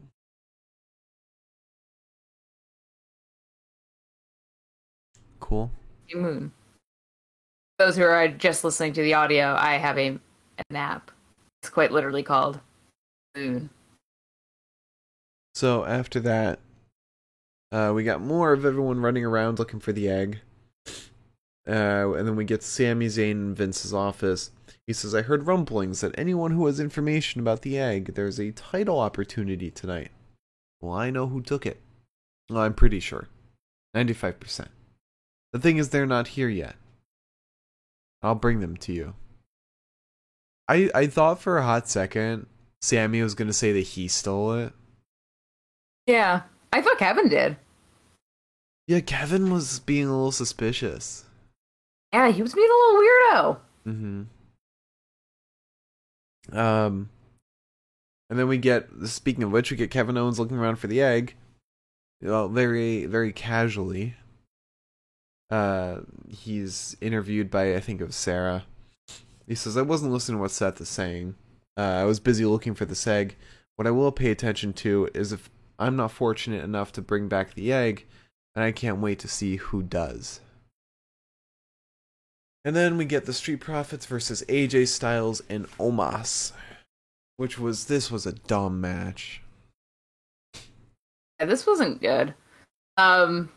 Cool. 5.47 5.69
moon. 6.15 6.51
Those 7.77 7.95
who 7.95 8.03
are 8.03 8.27
just 8.27 8.63
listening 8.63 8.93
to 8.93 9.03
the 9.03 9.13
audio, 9.13 9.55
I 9.55 9.75
have 9.77 9.95
a 9.99 10.17
an 10.69 10.75
app. 10.75 11.11
It's 11.61 11.69
quite 11.69 11.91
literally 11.91 12.23
called 12.23 12.59
Moon. 13.37 13.69
So 15.53 15.85
after 15.85 16.19
that, 16.21 16.59
uh, 17.71 17.91
we 17.93 18.03
got 18.03 18.21
more 18.21 18.53
of 18.53 18.65
everyone 18.65 19.01
running 19.01 19.23
around 19.23 19.59
looking 19.59 19.79
for 19.79 19.91
the 19.91 20.09
egg. 20.09 20.39
Uh, 21.67 22.13
and 22.13 22.27
then 22.27 22.35
we 22.35 22.45
get 22.45 22.63
Sami 22.63 23.05
Zayn 23.05 23.31
in 23.31 23.55
Vince's 23.55 23.93
office. 23.93 24.49
He 24.87 24.93
says, 24.93 25.13
I 25.13 25.21
heard 25.21 25.45
rumblings 25.45 26.01
that 26.01 26.17
anyone 26.17 26.51
who 26.51 26.65
has 26.65 26.79
information 26.79 27.39
about 27.39 27.61
the 27.61 27.77
egg, 27.77 28.15
there's 28.15 28.39
a 28.39 28.51
title 28.51 28.99
opportunity 28.99 29.69
tonight. 29.69 30.09
Well, 30.81 30.93
I 30.93 31.11
know 31.11 31.27
who 31.27 31.41
took 31.41 31.67
it. 31.67 31.81
Well, 32.49 32.61
I'm 32.63 32.73
pretty 32.73 32.99
sure. 32.99 33.27
95%. 33.95 34.67
The 35.55 35.61
thing 35.61 35.77
is, 35.77 35.87
they're 35.87 36.05
not 36.05 36.27
here 36.27 36.49
yet. 36.49 36.75
I'll 38.21 38.35
bring 38.35 38.59
them 38.59 38.75
to 38.75 38.91
you. 38.91 39.13
I, 40.67 40.89
I 40.93 41.07
thought 41.07 41.39
for 41.39 41.57
a 41.57 41.63
hot 41.63 41.87
second 41.87 42.47
Sami 42.81 43.21
was 43.21 43.35
going 43.35 43.47
to 43.47 43.53
say 43.53 43.71
that 43.71 43.79
he 43.79 44.09
stole 44.09 44.51
it. 44.51 44.73
Yeah, 46.07 46.41
I 46.73 46.81
thought 46.81 46.97
Kevin 46.97 47.29
did. 47.29 47.55
Yeah, 48.89 48.99
Kevin 48.99 49.49
was 49.49 49.79
being 49.79 50.07
a 50.07 50.11
little 50.11 50.33
suspicious. 50.33 51.23
Yeah, 52.11 52.31
he 52.31 52.41
was 52.41 52.53
being 52.53 52.69
a 52.69 52.73
little 52.73 53.01
weirdo. 53.01 53.57
Mm-hmm. 53.87 54.23
Um, 56.57 57.09
and 58.29 58.37
then 58.37 58.49
we 58.49 58.57
get. 58.57 58.89
Speaking 59.05 59.45
of 59.45 59.53
which, 59.53 59.71
we 59.71 59.77
get 59.77 59.89
Kevin 59.89 60.17
Owens 60.17 60.37
looking 60.37 60.57
around 60.57 60.75
for 60.75 60.87
the 60.87 61.01
egg. 61.01 61.33
Well, 62.21 62.49
very, 62.49 63.05
very 63.05 63.31
casually. 63.31 64.15
Uh, 65.49 65.99
he's 66.27 66.97
interviewed 67.01 67.51
by 67.51 67.75
I 67.75 67.79
think 67.79 68.01
it 68.01 68.05
was 68.05 68.15
Sarah. 68.15 68.65
He 69.47 69.55
says, 69.55 69.77
"I 69.77 69.81
wasn't 69.81 70.11
listening 70.11 70.37
to 70.37 70.41
what 70.41 70.51
Seth 70.51 70.81
is 70.81 70.89
saying. 70.89 71.35
Uh, 71.77 71.81
I 71.81 72.03
was 72.05 72.19
busy 72.19 72.45
looking 72.45 72.73
for 72.73 72.85
the 72.85 73.09
egg. 73.09 73.35
What 73.75 73.87
I 73.87 73.91
will 73.91 74.11
pay 74.11 74.31
attention 74.31 74.73
to 74.73 75.09
is 75.13 75.31
if 75.31 75.49
I'm 75.77 75.95
not 75.95 76.11
fortunate 76.11 76.63
enough 76.63 76.91
to 76.93 77.01
bring 77.01 77.27
back 77.27 77.53
the 77.53 77.71
egg, 77.71 78.07
and 78.55 78.63
I 78.63 78.71
can't 78.71 79.01
wait 79.01 79.19
to 79.19 79.27
see 79.27 79.57
who 79.57 79.83
does." 79.83 80.39
And 82.63 82.75
then 82.75 82.97
we 82.97 83.05
get 83.05 83.25
the 83.25 83.33
Street 83.33 83.59
Profits 83.59 84.07
versus 84.07 84.43
AJ 84.49 84.87
Styles 84.87 85.43
and 85.47 85.69
Omos, 85.73 86.51
which 87.37 87.59
was 87.59 87.85
this 87.85 88.09
was 88.09 88.25
a 88.25 88.33
dumb 88.33 88.81
match. 88.81 89.43
Yeah, 91.39 91.45
this 91.45 91.67
wasn't 91.67 92.01
good. 92.01 92.33
Um, 92.97 93.51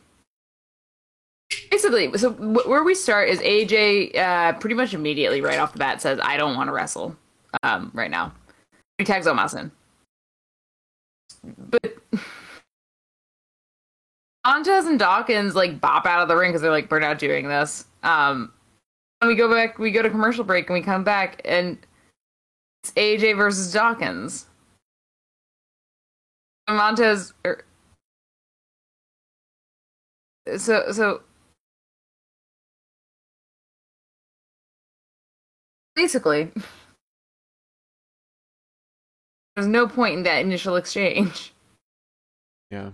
basically, 1.71 2.17
so 2.19 2.31
where 2.33 2.83
we 2.83 2.95
start 2.95 3.29
is 3.29 3.41
AJ 3.41 4.17
uh, 4.17 4.53
pretty 4.55 4.75
much 4.75 4.95
immediately 4.95 5.41
right 5.41 5.59
off 5.59 5.73
the 5.73 5.79
bat 5.79 6.01
says, 6.03 6.19
"I 6.23 6.37
don't 6.37 6.57
want 6.57 6.69
to 6.69 6.73
wrestle 6.73 7.17
um, 7.63 7.91
right 7.95 8.11
now." 8.11 8.33
He 8.99 9.05
tags 9.05 9.27
Omos 9.27 9.59
in, 9.59 9.71
but 11.71 11.97
Montez 14.47 14.87
and 14.87 14.99
Dawkins 14.99 15.55
like 15.55 15.81
bop 15.81 16.07
out 16.07 16.23
of 16.23 16.29
the 16.29 16.37
ring 16.37 16.51
because 16.51 16.63
they're 16.63 16.71
like, 16.71 16.91
"We're 16.91 17.01
not 17.01 17.19
doing 17.19 17.49
this." 17.49 17.85
Um, 18.03 18.53
and 19.21 19.29
we 19.29 19.35
go 19.35 19.53
back, 19.53 19.79
we 19.79 19.91
go 19.91 20.03
to 20.03 20.11
commercial 20.11 20.45
break, 20.45 20.69
and 20.69 20.75
we 20.75 20.83
come 20.83 21.05
back, 21.05 21.41
and 21.45 21.79
it's 22.83 22.93
AJ 22.93 23.37
versus 23.37 23.73
Dawkins. 23.73 24.47
Montez, 26.69 27.33
er, 27.47 27.65
so 30.57 30.93
so 30.93 31.23
Basically. 35.99 36.49
There's 39.57 39.67
no 39.67 39.89
point 39.89 40.19
in 40.19 40.23
that 40.23 40.45
initial 40.45 40.77
exchange. 40.77 41.53
Yeah. 42.71 42.91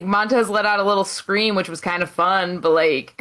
Montez 0.00 0.48
let 0.48 0.64
out 0.64 0.78
a 0.78 0.84
little 0.84 1.04
scream, 1.04 1.56
which 1.56 1.68
was 1.68 1.80
kind 1.80 2.04
of 2.04 2.08
fun, 2.08 2.60
but 2.60 2.70
like, 2.70 3.20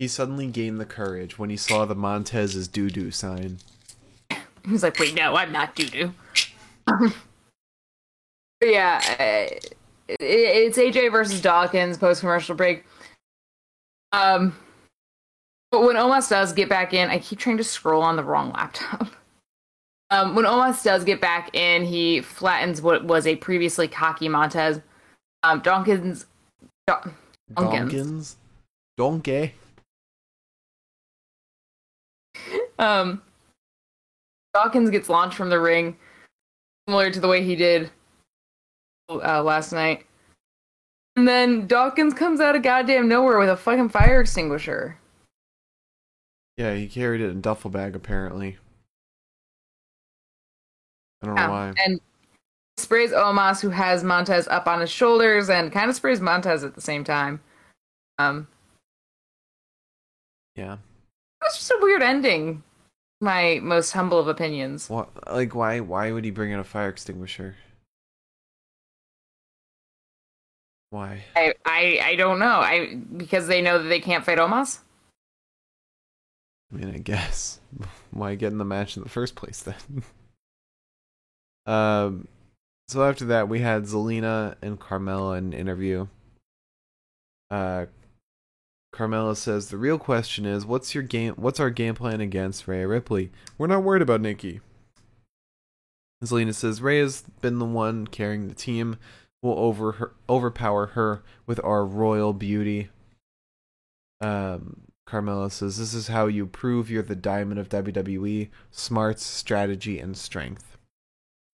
He 0.00 0.08
suddenly 0.08 0.48
gained 0.48 0.80
the 0.80 0.84
courage 0.84 1.38
when 1.38 1.48
he 1.48 1.56
saw 1.56 1.84
the 1.84 1.94
Montez's 1.94 2.66
doo 2.66 2.90
doo 2.90 3.12
sign. 3.12 3.58
he 4.30 4.72
was 4.72 4.82
like, 4.82 4.98
"Wait, 4.98 5.14
no, 5.14 5.36
I'm 5.36 5.52
not 5.52 5.76
doo 5.76 5.86
doo." 5.86 6.14
but 6.86 7.12
yeah, 8.60 9.00
uh, 9.20 9.54
it, 10.08 10.18
it's 10.18 10.76
AJ 10.76 11.12
versus 11.12 11.40
Dawkins 11.40 11.98
post 11.98 12.18
commercial 12.18 12.56
break. 12.56 12.84
Um, 14.10 14.56
but 15.70 15.82
when 15.82 15.96
Omos 15.96 16.28
does 16.28 16.52
get 16.52 16.68
back 16.68 16.94
in, 16.94 17.10
I 17.10 17.18
keep 17.18 17.38
trying 17.38 17.56
to 17.58 17.64
scroll 17.64 18.02
on 18.02 18.16
the 18.16 18.24
wrong 18.24 18.52
laptop. 18.52 19.08
Um, 20.10 20.36
when 20.36 20.44
Omos 20.44 20.84
does 20.84 21.02
get 21.02 21.20
back 21.20 21.52
in, 21.52 21.84
he 21.84 22.20
flattens 22.20 22.80
what 22.80 23.04
was 23.04 23.26
a 23.26 23.34
previously 23.34 23.88
cocky 23.88 24.28
Montez. 24.28 24.80
Um, 25.42 25.58
Dawkins, 25.58 26.26
Daw- 26.86 27.02
Dunkins. 27.54 27.72
Donkins? 27.90 28.36
Donkey? 28.96 29.54
Um, 32.78 33.20
Dawkins 34.54 34.90
gets 34.90 35.08
launched 35.08 35.36
from 35.36 35.50
the 35.50 35.58
ring, 35.58 35.96
similar 36.86 37.10
to 37.10 37.18
the 37.18 37.26
way 37.28 37.42
he 37.42 37.56
did 37.56 37.90
uh, 39.08 39.42
last 39.42 39.72
night. 39.72 40.06
And 41.16 41.26
then 41.26 41.66
Dawkins 41.66 42.14
comes 42.14 42.40
out 42.40 42.54
of 42.54 42.62
goddamn 42.62 43.08
nowhere 43.08 43.38
with 43.38 43.48
a 43.48 43.56
fucking 43.56 43.88
fire 43.88 44.20
extinguisher. 44.20 44.98
Yeah, 46.56 46.74
he 46.74 46.86
carried 46.88 47.20
it 47.20 47.30
in 47.30 47.38
a 47.38 47.40
duffel 47.40 47.70
bag 47.70 47.94
apparently. 47.94 48.58
I 51.22 51.26
don't 51.26 51.34
know 51.34 51.50
why. 51.50 51.74
And 51.84 52.00
sprays 52.78 53.10
Omos, 53.10 53.60
who 53.60 53.70
has 53.70 54.04
Montez 54.04 54.46
up 54.48 54.66
on 54.66 54.80
his 54.80 54.90
shoulders, 54.90 55.48
and 55.50 55.72
kind 55.72 55.90
of 55.90 55.96
sprays 55.96 56.20
Montez 56.20 56.64
at 56.64 56.74
the 56.74 56.80
same 56.80 57.04
time. 57.04 57.40
Um, 58.18 58.48
Yeah. 60.54 60.78
that's 61.40 61.58
just 61.58 61.70
a 61.70 61.78
weird 61.80 62.02
ending. 62.02 62.62
My 63.20 63.60
most 63.62 63.92
humble 63.92 64.18
of 64.18 64.28
opinions. 64.28 64.88
What 64.90 65.08
like 65.32 65.54
why 65.54 65.80
why 65.80 66.12
would 66.12 66.24
he 66.24 66.30
bring 66.30 66.50
in 66.50 66.58
a 66.58 66.64
fire 66.64 66.88
extinguisher? 66.90 67.56
Why? 70.90 71.24
I, 71.34 71.54
I, 71.64 72.00
I 72.02 72.16
don't 72.16 72.38
know. 72.38 72.60
I 72.60 72.94
because 73.16 73.46
they 73.48 73.60
know 73.62 73.82
that 73.82 73.88
they 73.88 74.00
can't 74.00 74.24
fight 74.24 74.38
Omos. 74.38 74.80
I 76.72 76.76
mean, 76.76 76.94
I 76.94 76.98
guess. 76.98 77.60
Why 78.10 78.34
get 78.34 78.52
in 78.52 78.58
the 78.58 78.64
match 78.64 78.96
in 78.96 79.02
the 79.02 79.08
first 79.08 79.34
place 79.34 79.62
then? 79.62 80.02
um, 81.66 82.28
so 82.88 83.04
after 83.04 83.24
that, 83.26 83.48
we 83.48 83.60
had 83.60 83.84
Zelina 83.84 84.56
and 84.62 84.78
Carmella 84.78 85.38
in 85.38 85.46
an 85.46 85.52
interview. 85.52 86.06
Uh, 87.50 87.86
Carmella 88.94 89.36
says 89.36 89.68
the 89.68 89.76
real 89.76 89.98
question 89.98 90.46
is, 90.46 90.64
what's 90.64 90.94
your 90.94 91.04
game? 91.04 91.34
What's 91.34 91.60
our 91.60 91.70
game 91.70 91.94
plan 91.94 92.20
against 92.20 92.66
Rhea 92.66 92.86
Ripley? 92.86 93.30
We're 93.58 93.66
not 93.66 93.82
worried 93.82 94.02
about 94.02 94.20
Nikki. 94.20 94.60
Zelina 96.24 96.54
says 96.54 96.80
Rhea's 96.80 97.24
been 97.40 97.58
the 97.58 97.66
one 97.66 98.06
carrying 98.06 98.48
the 98.48 98.54
team. 98.54 98.96
We'll 99.42 99.58
over 99.58 99.92
her, 99.92 100.12
overpower 100.28 100.86
her 100.88 101.22
with 101.46 101.62
our 101.62 101.84
royal 101.84 102.32
beauty. 102.32 102.88
Um, 104.20 104.85
Carmella 105.08 105.50
says, 105.50 105.78
This 105.78 105.94
is 105.94 106.08
how 106.08 106.26
you 106.26 106.46
prove 106.46 106.90
you're 106.90 107.02
the 107.02 107.14
diamond 107.14 107.60
of 107.60 107.68
WWE 107.68 108.48
smarts, 108.70 109.24
strategy, 109.24 109.98
and 109.98 110.16
strength. 110.16 110.76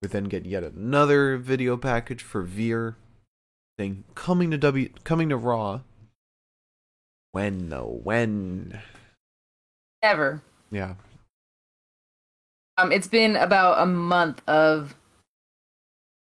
We 0.01 0.07
then 0.07 0.25
get 0.25 0.45
yet 0.45 0.63
another 0.63 1.37
video 1.37 1.77
package 1.77 2.23
for 2.23 2.41
Veer 2.41 2.97
saying, 3.79 4.03
Coming 4.15 4.51
to 4.51 4.57
W 4.57 4.89
coming 5.03 5.29
to 5.29 5.37
Raw. 5.37 5.81
When 7.31 7.69
though? 7.69 7.99
When? 8.03 8.81
Ever. 10.01 10.41
Yeah. 10.71 10.95
Um, 12.77 12.91
it's 12.91 13.07
been 13.07 13.35
about 13.35 13.79
a 13.79 13.85
month 13.85 14.41
of 14.47 14.95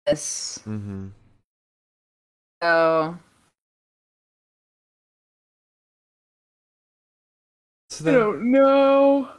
this. 0.05 0.59
Mm-hmm. 0.65 1.07
So 2.63 3.17
So 7.89 8.03
I 8.03 8.11
then, 8.11 8.13
don't 8.19 8.51
know. 8.51 9.29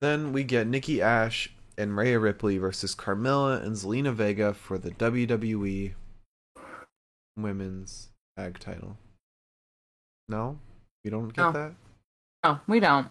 then 0.00 0.32
we 0.32 0.44
get 0.44 0.66
Nikki 0.66 1.00
Ash 1.00 1.52
and 1.78 1.96
Rhea 1.96 2.18
Ripley 2.18 2.58
versus 2.58 2.94
Carmella 2.94 3.62
and 3.62 3.74
Zelina 3.76 4.12
Vega 4.12 4.52
for 4.54 4.76
the 4.76 4.90
WWE 4.90 5.94
Women's 7.36 8.08
Tag 8.36 8.58
Title. 8.58 8.96
No, 10.28 10.58
you 11.04 11.10
don't 11.10 11.28
get 11.28 11.42
No. 11.42 11.52
that. 11.52 11.72
No, 12.44 12.60
we 12.66 12.80
don't. 12.80 13.08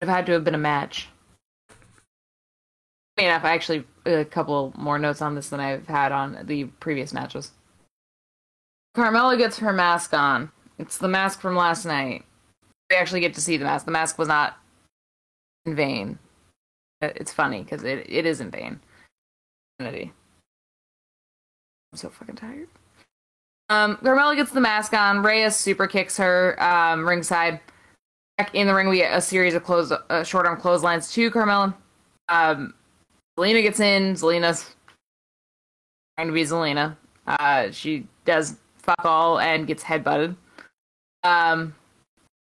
It 0.00 0.08
had 0.08 0.26
to 0.26 0.32
have 0.32 0.44
been 0.44 0.54
a 0.54 0.58
match. 0.58 1.08
Funny 3.16 3.28
enough, 3.28 3.44
I 3.44 3.52
actually 3.54 3.84
a 4.04 4.24
couple 4.24 4.72
more 4.76 4.98
notes 4.98 5.22
on 5.22 5.34
this 5.34 5.48
than 5.50 5.60
I've 5.60 5.86
had 5.86 6.12
on 6.12 6.38
the 6.44 6.64
previous 6.64 7.12
matches. 7.12 7.52
Carmella 8.96 9.38
gets 9.38 9.58
her 9.58 9.72
mask 9.72 10.12
on. 10.14 10.50
It's 10.82 10.98
the 10.98 11.08
mask 11.08 11.40
from 11.40 11.54
last 11.54 11.86
night. 11.86 12.24
We 12.90 12.96
actually 12.96 13.20
get 13.20 13.34
to 13.34 13.40
see 13.40 13.56
the 13.56 13.64
mask. 13.64 13.86
The 13.86 13.92
mask 13.92 14.18
was 14.18 14.26
not 14.26 14.58
in 15.64 15.76
vain. 15.76 16.18
It's 17.00 17.32
funny 17.32 17.62
because 17.62 17.84
it, 17.84 18.04
it 18.08 18.26
is 18.26 18.40
in 18.40 18.50
vain. 18.50 18.80
I'm 19.78 20.10
so 21.94 22.08
fucking 22.08 22.34
tired. 22.34 22.68
Um, 23.68 23.96
Carmella 23.98 24.34
gets 24.34 24.50
the 24.50 24.60
mask 24.60 24.92
on. 24.92 25.22
Reyes 25.22 25.54
super 25.54 25.86
kicks 25.86 26.16
her 26.16 26.60
um, 26.60 27.08
ringside. 27.08 27.60
Back 28.36 28.52
in 28.54 28.66
the 28.66 28.74
ring, 28.74 28.88
we 28.88 28.96
get 28.96 29.16
a 29.16 29.20
series 29.20 29.54
of 29.54 29.62
close, 29.62 29.92
uh, 29.92 30.24
short 30.24 30.46
arm 30.46 30.60
clotheslines 30.60 31.12
to 31.12 31.30
Carmella. 31.30 31.74
Um, 32.28 32.74
Zelina 33.38 33.62
gets 33.62 33.78
in. 33.78 34.14
Zelina's 34.14 34.74
trying 36.16 36.26
to 36.26 36.34
be 36.34 36.42
Zelina. 36.42 36.96
Uh, 37.26 37.70
she 37.70 38.06
does 38.24 38.56
fuck 38.78 39.04
all 39.04 39.38
and 39.38 39.68
gets 39.68 39.84
headbutted. 39.84 40.34
Um, 41.24 41.74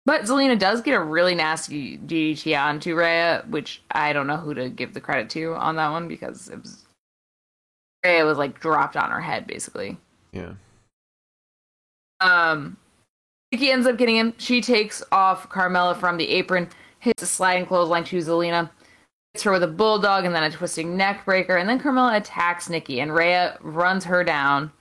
but 0.06 0.24
Zelina 0.24 0.58
does 0.58 0.82
get 0.82 0.96
a 0.96 1.04
really 1.04 1.36
nasty 1.36 1.98
DDT 1.98 2.60
onto 2.60 2.96
Rhea, 2.96 3.46
which 3.50 3.82
I 3.92 4.14
don't 4.14 4.28
know 4.28 4.38
who 4.38 4.54
to 4.56 4.70
give 4.70 4.94
the 4.94 5.02
credit 5.02 5.30
to 5.32 5.54
on 5.54 5.76
that 5.76 5.92
one 5.92 6.08
because 6.08 6.50
it 6.50 6.62
was 6.62 6.86
Rhea 8.04 8.26
was 8.26 8.38
like 8.38 8.60
dropped 8.60 8.98
on 8.98 9.12
her 9.12 9.22
head 9.22 9.46
basically. 9.46 9.98
Yeah. 10.32 10.54
Um, 12.20 12.78
Nikki 13.52 13.70
ends 13.70 13.86
up 13.86 13.98
getting 13.98 14.16
him. 14.16 14.34
She 14.38 14.62
takes 14.62 15.04
off 15.12 15.50
Carmella 15.50 16.00
from 16.00 16.18
the 16.18 16.30
apron, 16.30 16.70
hits 17.00 17.22
a 17.22 17.28
sliding 17.28 17.66
clothesline 17.66 18.04
to 18.06 18.18
Zelina, 18.18 18.70
hits 19.34 19.44
her 19.44 19.52
with 19.52 19.64
a 19.64 19.68
bulldog 19.68 20.26
and 20.26 20.34
then 20.34 20.44
a 20.44 20.52
twisting 20.52 20.96
neck 20.96 21.26
breaker, 21.26 21.58
and 21.58 21.68
then 21.68 21.80
Carmella 21.80 22.18
attacks 22.18 22.70
Nikki, 22.70 23.02
and 23.02 23.14
Rhea 23.14 23.58
runs 23.62 24.06
her 24.06 24.24
down. 24.24 24.72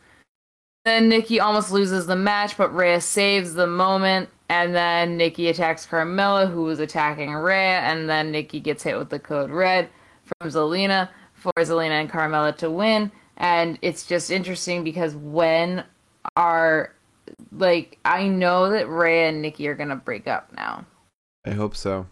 Then 0.84 1.08
Nikki 1.08 1.40
almost 1.40 1.70
loses 1.70 2.06
the 2.06 2.16
match, 2.16 2.56
but 2.56 2.74
Rhea 2.74 3.00
saves 3.00 3.54
the 3.54 3.66
moment, 3.66 4.30
and 4.48 4.74
then 4.74 5.16
Nikki 5.16 5.48
attacks 5.48 5.86
Carmella, 5.86 6.50
who 6.50 6.62
was 6.62 6.80
attacking 6.80 7.32
Rhea, 7.34 7.80
and 7.80 8.08
then 8.08 8.30
Nikki 8.30 8.60
gets 8.60 8.82
hit 8.82 8.96
with 8.96 9.10
the 9.10 9.18
code 9.18 9.50
red 9.50 9.90
from 10.24 10.50
Zelina 10.50 11.10
for 11.34 11.52
Zelina 11.58 12.00
and 12.00 12.10
Carmella 12.10 12.56
to 12.58 12.70
win. 12.70 13.10
And 13.36 13.78
it's 13.82 14.06
just 14.06 14.30
interesting 14.30 14.84
because 14.84 15.14
when 15.16 15.84
are 16.36 16.94
like 17.52 17.98
I 18.04 18.28
know 18.28 18.70
that 18.70 18.88
Rhea 18.88 19.28
and 19.28 19.42
Nikki 19.42 19.68
are 19.68 19.74
gonna 19.74 19.96
break 19.96 20.26
up 20.26 20.52
now. 20.54 20.84
I 21.46 21.50
hope 21.50 21.74
so. 21.76 22.06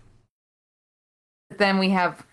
But 1.49 1.59
then 1.59 1.79
we 1.79 1.91
have 1.91 2.25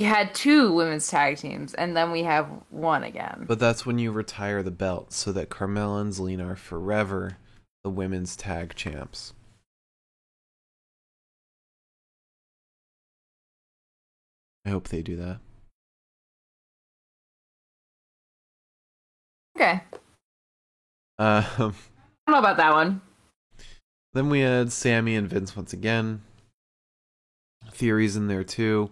we 0.00 0.06
had 0.06 0.34
two 0.34 0.72
women's 0.72 1.06
tag 1.06 1.36
teams, 1.36 1.74
and 1.74 1.94
then 1.94 2.10
we 2.10 2.22
have 2.22 2.48
one 2.70 3.04
again. 3.04 3.44
But 3.46 3.58
that's 3.58 3.84
when 3.84 3.98
you 3.98 4.10
retire 4.12 4.62
the 4.62 4.70
belt 4.70 5.12
so 5.12 5.30
that 5.32 5.50
Carmella 5.50 6.00
and 6.00 6.12
Zelina 6.12 6.52
are 6.52 6.56
forever 6.56 7.36
the 7.84 7.90
women's 7.90 8.34
tag 8.34 8.74
champs. 8.74 9.34
I 14.64 14.70
hope 14.70 14.88
they 14.88 15.02
do 15.02 15.16
that. 15.16 15.40
okay, 19.56 19.82
I 21.18 21.38
Um, 21.58 21.74
don't 22.26 22.32
know 22.34 22.38
about 22.38 22.56
that 22.56 22.72
one. 22.72 23.02
then 24.14 24.30
we 24.30 24.40
had 24.40 24.72
Sami 24.72 25.14
and 25.16 25.28
Vince 25.28 25.54
once 25.54 25.74
again. 25.74 26.22
Theories 27.70 28.16
in 28.16 28.28
there 28.28 28.44
too. 28.44 28.90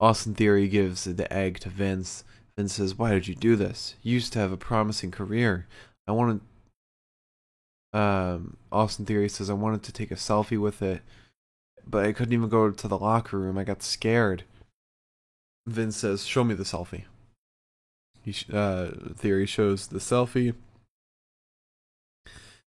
Austin 0.00 0.34
Theory 0.34 0.68
gives 0.68 1.04
the 1.04 1.32
egg 1.32 1.58
to 1.60 1.68
Vince. 1.70 2.24
Vince 2.56 2.74
says, 2.74 2.96
Why 2.96 3.10
did 3.12 3.28
you 3.28 3.34
do 3.34 3.56
this? 3.56 3.94
You 4.02 4.14
used 4.14 4.32
to 4.34 4.38
have 4.38 4.52
a 4.52 4.56
promising 4.56 5.10
career. 5.10 5.66
I 6.06 6.12
wanted. 6.12 6.40
Um, 7.92 8.56
Austin 8.70 9.06
Theory 9.06 9.28
says, 9.28 9.48
I 9.48 9.54
wanted 9.54 9.82
to 9.84 9.92
take 9.92 10.10
a 10.10 10.16
selfie 10.16 10.60
with 10.60 10.82
it. 10.82 11.00
but 11.88 12.04
I 12.04 12.12
couldn't 12.12 12.34
even 12.34 12.48
go 12.48 12.70
to 12.70 12.88
the 12.88 12.98
locker 12.98 13.38
room. 13.38 13.56
I 13.56 13.64
got 13.64 13.82
scared. 13.82 14.42
Vince 15.66 15.96
says, 15.96 16.26
"Show 16.26 16.42
me 16.44 16.54
the 16.54 16.64
selfie." 16.64 17.04
He 18.22 18.32
sh- 18.32 18.50
uh, 18.52 18.90
Theory 19.14 19.46
shows 19.46 19.86
the 19.86 19.98
selfie. 20.00 20.54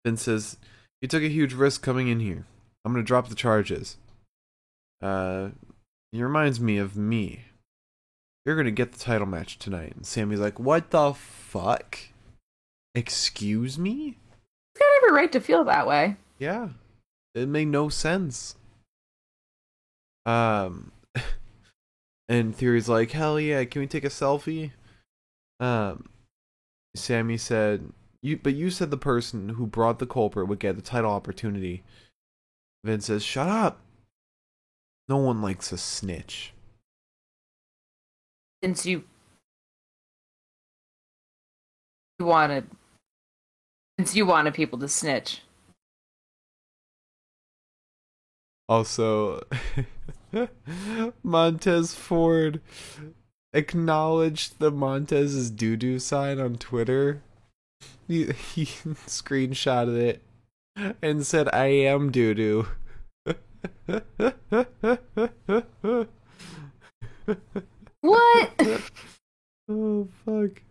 Vince 0.05 0.23
says, 0.23 0.57
"You 1.01 1.09
took 1.09 1.23
a 1.23 1.29
huge 1.29 1.53
risk 1.55 1.83
coming 1.83 2.09
in 2.09 2.21
here. 2.21 2.47
I'm 2.85 2.93
gonna 2.93 3.05
drop 3.05 3.29
the 3.29 3.35
charges." 3.35 3.97
Uh, 5.01 5.51
he 6.13 6.23
reminds 6.23 6.61
me 6.61 6.77
of 6.77 6.97
me. 6.97 7.47
You're 8.45 8.57
gonna 8.57 8.71
get 8.71 8.93
the 8.93 8.99
title 8.99 9.27
match 9.27 9.59
tonight. 9.59 9.95
And 9.97 10.07
Sami's 10.07 10.41
like, 10.41 10.59
"What 10.59 10.91
the 10.91 11.15
fuck? 11.15 11.99
Excuse 12.95 13.79
me?" 13.79 14.19
He's 14.75 14.79
got 14.79 14.97
every 14.99 15.17
right 15.17 15.33
to 15.33 15.41
feel 15.41 15.65
that 15.65 15.87
way. 15.87 16.17
Yeah. 16.39 16.71
It 17.35 17.49
made 17.49 17.69
no 17.69 17.89
sense. 17.89 18.57
Um 20.27 20.93
and 22.29 22.55
Theory's 22.55 22.89
like, 22.89 23.13
"Hell 23.13 23.41
yeah, 23.41 23.65
can 23.65 23.81
we 23.81 23.87
take 23.87 24.05
a 24.05 24.09
selfie?" 24.09 24.73
Um 25.61 26.09
Sami 26.95 27.39
said, 27.39 27.91
"You 28.23 28.37
but 28.37 28.55
you 28.55 28.71
said 28.71 28.91
the 28.91 28.99
person 28.99 29.51
who 29.51 29.67
brought 29.67 29.99
the 29.99 30.07
culprit 30.07 30.49
would 30.49 30.59
get 30.59 30.77
the 30.77 30.83
title 30.83 31.11
opportunity." 31.11 31.85
Vince 32.85 33.07
says, 33.07 33.23
"Shut 33.23 33.49
up. 33.49 33.81
No 35.09 35.19
one 35.19 35.43
likes 35.43 35.73
a 35.73 35.79
snitch." 35.79 36.53
Since 38.63 38.87
you 38.87 39.05
you 42.19 42.27
wanted 42.27 42.69
since 43.99 44.15
you 44.15 44.27
wanted 44.27 44.55
people 44.55 44.79
to 44.79 44.89
snitch. 44.89 45.43
Also, 48.69 49.43
Montez 51.23 51.95
Ford 51.95 52.61
acknowledged 53.53 54.59
the 54.59 54.71
Montez's 54.71 55.51
doo 55.51 55.77
doo 55.77 55.99
sign 55.99 56.41
on 56.41 56.57
Twitter. 56.57 57.23
He, 58.09 58.25
he 58.55 58.65
screenshotted 58.65 59.97
it 59.97 60.23
and 61.03 61.27
said, 61.27 61.49
I 61.53 61.67
am 61.67 62.11
doo 62.11 62.35
doo. 62.35 62.69
What? 68.01 68.51
oh, 69.69 70.09
fuck. 70.25 70.63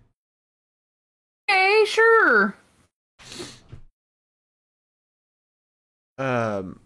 okay, 1.49 1.85
sure. 1.85 2.55
Um, 6.17 6.79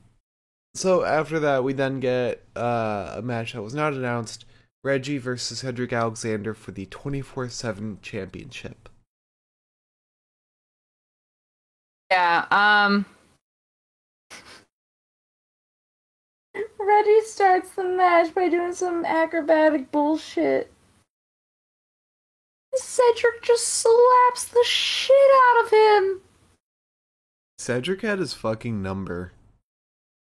so 0.75 1.03
after 1.03 1.39
that, 1.39 1.63
we 1.63 1.73
then 1.73 1.99
get 1.99 2.43
uh, 2.55 3.15
a 3.17 3.21
match 3.21 3.53
that 3.53 3.63
was 3.63 3.73
not 3.73 3.93
announced 3.93 4.45
Reggie 4.83 5.17
versus 5.17 5.59
Cedric 5.59 5.91
Alexander 5.91 6.53
for 6.53 6.71
the 6.71 6.85
24 6.85 7.49
7 7.49 7.97
championship. 8.01 8.87
Yeah, 12.11 12.45
um 12.51 13.05
Reggie 16.79 17.21
starts 17.25 17.71
the 17.71 17.83
match 17.83 18.33
by 18.33 18.49
doing 18.49 18.73
some 18.73 19.05
acrobatic 19.05 19.91
bullshit. 19.91 20.71
Cedric 22.75 23.41
just 23.41 23.67
slaps 23.67 24.45
the 24.45 24.63
shit 24.65 25.15
out 25.35 25.65
of 25.65 25.71
him. 25.71 26.21
Cedric 27.57 28.01
had 28.01 28.19
his 28.19 28.33
fucking 28.33 28.81
number. 28.81 29.31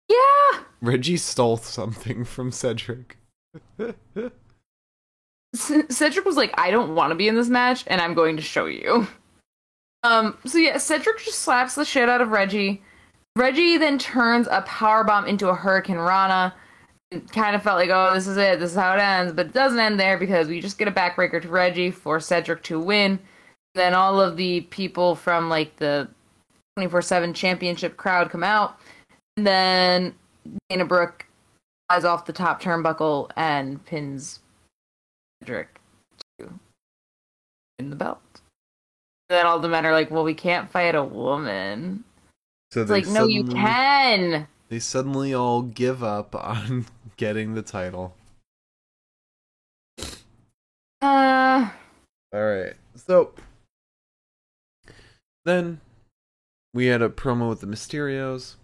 Yeah. 0.08 0.62
Reggie 0.80 1.16
stole 1.16 1.56
something 1.56 2.24
from 2.24 2.50
Cedric. 2.50 3.16
C- 5.54 5.82
Cedric 5.88 6.24
was 6.24 6.36
like, 6.36 6.52
I 6.58 6.70
don't 6.70 6.94
want 6.94 7.10
to 7.10 7.14
be 7.14 7.28
in 7.28 7.34
this 7.36 7.48
match, 7.48 7.84
and 7.86 8.00
I'm 8.00 8.14
going 8.14 8.36
to 8.36 8.42
show 8.42 8.66
you. 8.66 9.06
Um, 10.02 10.36
so 10.44 10.58
yeah, 10.58 10.78
Cedric 10.78 11.18
just 11.18 11.40
slaps 11.40 11.76
the 11.76 11.84
shit 11.84 12.08
out 12.08 12.20
of 12.20 12.30
Reggie. 12.30 12.82
Reggie 13.36 13.78
then 13.78 13.98
turns 13.98 14.46
a 14.50 14.62
power 14.62 15.04
bomb 15.04 15.26
into 15.26 15.48
a 15.48 15.54
Hurricane 15.54 15.96
Rana. 15.96 16.54
It 17.10 17.30
kind 17.32 17.56
of 17.56 17.62
felt 17.62 17.78
like, 17.78 17.90
oh, 17.90 18.14
this 18.14 18.26
is 18.26 18.36
it, 18.36 18.58
this 18.58 18.70
is 18.70 18.76
how 18.76 18.94
it 18.94 19.00
ends, 19.00 19.32
but 19.32 19.46
it 19.46 19.52
doesn't 19.52 19.78
end 19.78 19.98
there 20.00 20.18
because 20.18 20.48
we 20.48 20.60
just 20.60 20.78
get 20.78 20.88
a 20.88 20.92
backbreaker 20.92 21.40
to 21.40 21.48
Reggie 21.48 21.90
for 21.90 22.20
Cedric 22.20 22.62
to 22.64 22.80
win. 22.80 23.18
Then 23.74 23.94
all 23.94 24.20
of 24.20 24.36
the 24.36 24.62
people 24.62 25.14
from 25.14 25.48
like 25.48 25.76
the 25.76 26.08
24/7 26.78 27.34
championship 27.34 27.96
crowd 27.96 28.30
come 28.30 28.44
out, 28.44 28.78
and 29.36 29.46
then 29.46 30.14
Dana 30.68 30.84
Brooke 30.84 31.26
flies 31.88 32.04
off 32.04 32.26
the 32.26 32.32
top 32.32 32.62
turnbuckle 32.62 33.30
and 33.36 33.84
pins 33.84 34.40
Cedric 35.40 35.80
to 36.38 36.58
win 37.78 37.90
the 37.90 37.96
belt. 37.96 38.20
Then 39.28 39.46
all 39.46 39.58
the 39.58 39.68
men 39.68 39.86
are 39.86 39.92
like, 39.92 40.10
"Well, 40.10 40.24
we 40.24 40.34
can't 40.34 40.70
fight 40.70 40.94
a 40.94 41.04
woman." 41.04 42.04
So 42.72 42.80
It's 42.80 42.90
like, 42.90 43.06
no, 43.06 43.26
you 43.26 43.44
can. 43.44 44.48
They 44.70 44.78
suddenly 44.78 45.34
all 45.34 45.60
give 45.60 46.02
up 46.02 46.34
on 46.42 46.86
getting 47.18 47.52
the 47.52 47.60
title. 47.60 48.16
Uh, 51.02 51.68
All 52.32 52.40
right. 52.40 52.72
So 52.96 53.34
then 55.44 55.82
we 56.72 56.86
had 56.86 57.02
a 57.02 57.10
promo 57.10 57.50
with 57.50 57.60
the 57.60 57.66
Mysterios. 57.66 58.54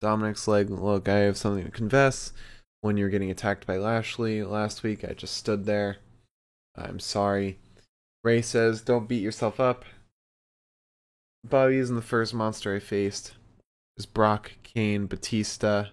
Dominic's 0.00 0.48
like, 0.48 0.70
"Look, 0.70 1.06
I 1.06 1.18
have 1.18 1.36
something 1.36 1.64
to 1.64 1.70
confess. 1.70 2.32
When 2.80 2.96
you 2.96 3.04
were 3.04 3.10
getting 3.10 3.30
attacked 3.30 3.66
by 3.66 3.76
Lashley 3.76 4.42
last 4.42 4.82
week, 4.82 5.04
I 5.04 5.12
just 5.12 5.36
stood 5.36 5.66
there. 5.66 5.98
I'm 6.74 6.98
sorry." 6.98 7.58
Rey 8.24 8.40
says, 8.40 8.80
"Don't 8.80 9.08
beat 9.08 9.22
yourself 9.22 9.60
up." 9.60 9.84
Bobby 11.44 11.78
isn't 11.78 11.96
the 11.96 12.02
first 12.02 12.34
monster 12.34 12.74
I 12.74 12.78
faced. 12.78 13.28
It 13.58 13.98
was 13.98 14.06
Brock, 14.06 14.52
Kane, 14.62 15.06
Batista, 15.06 15.86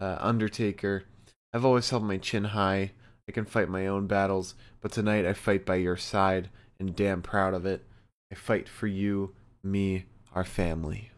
uh, 0.00 0.16
Undertaker. 0.18 1.04
I've 1.52 1.64
always 1.64 1.90
held 1.90 2.04
my 2.04 2.16
chin 2.16 2.44
high. 2.44 2.92
I 3.28 3.32
can 3.32 3.44
fight 3.44 3.68
my 3.68 3.86
own 3.86 4.06
battles, 4.06 4.54
but 4.80 4.90
tonight 4.90 5.26
I 5.26 5.34
fight 5.34 5.66
by 5.66 5.76
your 5.76 5.96
side, 5.96 6.48
and 6.80 6.96
damn 6.96 7.22
proud 7.22 7.54
of 7.54 7.66
it. 7.66 7.84
I 8.32 8.34
fight 8.34 8.68
for 8.68 8.86
you, 8.86 9.34
me, 9.62 10.06
our 10.34 10.44
family. 10.44 11.10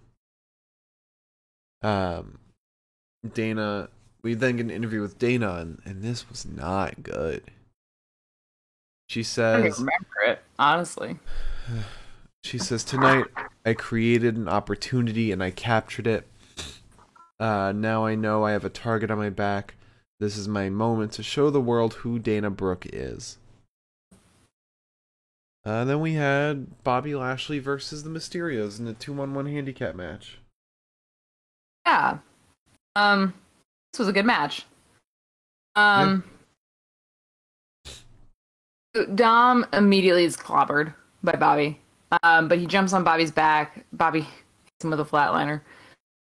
Um, 1.82 2.38
Dana. 3.32 3.88
We 4.22 4.34
then 4.34 4.56
get 4.56 4.64
an 4.64 4.70
interview 4.70 5.00
with 5.02 5.18
Dana, 5.18 5.56
and, 5.56 5.80
and 5.84 6.02
this 6.02 6.28
was 6.28 6.46
not 6.46 7.02
good. 7.02 7.50
She 9.08 9.20
I 9.20 9.22
don't 9.22 9.24
says, 9.24 9.64
even 9.64 9.86
remember 9.86 10.32
it, 10.32 10.42
honestly. 10.58 11.18
She 12.44 12.58
says, 12.58 12.84
Tonight 12.84 13.24
I 13.64 13.72
created 13.72 14.36
an 14.36 14.48
opportunity 14.48 15.32
and 15.32 15.42
I 15.42 15.50
captured 15.50 16.06
it. 16.06 16.28
Uh, 17.40 17.72
now 17.74 18.04
I 18.04 18.14
know 18.14 18.44
I 18.44 18.52
have 18.52 18.66
a 18.66 18.70
target 18.70 19.10
on 19.10 19.16
my 19.16 19.30
back. 19.30 19.74
This 20.20 20.36
is 20.36 20.46
my 20.46 20.68
moment 20.68 21.12
to 21.12 21.22
show 21.22 21.48
the 21.48 21.60
world 21.60 21.94
who 21.94 22.18
Dana 22.18 22.50
Brooke 22.50 22.86
is. 22.92 23.38
Uh, 25.64 25.84
then 25.86 26.00
we 26.00 26.12
had 26.12 26.84
Bobby 26.84 27.14
Lashley 27.14 27.58
versus 27.58 28.04
the 28.04 28.10
Mysterios 28.10 28.78
in 28.78 28.86
a 28.86 28.92
2 28.92 29.18
on 29.22 29.32
1 29.32 29.46
handicap 29.46 29.94
match. 29.94 30.38
Yeah. 31.86 32.18
Um, 32.94 33.32
this 33.92 34.00
was 34.00 34.08
a 34.08 34.12
good 34.12 34.26
match. 34.26 34.66
Um, 35.76 36.22
Dom 39.14 39.64
immediately 39.72 40.24
is 40.24 40.36
clobbered 40.36 40.92
by 41.22 41.32
Bobby. 41.32 41.80
Um, 42.22 42.48
but 42.48 42.58
he 42.58 42.66
jumps 42.66 42.92
on 42.92 43.04
Bobby's 43.04 43.30
back. 43.30 43.84
Bobby 43.92 44.20
hits 44.20 44.84
him 44.84 44.90
with 44.90 45.00
a 45.00 45.04
flatliner. 45.04 45.62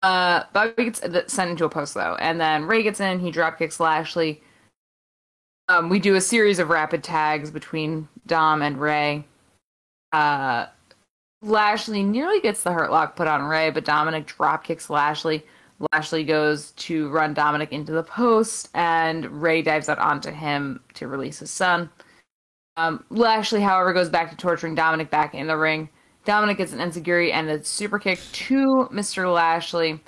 Uh, 0.02 0.44
Bobby 0.54 0.86
gets 0.86 1.02
sent 1.34 1.52
into 1.52 1.66
a 1.66 1.70
post 1.70 1.94
though, 1.94 2.16
and 2.20 2.40
then 2.40 2.66
Rey 2.66 2.84
gets 2.84 3.00
in. 3.00 3.20
He 3.20 3.32
drop 3.32 3.58
kicks 3.58 3.80
Lashley. 3.80 4.42
Um, 5.68 5.90
we 5.90 6.00
do 6.00 6.16
a 6.16 6.22
series 6.22 6.60
of 6.60 6.70
rapid 6.70 7.04
tags 7.04 7.52
between 7.52 8.08
Dom 8.26 8.62
and 8.62 8.80
Rey. 8.80 9.26
Uh, 10.12 10.66
Lashley 11.42 12.04
nearly 12.04 12.42
gets 12.42 12.64
the 12.64 12.72
hurt 12.72 12.92
lock 12.92 13.16
put 13.16 13.28
on 13.28 13.44
Rey, 13.44 13.70
but 13.70 13.86
Dominic 13.86 14.26
drop 14.26 14.64
kicks 14.64 14.90
Lashley. 14.90 15.46
Lashley 15.94 16.24
goes 16.24 16.72
to 16.72 17.10
run 17.10 17.34
Dominic 17.34 17.72
into 17.72 17.92
the 17.92 18.04
post, 18.04 18.70
and 18.74 19.42
Rey 19.42 19.62
dives 19.62 19.88
out 19.88 20.00
onto 20.00 20.32
him 20.32 20.82
to 20.96 21.08
release 21.08 21.40
his 21.40 21.52
son. 21.52 21.90
Um, 22.80 23.04
Lashley, 23.10 23.60
however, 23.60 23.92
goes 23.92 24.10
back 24.10 24.30
to 24.30 24.38
torturing 24.38 24.74
Dominic 24.74 25.10
back 25.10 25.36
in 25.36 25.48
the 25.48 25.58
ring. 25.58 25.90
Dominic 26.24 26.60
gets 26.60 26.72
an 26.72 26.80
enziguri 26.80 27.34
and 27.34 27.50
a 27.50 27.62
super 27.62 28.00
kick 28.00 28.22
to 28.32 28.88
Mr. 28.90 29.34
Lashley. 29.34 30.00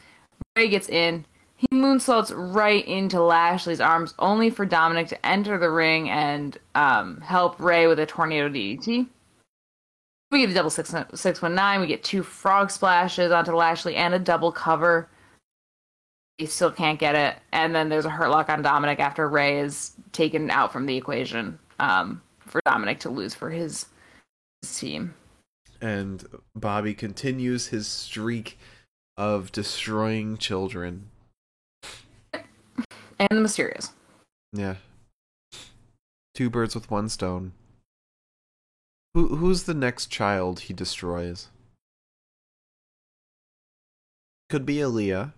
Rey 0.56 0.70
gets 0.70 0.88
in. 0.88 1.26
He 1.58 1.68
moonsaults 1.68 2.32
right 2.34 2.88
into 2.88 3.22
Lashley's 3.22 3.82
arms, 3.82 4.14
only 4.20 4.50
for 4.50 4.66
Dominic 4.66 5.10
to 5.10 5.26
enter 5.26 5.58
the 5.58 5.70
ring 5.70 6.10
and 6.10 6.58
um, 6.74 7.20
help 7.20 7.60
Rey 7.60 7.88
with 7.88 8.00
a 8.00 8.06
tornado 8.06 8.48
DDT. 8.48 9.06
We 10.32 10.40
get 10.40 10.50
a 10.50 10.54
double 10.54 10.70
six 10.70 10.96
six 11.14 11.42
one 11.42 11.54
nine. 11.54 11.82
We 11.82 11.88
get 11.88 12.06
two 12.06 12.24
frog 12.24 12.72
splashes 12.72 13.34
onto 13.34 13.54
Lashley 13.54 13.98
and 13.98 14.14
a 14.14 14.20
double 14.20 14.54
cover. 14.54 15.10
He 16.38 16.46
still 16.46 16.72
can't 16.72 16.98
get 16.98 17.16
it, 17.16 17.36
and 17.52 17.76
then 17.76 17.90
there's 17.90 18.06
a 18.06 18.10
hurt 18.10 18.30
lock 18.30 18.48
on 18.48 18.62
Dominic 18.62 19.02
after 19.02 19.28
Rey 19.28 19.60
is 19.60 19.92
taken 20.14 20.50
out 20.50 20.72
from 20.72 20.86
the 20.86 20.96
equation 20.96 21.60
um, 21.82 22.22
for 22.52 22.62
Dominic 22.66 23.00
to 23.00 23.10
lose 23.10 23.34
for 23.34 23.50
his, 23.50 23.88
his 24.62 24.78
team. 24.78 25.16
And 25.82 26.24
Bobby 26.56 26.94
continues 26.94 27.68
his 27.68 27.88
streak 27.88 28.60
of 29.18 29.52
destroying 29.52 30.38
children. 30.38 31.10
And 32.34 33.30
the 33.30 33.36
Mysterios. 33.36 33.92
Yeah. 34.54 34.76
Two 36.34 36.50
birds 36.50 36.76
with 36.76 36.92
one 36.92 37.10
stone. 37.10 37.54
Who 39.14 39.36
who's 39.36 39.64
the 39.64 39.74
next 39.74 40.08
child 40.08 40.62
he 40.62 40.74
destroys? 40.74 41.50
Could 44.50 44.66
be 44.66 44.78
Aaliyah. 44.78 45.34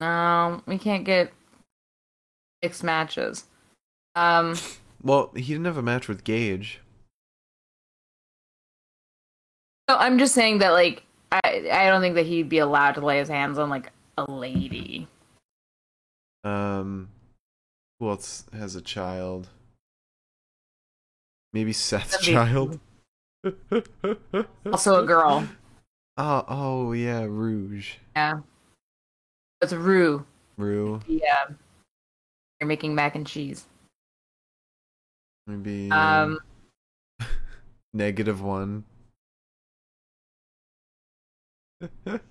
No, 0.00 0.62
we 0.66 0.78
can't 0.78 1.04
get 1.04 1.32
mixed 2.62 2.84
matches. 2.84 3.44
Um, 4.14 4.56
Well, 5.06 5.30
he 5.36 5.42
didn't 5.42 5.66
have 5.66 5.76
a 5.76 5.82
match 5.82 6.08
with 6.08 6.24
Gage. 6.24 6.80
No, 9.88 9.96
I'm 9.96 10.18
just 10.18 10.34
saying 10.34 10.58
that 10.58 10.70
like 10.70 11.04
I 11.30 11.68
I 11.70 11.86
don't 11.86 12.00
think 12.00 12.16
that 12.16 12.26
he'd 12.26 12.48
be 12.48 12.58
allowed 12.58 12.96
to 12.96 13.00
lay 13.00 13.18
his 13.18 13.28
hands 13.28 13.56
on 13.56 13.70
like 13.70 13.92
a 14.18 14.28
lady. 14.28 15.06
Um, 16.42 17.08
who 18.00 18.08
else 18.08 18.46
has 18.52 18.74
a 18.74 18.80
child? 18.80 19.48
Maybe 21.52 21.72
Seth's 21.72 22.18
be- 22.26 22.32
child. 22.32 22.80
Also 24.72 25.00
a 25.00 25.06
girl. 25.06 25.46
Oh, 26.16 26.44
oh 26.48 26.92
yeah, 26.92 27.22
Rouge. 27.22 27.94
Yeah. 28.16 28.40
It's 29.62 29.72
Roux. 29.72 30.26
Roux. 30.56 31.00
Yeah. 31.06 31.44
You're 32.60 32.66
making 32.66 32.96
mac 32.96 33.14
and 33.14 33.24
cheese. 33.24 33.66
Maybe 35.46 35.90
Um, 35.90 36.38
negative 37.92 38.42
one. 38.42 38.84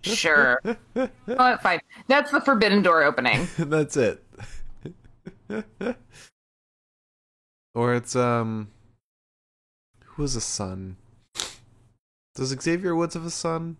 Sure. 0.01 0.61
oh, 0.95 1.57
fine. 1.57 1.79
That's 2.07 2.31
the 2.31 2.41
forbidden 2.41 2.81
door 2.81 3.03
opening. 3.03 3.47
That's 3.57 3.95
it. 3.95 4.23
or 7.75 7.93
it's 7.93 8.15
um 8.15 8.69
who 10.03 10.23
has 10.23 10.35
a 10.35 10.41
son? 10.41 10.97
Does 12.33 12.49
Xavier 12.49 12.95
Woods 12.95 13.13
have 13.13 13.25
a 13.25 13.29
son? 13.29 13.77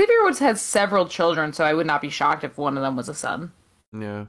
Xavier 0.00 0.22
Woods 0.24 0.38
has 0.38 0.60
several 0.60 1.08
children, 1.08 1.52
so 1.52 1.64
I 1.64 1.74
would 1.74 1.86
not 1.86 2.00
be 2.02 2.10
shocked 2.10 2.44
if 2.44 2.56
one 2.58 2.76
of 2.76 2.82
them 2.82 2.96
was 2.96 3.08
a 3.08 3.14
son. 3.14 3.52
Yeah. 3.92 4.26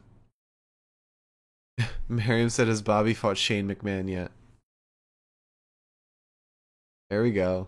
Miriam 2.11 2.49
said 2.49 2.67
has 2.67 2.81
Bobby 2.81 3.13
fought 3.13 3.37
Shane 3.37 3.69
McMahon 3.69 4.09
yet? 4.09 4.31
There 7.09 7.23
we 7.23 7.31
go. 7.31 7.67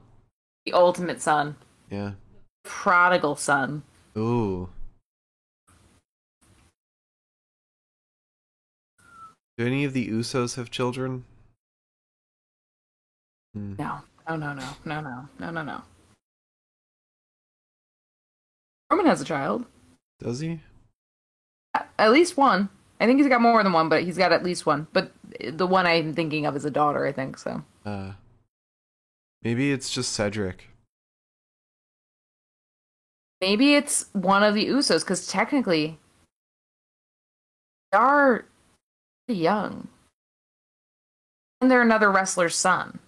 The 0.66 0.74
ultimate 0.74 1.22
son. 1.22 1.56
Yeah. 1.90 2.12
Prodigal 2.66 3.38
son. 3.38 3.84
Ooh. 4.18 4.68
Do 9.58 9.66
any 9.66 9.86
of 9.86 9.94
the 9.94 10.10
Usos 10.10 10.56
have 10.58 10.70
children? 10.70 11.24
Hmm. 13.54 13.76
No. 13.80 14.02
No, 14.28 14.36
no, 14.36 14.54
no. 14.54 14.70
No, 14.84 15.00
no. 15.00 15.30
No, 15.40 15.52
no, 15.52 15.64
no. 15.64 15.82
Roman 18.92 19.06
has 19.06 19.22
a 19.22 19.26
child. 19.26 19.66
Does 20.20 20.42
he? 20.42 20.60
At 21.98 22.12
least 22.12 22.36
one. 22.36 22.68
I 23.00 23.06
think 23.06 23.20
he's 23.20 23.28
got 23.28 23.42
more 23.42 23.62
than 23.64 23.74
one, 23.74 23.90
but 23.90 24.04
he's 24.04 24.18
got 24.18 24.32
at 24.32 24.44
least 24.44 24.66
one. 24.66 24.88
But 24.94 25.12
the 25.52 25.68
one 25.68 25.86
I'm 25.86 26.14
thinking 26.14 26.46
of 26.46 26.56
is 26.56 26.66
a 26.66 26.72
daughter, 26.72 27.06
I 27.06 27.12
think, 27.12 27.38
so. 27.38 27.64
Uh, 27.86 28.14
maybe 29.42 29.72
it's 29.72 29.90
just 29.90 30.14
Cedric. 30.14 30.70
Maybe 33.42 33.76
it's 33.76 34.06
one 34.14 34.42
of 34.42 34.56
the 34.56 34.68
Usos, 34.68 35.02
because 35.02 35.28
technically, 35.28 36.00
they 37.92 37.98
are 37.98 38.46
pretty 39.28 39.42
young. 39.42 39.90
And 41.60 41.70
they're 41.70 41.82
another 41.82 42.10
wrestler's 42.10 42.56
son. 42.56 43.00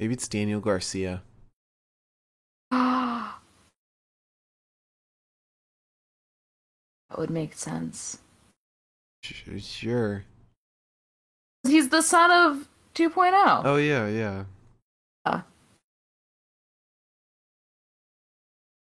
Maybe 0.00 0.14
it's 0.14 0.26
Daniel 0.26 0.60
Garcia. 0.60 1.22
that 2.70 3.38
would 7.16 7.30
make 7.30 7.54
sense. 7.54 8.18
Sure. 9.22 10.24
He's 11.66 11.88
the 11.88 12.02
son 12.02 12.30
of 12.30 12.68
2.0. 12.94 13.62
Oh 13.64 13.76
yeah, 13.76 14.08
yeah. 14.08 14.44
Uh. 15.24 15.40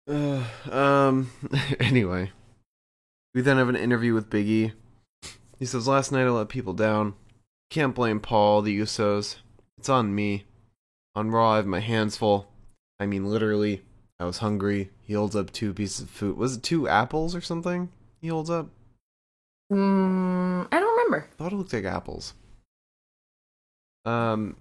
Uh, 0.07 0.43
um. 0.71 1.31
Anyway, 1.79 2.31
we 3.33 3.41
then 3.41 3.57
have 3.57 3.69
an 3.69 3.75
interview 3.75 4.13
with 4.13 4.29
Biggie. 4.29 4.73
He 5.59 5.65
says, 5.65 5.87
"Last 5.87 6.11
night 6.11 6.25
I 6.25 6.29
let 6.29 6.49
people 6.49 6.73
down. 6.73 7.13
Can't 7.69 7.95
blame 7.95 8.19
Paul, 8.19 8.61
the 8.61 8.77
Usos. 8.79 9.37
It's 9.77 9.89
on 9.89 10.13
me. 10.13 10.45
On 11.15 11.31
Raw, 11.31 11.53
I 11.53 11.55
have 11.57 11.65
my 11.65 11.79
hands 11.79 12.17
full. 12.17 12.47
I 12.99 13.05
mean, 13.05 13.25
literally. 13.25 13.83
I 14.19 14.25
was 14.25 14.37
hungry. 14.37 14.91
He 15.01 15.13
holds 15.13 15.35
up 15.35 15.51
two 15.51 15.73
pieces 15.73 16.01
of 16.01 16.09
food. 16.09 16.37
Was 16.37 16.57
it 16.57 16.63
two 16.63 16.87
apples 16.87 17.35
or 17.35 17.41
something? 17.41 17.89
He 18.19 18.27
holds 18.27 18.49
up. 18.49 18.69
Mm, 19.71 20.67
I 20.71 20.79
don't 20.79 20.97
remember. 20.97 21.27
thought 21.37 21.53
it 21.53 21.55
looked 21.55 21.73
like 21.73 21.85
apples. 21.85 22.33
Um, 24.03 24.57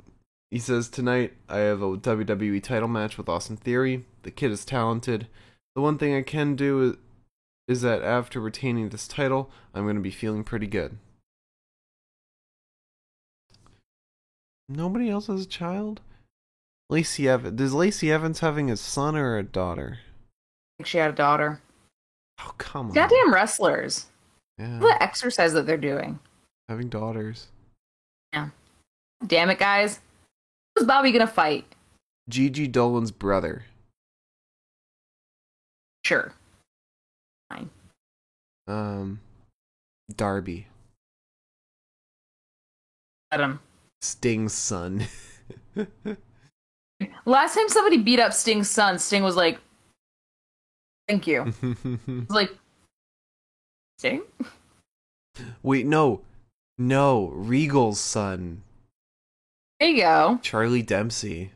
he 0.50 0.58
says 0.58 0.88
tonight 0.88 1.32
I 1.48 1.58
have 1.58 1.82
a 1.82 1.96
WWE 1.96 2.62
title 2.62 2.88
match 2.88 3.18
with 3.18 3.28
Austin 3.28 3.56
Theory. 3.56 4.04
The 4.22 4.30
kid 4.30 4.50
is 4.50 4.64
talented. 4.64 5.26
The 5.74 5.82
one 5.82 5.98
thing 5.98 6.14
I 6.14 6.22
can 6.22 6.54
do 6.54 6.82
is, 6.82 6.96
is 7.66 7.82
that 7.82 8.02
after 8.02 8.40
retaining 8.40 8.88
this 8.88 9.08
title, 9.08 9.50
I'm 9.74 9.84
going 9.84 9.96
to 9.96 10.02
be 10.02 10.10
feeling 10.10 10.44
pretty 10.44 10.66
good. 10.66 10.98
Nobody 14.68 15.10
else 15.10 15.26
has 15.26 15.42
a 15.42 15.48
child. 15.48 16.00
Lacey 16.88 17.28
Evans. 17.28 17.56
Does 17.56 17.74
Lacey 17.74 18.12
Evans 18.12 18.40
having 18.40 18.70
a 18.70 18.76
son 18.76 19.16
or 19.16 19.36
a 19.38 19.42
daughter? 19.42 19.98
I 19.98 20.82
think 20.82 20.86
she 20.86 20.98
had 20.98 21.10
a 21.10 21.14
daughter. 21.14 21.60
Oh 22.40 22.52
come 22.58 22.88
on! 22.88 22.92
Goddamn 22.92 23.34
wrestlers. 23.34 24.06
Yeah, 24.60 24.78
The 24.78 25.02
exercise 25.02 25.54
that 25.54 25.64
they're 25.66 25.78
doing. 25.78 26.18
having 26.68 26.88
daughters. 26.90 27.46
Yeah. 28.34 28.50
Damn 29.26 29.48
it, 29.50 29.58
guys. 29.58 30.00
Who's 30.76 30.86
Bobby 30.86 31.12
gonna 31.12 31.26
fight? 31.26 31.64
Gigi 32.28 32.68
Dolan's 32.68 33.10
brother. 33.10 33.64
Sure. 36.04 36.32
Fine. 37.50 37.70
Um, 38.68 39.20
Darby. 40.14 40.66
Adam. 43.32 43.60
Sting's 44.02 44.52
son. 44.52 45.06
Last 47.24 47.54
time 47.54 47.68
somebody 47.68 47.96
beat 47.98 48.20
up 48.20 48.32
Sting's 48.32 48.68
son, 48.68 48.98
Sting 48.98 49.22
was 49.22 49.36
like, 49.36 49.58
Thank 51.08 51.26
you. 51.26 51.52
Was 52.06 52.28
like, 52.30 52.52
Sting? 54.00 54.22
Wait, 55.62 55.84
no. 55.84 56.22
No, 56.78 57.28
Regal's 57.34 58.00
son, 58.00 58.62
There 59.78 59.90
you 59.90 60.00
go. 60.00 60.38
Charlie 60.40 60.80
Dempsey. 60.80 61.52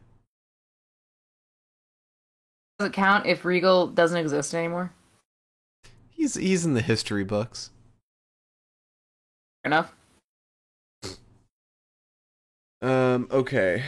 Does 2.78 2.88
it 2.88 2.92
count 2.92 3.24
if 3.24 3.46
Regal 3.46 3.86
doesn't 3.86 4.18
exist 4.18 4.54
anymore? 4.54 4.92
He's 6.10 6.34
he's 6.34 6.66
in 6.66 6.74
the 6.74 6.82
history 6.82 7.24
books. 7.24 7.70
Fair 9.62 9.72
enough. 9.72 9.94
Um, 12.82 13.26
okay. 13.30 13.84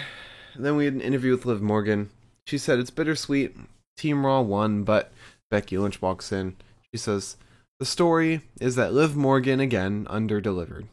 Then 0.58 0.76
we 0.76 0.86
had 0.86 0.94
an 0.94 1.02
interview 1.02 1.32
with 1.32 1.44
Liv 1.44 1.60
Morgan. 1.60 2.08
She 2.46 2.56
said 2.56 2.78
it's 2.78 2.88
bittersweet. 2.88 3.54
Team 3.98 4.24
Raw 4.24 4.40
won, 4.40 4.82
but 4.82 5.12
Becky 5.50 5.76
Lynch 5.76 6.00
walks 6.00 6.32
in. 6.32 6.56
She 6.90 6.96
says, 6.96 7.36
The 7.78 7.86
story 7.86 8.42
is 8.60 8.74
that 8.76 8.92
Liv 8.92 9.16
Morgan 9.16 9.60
again 9.60 10.06
underdelivered. 10.06 10.86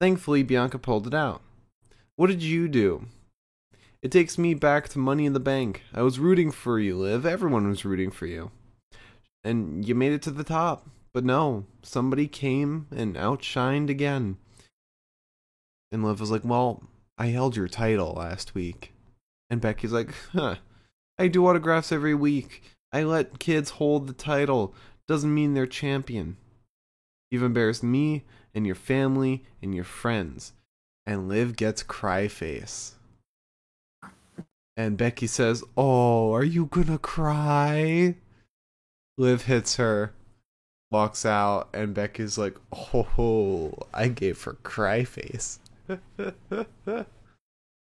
Thankfully, 0.00 0.42
Bianca 0.42 0.78
pulled 0.78 1.06
it 1.06 1.14
out. 1.14 1.40
What 2.16 2.26
did 2.26 2.42
you 2.42 2.68
do? 2.68 3.06
It 4.02 4.12
takes 4.12 4.38
me 4.38 4.54
back 4.54 4.88
to 4.90 4.98
Money 4.98 5.26
in 5.26 5.32
the 5.32 5.40
Bank. 5.40 5.82
I 5.94 6.02
was 6.02 6.18
rooting 6.18 6.50
for 6.50 6.78
you, 6.78 6.96
Liv. 6.96 7.24
Everyone 7.26 7.68
was 7.68 7.84
rooting 7.84 8.10
for 8.10 8.26
you. 8.26 8.50
And 9.42 9.86
you 9.86 9.94
made 9.94 10.12
it 10.12 10.22
to 10.22 10.30
the 10.30 10.44
top. 10.44 10.88
But 11.14 11.24
no, 11.24 11.64
somebody 11.82 12.28
came 12.28 12.86
and 12.94 13.16
outshined 13.16 13.88
again. 13.88 14.36
And 15.90 16.04
Liv 16.04 16.20
was 16.20 16.30
like, 16.30 16.44
Well, 16.44 16.82
I 17.16 17.26
held 17.26 17.56
your 17.56 17.66
title 17.66 18.12
last 18.12 18.54
week. 18.54 18.92
And 19.50 19.60
Becky's 19.60 19.92
like, 19.92 20.14
huh, 20.32 20.56
I 21.18 21.28
do 21.28 21.46
autographs 21.46 21.90
every 21.90 22.14
week. 22.14 22.62
I 22.92 23.02
let 23.02 23.40
kids 23.40 23.70
hold 23.70 24.06
the 24.06 24.12
title. 24.12 24.74
Doesn't 25.08 25.34
mean 25.34 25.54
they're 25.54 25.66
champion. 25.66 26.36
You've 27.30 27.42
embarrassed 27.42 27.82
me 27.82 28.24
and 28.54 28.66
your 28.66 28.74
family 28.74 29.44
and 29.62 29.74
your 29.74 29.84
friends. 29.84 30.52
And 31.06 31.28
Liv 31.28 31.56
gets 31.56 31.82
cry 31.82 32.28
face. 32.28 32.94
And 34.76 34.96
Becky 34.96 35.26
says, 35.26 35.64
Oh, 35.76 36.32
are 36.34 36.44
you 36.44 36.66
gonna 36.66 36.98
cry? 36.98 38.16
Liv 39.16 39.46
hits 39.46 39.76
her, 39.76 40.12
walks 40.90 41.26
out, 41.26 41.68
and 41.72 41.94
Becky's 41.94 42.38
like, 42.38 42.56
Oh, 42.94 43.72
I 43.92 44.08
gave 44.08 44.40
her 44.42 44.52
cry 44.62 45.04
face. 45.04 45.58
Should 45.88 47.06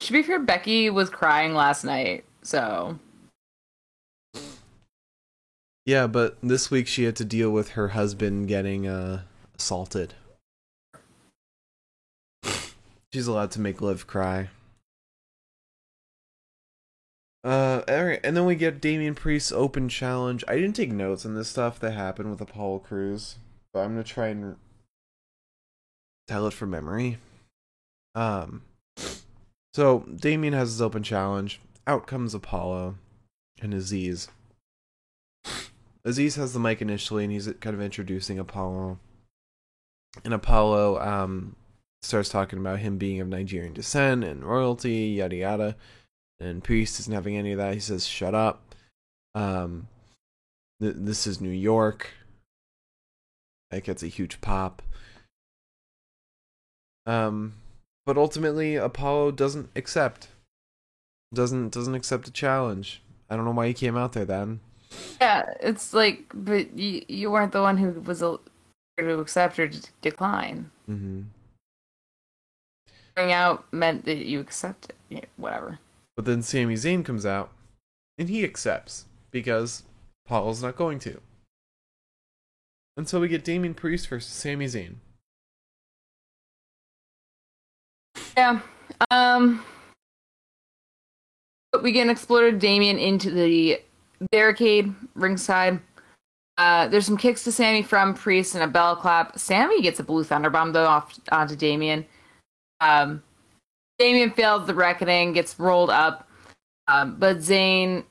be 0.12 0.22
fair, 0.22 0.38
Becky 0.38 0.90
was 0.90 1.10
crying 1.10 1.54
last 1.54 1.82
night, 1.82 2.24
so 2.42 2.98
yeah, 5.86 6.08
but 6.08 6.36
this 6.42 6.70
week 6.70 6.88
she 6.88 7.04
had 7.04 7.14
to 7.16 7.24
deal 7.24 7.50
with 7.50 7.70
her 7.70 7.88
husband 7.88 8.48
getting 8.48 8.88
uh, 8.88 9.22
assaulted. 9.56 10.14
She's 13.12 13.28
allowed 13.28 13.52
to 13.52 13.60
make 13.60 13.80
Liv 13.80 14.06
cry. 14.06 14.50
Uh, 17.44 17.82
alright, 17.88 18.18
and 18.24 18.36
then 18.36 18.44
we 18.44 18.56
get 18.56 18.80
Damian 18.80 19.14
Priest's 19.14 19.52
open 19.52 19.88
challenge. 19.88 20.42
I 20.48 20.56
didn't 20.56 20.74
take 20.74 20.90
notes 20.90 21.24
on 21.24 21.36
this 21.36 21.48
stuff 21.48 21.78
that 21.78 21.92
happened 21.92 22.30
with 22.30 22.40
Apollo 22.40 22.80
Crews, 22.80 23.36
but 23.72 23.80
I'm 23.80 23.90
gonna 23.92 24.02
try 24.02 24.28
and 24.28 24.56
tell 26.26 26.48
it 26.48 26.52
from 26.52 26.70
memory. 26.70 27.18
Um, 28.16 28.62
so 29.72 30.00
Damian 30.00 30.54
has 30.54 30.70
his 30.70 30.82
open 30.82 31.04
challenge. 31.04 31.60
Out 31.86 32.08
comes 32.08 32.34
Apollo 32.34 32.96
and 33.62 33.72
Aziz. 33.72 34.26
Aziz 36.06 36.36
has 36.36 36.52
the 36.52 36.60
mic 36.60 36.80
initially, 36.80 37.24
and 37.24 37.32
he's 37.32 37.52
kind 37.60 37.74
of 37.74 37.82
introducing 37.82 38.38
Apollo. 38.38 38.98
And 40.24 40.32
Apollo 40.32 41.00
um, 41.00 41.56
starts 42.00 42.28
talking 42.28 42.60
about 42.60 42.78
him 42.78 42.96
being 42.96 43.20
of 43.20 43.26
Nigerian 43.26 43.74
descent 43.74 44.22
and 44.22 44.44
royalty, 44.44 45.16
yada 45.18 45.34
yada. 45.34 45.76
And 46.38 46.62
Priest 46.62 47.00
isn't 47.00 47.12
having 47.12 47.36
any 47.36 47.52
of 47.52 47.58
that. 47.58 47.74
He 47.74 47.80
says, 47.80 48.06
"Shut 48.06 48.34
up. 48.34 48.74
Um, 49.34 49.88
th- 50.80 50.94
this 50.96 51.26
is 51.26 51.40
New 51.40 51.50
York." 51.50 52.12
That 53.72 53.82
gets 53.82 54.04
a 54.04 54.08
huge 54.08 54.40
pop. 54.40 54.80
Um, 57.04 57.54
but 58.04 58.16
ultimately, 58.16 58.76
Apollo 58.76 59.32
doesn't 59.32 59.70
accept. 59.74 60.28
Doesn't 61.34 61.72
doesn't 61.72 61.96
accept 61.96 62.28
a 62.28 62.32
challenge. 62.32 63.02
I 63.28 63.34
don't 63.34 63.44
know 63.44 63.50
why 63.50 63.66
he 63.66 63.74
came 63.74 63.96
out 63.96 64.12
there 64.12 64.24
then. 64.24 64.60
Yeah, 65.20 65.54
it's 65.60 65.92
like, 65.94 66.24
but 66.34 66.76
you 66.78 67.04
you 67.08 67.30
weren't 67.30 67.52
the 67.52 67.62
one 67.62 67.76
who 67.78 68.00
was 68.00 68.22
a, 68.22 68.38
to 68.98 69.18
accept 69.18 69.58
or 69.58 69.68
to 69.68 69.82
decline. 70.00 70.70
Mm-hmm. 70.88 71.22
Bring 73.14 73.32
out 73.32 73.64
meant 73.72 74.04
that 74.04 74.26
you 74.26 74.40
accept 74.40 74.86
it. 74.86 74.96
Yeah, 75.08 75.24
whatever. 75.36 75.78
But 76.16 76.24
then 76.24 76.42
Sami 76.42 76.74
Zayn 76.74 77.04
comes 77.04 77.26
out, 77.26 77.50
and 78.18 78.28
he 78.28 78.44
accepts 78.44 79.06
because 79.30 79.82
Paul's 80.26 80.62
not 80.62 80.76
going 80.76 80.98
to. 81.00 81.20
And 82.96 83.08
so 83.08 83.20
we 83.20 83.28
get 83.28 83.44
Damian 83.44 83.74
Priest 83.74 84.08
versus 84.08 84.32
Sami 84.32 84.66
Zayn. 84.66 84.96
Yeah. 88.36 88.60
Um. 89.10 89.64
But 91.72 91.82
we 91.82 91.92
get 91.92 92.04
an 92.04 92.10
exploded 92.10 92.58
Damian 92.58 92.98
into 92.98 93.30
the 93.30 93.80
barricade 94.30 94.94
ringside. 95.14 95.80
Uh, 96.58 96.88
there's 96.88 97.04
some 97.04 97.18
kicks 97.18 97.44
to 97.44 97.52
Sami 97.52 97.82
from 97.82 98.14
Priest 98.14 98.54
and 98.54 98.64
a 98.64 98.66
bell 98.66 98.96
clap. 98.96 99.38
Sami 99.38 99.82
gets 99.82 100.00
a 100.00 100.04
blue 100.04 100.24
thunderbomb 100.24 100.72
though 100.72 100.86
off 100.86 101.18
onto 101.30 101.54
Damian. 101.54 102.06
Um, 102.80 103.22
Damian 103.98 104.30
fails 104.30 104.66
the 104.66 104.74
reckoning, 104.74 105.32
gets 105.32 105.58
rolled 105.58 105.90
up, 105.90 106.28
um, 106.88 107.16
but 107.18 107.38
Zayn 107.38 108.04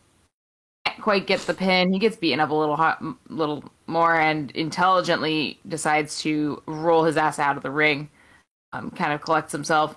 can't 0.86 1.01
quite 1.01 1.28
get 1.28 1.39
the 1.41 1.53
pin. 1.53 1.93
He 1.93 1.99
gets 1.99 2.16
beaten 2.16 2.39
up 2.39 2.49
a 2.49 2.56
little 2.56 2.76
hot, 2.76 3.03
little 3.30 3.64
more, 3.88 4.16
and 4.16 4.51
intelligently 4.51 5.60
decides 5.68 6.22
to 6.22 6.62
roll 6.66 7.03
his 7.03 7.18
ass 7.18 7.39
out 7.39 7.58
of 7.58 7.64
the 7.64 7.72
ring. 7.72 8.10
Um, 8.74 8.91
kind 8.91 9.14
of 9.14 9.22
collects 9.22 9.51
himself, 9.51 9.95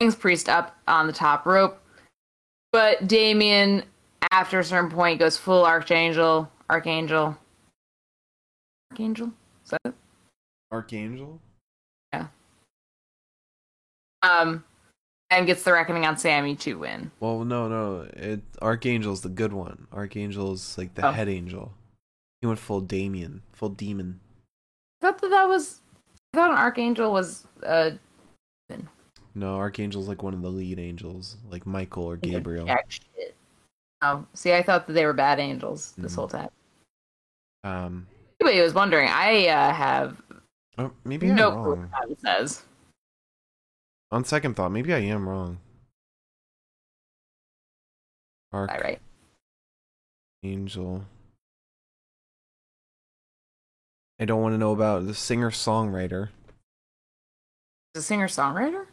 hangs 0.00 0.14
Priest 0.14 0.48
up 0.48 0.76
on 0.86 1.06
the 1.06 1.12
top 1.12 1.44
rope, 1.44 1.82
but 2.72 3.06
Damian, 3.08 3.82
after 4.30 4.58
a 4.58 4.64
certain 4.64 4.90
point, 4.90 5.18
goes 5.18 5.36
full 5.36 5.64
Archangel, 5.64 6.50
Archangel, 6.70 7.36
Archangel. 8.90 9.32
Is 9.64 9.70
that 9.70 9.80
it? 9.86 9.94
Archangel? 10.70 11.40
Yeah. 12.12 12.26
Um, 14.22 14.64
and 15.30 15.46
gets 15.46 15.62
the 15.62 15.72
reckoning 15.72 16.04
on 16.06 16.16
Sami 16.16 16.54
to 16.56 16.74
win. 16.78 17.10
Well, 17.20 17.44
no, 17.44 17.68
no. 17.68 18.02
It 18.14 18.42
Archangel's 18.60 19.22
the 19.22 19.28
good 19.28 19.52
one. 19.52 19.86
Archangel's 19.92 20.76
like 20.78 20.94
the 20.94 21.06
Oh. 21.08 21.12
head 21.12 21.28
angel. 21.28 21.72
He 22.40 22.46
went 22.46 22.58
full 22.58 22.80
Damian, 22.80 23.42
full 23.52 23.70
demon. 23.70 24.20
I 25.00 25.06
thought 25.06 25.20
that 25.20 25.30
that 25.30 25.48
was. 25.48 25.80
I 26.34 26.38
thought 26.38 26.50
an 26.52 26.58
Archangel 26.58 27.12
was. 27.12 27.46
a. 27.62 27.66
Uh, 28.70 28.76
No, 29.34 29.56
Archangel's 29.56 30.08
like 30.08 30.22
one 30.22 30.34
of 30.34 30.42
the 30.42 30.50
lead 30.50 30.78
angels, 30.78 31.36
like 31.50 31.66
Michael 31.66 32.04
or 32.04 32.16
Gabriel. 32.16 32.68
Oh, 34.02 34.26
see, 34.34 34.52
I 34.52 34.62
thought 34.62 34.86
that 34.88 34.92
they 34.94 35.06
were 35.06 35.12
bad 35.12 35.38
angels 35.38 35.92
this 35.96 36.12
Mhm. 36.12 36.16
whole 36.16 36.28
time. 36.28 36.50
Um, 37.64 38.08
Anybody 38.40 38.60
was 38.60 38.74
wondering, 38.74 39.08
I 39.08 39.46
uh, 39.46 39.72
have 39.72 40.20
oh, 40.78 40.92
maybe 41.04 41.30
I'm 41.30 41.36
no 41.36 41.50
clue 41.52 41.74
wrong. 41.76 41.90
what 41.90 42.08
that 42.08 42.20
says. 42.20 42.64
On 44.10 44.24
second 44.24 44.56
thought, 44.56 44.72
maybe 44.72 44.92
I 44.92 44.98
am 44.98 45.28
wrong. 45.28 45.60
All 48.52 48.66
right. 48.66 49.00
Angel. 50.42 51.06
I 54.18 54.24
don't 54.24 54.42
want 54.42 54.52
to 54.54 54.58
know 54.58 54.72
about 54.72 55.06
the 55.06 55.14
singer 55.14 55.50
songwriter. 55.50 56.28
The 57.94 58.02
singer 58.02 58.28
songwriter? 58.28 58.86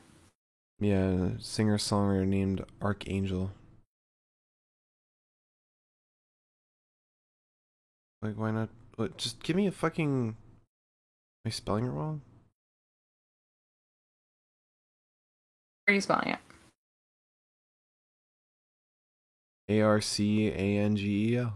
Yeah, 0.80 1.32
singer 1.40 1.78
songwriter 1.78 2.26
named 2.28 2.64
Archangel. 2.82 3.52
Like, 8.22 8.36
why 8.36 8.52
not? 8.52 8.70
What, 8.96 9.18
just 9.18 9.42
give 9.44 9.56
me 9.56 9.68
a 9.68 9.72
fucking. 9.72 10.28
Am 10.30 10.36
I 11.46 11.50
spelling 11.50 11.86
it 11.86 11.90
wrong? 11.90 12.22
How 15.88 15.92
are 15.92 15.96
you 15.96 16.02
spelling 16.02 16.30
it? 16.30 16.40
A 19.70 19.82
R 19.82 20.02
C 20.02 20.48
A 20.48 20.78
N 20.80 20.96
G 20.96 21.34
E 21.34 21.38
L. 21.38 21.54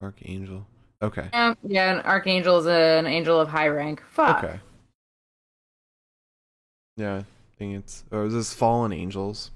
Archangel. 0.00 0.66
Okay. 1.02 1.28
Yeah, 1.32 1.54
yeah. 1.66 1.94
An 1.94 2.00
archangel 2.04 2.58
is 2.58 2.66
an 2.66 3.06
angel 3.06 3.40
of 3.40 3.48
high 3.48 3.68
rank. 3.68 4.02
Fuck. 4.10 4.44
Okay. 4.44 4.60
Yeah, 6.96 7.16
I 7.16 7.24
think 7.58 7.76
it's. 7.76 8.04
Or 8.10 8.26
is 8.26 8.34
this 8.34 8.52
Fallen 8.52 8.92
Angels? 8.92 9.50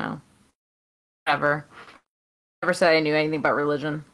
Well. 0.00 0.22
Never 1.26 1.66
said 2.72 2.94
I 2.94 3.00
knew 3.00 3.14
anything 3.14 3.38
about 3.38 3.54
religion. 3.54 4.04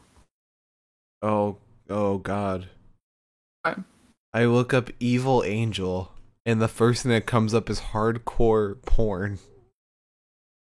Oh, 1.22 1.56
oh 1.88 2.18
God. 2.18 2.68
What? 3.62 3.78
I 4.32 4.44
look 4.44 4.74
up 4.74 4.90
Evil 5.00 5.42
Angel, 5.44 6.12
and 6.44 6.60
the 6.60 6.68
first 6.68 7.02
thing 7.02 7.12
that 7.12 7.26
comes 7.26 7.54
up 7.54 7.70
is 7.70 7.80
hardcore 7.80 8.82
porn. 8.82 9.38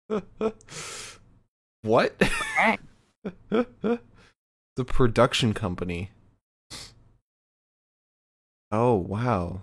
what? 1.82 2.22
Alright. 2.60 2.80
the 3.50 4.00
production 4.86 5.54
company. 5.54 6.12
Oh, 8.72 8.96
wow. 8.96 9.62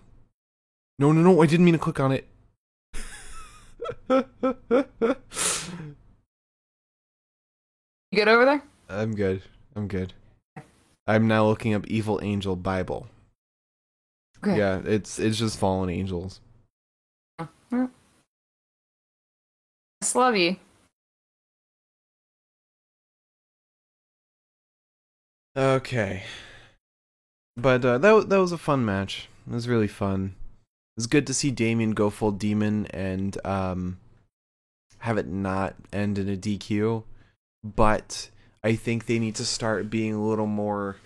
No, 0.99 1.13
no, 1.13 1.21
no, 1.21 1.43
I 1.43 1.47
didn't 1.47 1.65
mean 1.65 1.75
to 1.75 1.79
click 1.79 2.01
on 2.01 2.13
it. 2.13 2.27
You 8.13 8.19
good 8.19 8.29
over 8.29 8.45
there? 8.45 8.63
I'm 8.89 9.15
good. 9.15 9.43
I'm 9.77 9.87
good. 9.87 10.15
I'm 11.07 11.29
now 11.29 11.47
looking 11.47 11.75
up 11.75 11.87
Evil 11.87 12.19
Angel 12.23 12.57
Bible. 12.57 13.07
Okay. 14.43 14.59
Yeah, 14.59 14.81
it's 14.85 15.19
it's 15.19 15.39
just 15.39 15.59
fallen 15.59 15.91
angels. 15.91 16.41
I 17.39 17.89
love 20.15 20.37
you. 20.37 20.57
Okay. 25.57 26.25
But 27.57 27.85
uh, 27.85 27.99
that 27.99 28.29
that 28.29 28.39
was 28.39 28.51
a 28.51 28.59
fun 28.59 28.85
match. 28.85 29.29
It 29.49 29.53
was 29.53 29.69
really 29.69 29.89
fun. 29.89 30.35
It 30.97 31.01
was 31.01 31.07
good 31.07 31.27
to 31.29 31.35
see 31.35 31.51
Damian 31.53 31.93
go 31.93 32.11
full 32.11 32.33
demon 32.33 32.87
and 32.87 33.39
um, 33.47 33.99
have 34.99 35.17
it 35.17 35.29
not 35.29 35.75
end 35.93 36.19
in 36.19 36.29
a 36.29 36.37
DQ, 36.37 37.05
but 37.63 38.31
I 38.63 38.75
think 38.75 39.07
they 39.07 39.19
need 39.19 39.35
to 39.37 39.45
start 39.45 39.91
being 39.91 40.15
a 40.15 40.27
little 40.27 40.47
more 40.47 40.97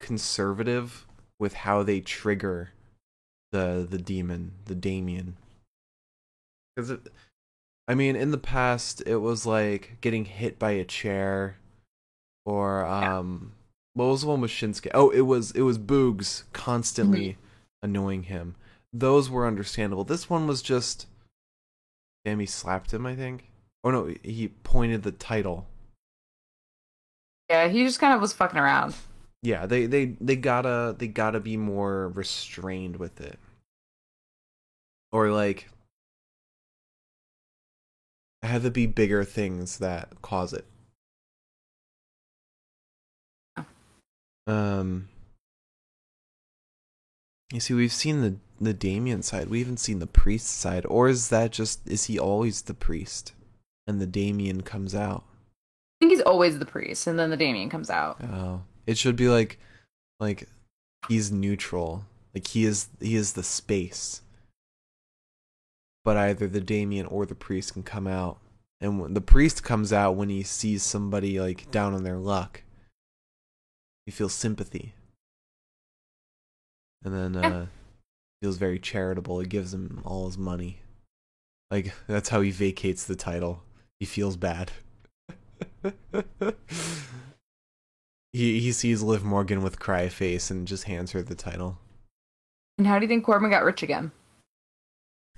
conservative 0.00 1.06
with 1.38 1.54
how 1.54 1.82
they 1.82 2.00
trigger 2.00 2.70
the 3.52 3.86
the 3.88 3.98
demon, 3.98 4.52
the 4.66 4.74
Damian. 4.74 5.36
Because 6.74 6.98
I 7.88 7.94
mean, 7.94 8.16
in 8.16 8.30
the 8.30 8.38
past, 8.38 9.02
it 9.06 9.16
was 9.16 9.46
like 9.46 9.98
getting 10.00 10.24
hit 10.24 10.58
by 10.58 10.72
a 10.72 10.84
chair, 10.84 11.56
or 12.44 12.84
um, 12.84 13.52
what 13.94 14.06
was 14.06 14.22
the 14.22 14.28
one 14.28 14.40
with 14.40 14.50
Shinsuke? 14.50 14.90
Oh, 14.92 15.10
it 15.10 15.22
was 15.22 15.52
it 15.52 15.62
was 15.62 15.78
Boogs 15.78 16.44
constantly 16.52 17.30
mm-hmm. 17.30 17.40
annoying 17.82 18.22
him. 18.24 18.56
Those 18.92 19.30
were 19.30 19.46
understandable. 19.46 20.04
This 20.04 20.28
one 20.28 20.46
was 20.46 20.62
just, 20.62 21.06
damn, 22.24 22.40
he 22.40 22.46
slapped 22.46 22.92
him. 22.92 23.06
I 23.06 23.14
think. 23.14 23.50
Oh 23.84 23.90
no, 23.90 24.12
he 24.22 24.48
pointed 24.48 25.02
the 25.02 25.12
title. 25.12 25.66
Yeah, 27.48 27.68
he 27.68 27.84
just 27.84 28.00
kind 28.00 28.14
of 28.14 28.20
was 28.20 28.32
fucking 28.32 28.58
around. 28.58 28.94
Yeah, 29.42 29.66
they 29.66 29.86
they 29.86 30.16
they 30.20 30.36
gotta 30.36 30.96
they 30.98 31.06
gotta 31.06 31.40
be 31.40 31.56
more 31.56 32.08
restrained 32.08 32.96
with 32.96 33.20
it, 33.20 33.38
or 35.12 35.30
like 35.30 35.68
have 38.42 38.64
it 38.64 38.72
be 38.72 38.86
bigger 38.86 39.24
things 39.24 39.78
that 39.78 40.22
cause 40.22 40.52
it. 40.52 40.64
Um, 44.46 45.08
you 47.52 47.60
see, 47.60 47.74
we've 47.74 47.92
seen 47.92 48.22
the 48.22 48.36
the 48.60 48.74
Damian 48.74 49.22
side. 49.22 49.48
We 49.48 49.60
haven't 49.60 49.80
seen 49.80 49.98
the 49.98 50.06
priest 50.06 50.48
side, 50.48 50.86
or 50.86 51.08
is 51.08 51.28
that 51.28 51.52
just 51.52 51.86
is 51.86 52.04
he 52.04 52.18
always 52.18 52.62
the 52.62 52.74
priest, 52.74 53.32
and 53.86 54.00
the 54.00 54.06
Damian 54.06 54.62
comes 54.62 54.94
out? 54.94 55.24
I 55.96 56.04
think 56.04 56.12
he's 56.12 56.22
always 56.22 56.58
the 56.58 56.66
priest, 56.66 57.06
and 57.06 57.18
then 57.18 57.30
the 57.30 57.36
Damian 57.36 57.70
comes 57.70 57.88
out. 57.88 58.22
Oh, 58.22 58.62
it 58.86 58.98
should 58.98 59.16
be 59.16 59.28
like, 59.28 59.58
like 60.20 60.48
he's 61.08 61.32
neutral. 61.32 62.04
Like 62.34 62.46
he 62.48 62.66
is 62.66 62.88
he 63.00 63.16
is 63.16 63.32
the 63.32 63.42
space. 63.42 64.20
But 66.04 66.16
either 66.16 66.46
the 66.46 66.60
Damian 66.60 67.06
or 67.06 67.24
the 67.24 67.34
priest 67.34 67.72
can 67.72 67.82
come 67.82 68.06
out, 68.06 68.38
and 68.80 69.16
the 69.16 69.20
priest 69.22 69.64
comes 69.64 69.92
out 69.92 70.16
when 70.16 70.28
he 70.28 70.42
sees 70.42 70.82
somebody 70.82 71.40
like 71.40 71.70
down 71.70 71.94
on 71.94 72.04
their 72.04 72.18
luck. 72.18 72.62
He 74.04 74.12
feels 74.12 74.34
sympathy. 74.34 74.94
And 77.02 77.14
then 77.14 77.36
uh 77.36 77.66
feels 78.42 78.58
very 78.58 78.78
charitable. 78.78 79.40
He 79.40 79.46
gives 79.46 79.72
him 79.72 80.02
all 80.04 80.26
his 80.26 80.36
money. 80.36 80.80
Like 81.70 81.94
that's 82.06 82.28
how 82.28 82.42
he 82.42 82.50
vacates 82.50 83.04
the 83.04 83.16
title. 83.16 83.62
He 83.98 84.06
feels 84.06 84.36
bad. 84.36 84.72
he 88.32 88.60
he 88.60 88.72
sees 88.72 89.02
Liv 89.02 89.24
Morgan 89.24 89.62
with 89.62 89.78
cry 89.78 90.08
face 90.08 90.50
and 90.50 90.66
just 90.66 90.84
hands 90.84 91.12
her 91.12 91.22
the 91.22 91.34
title. 91.34 91.78
And 92.78 92.86
how 92.86 92.98
do 92.98 93.04
you 93.04 93.08
think 93.08 93.24
Corbin 93.24 93.50
got 93.50 93.64
rich 93.64 93.82
again? 93.82 94.12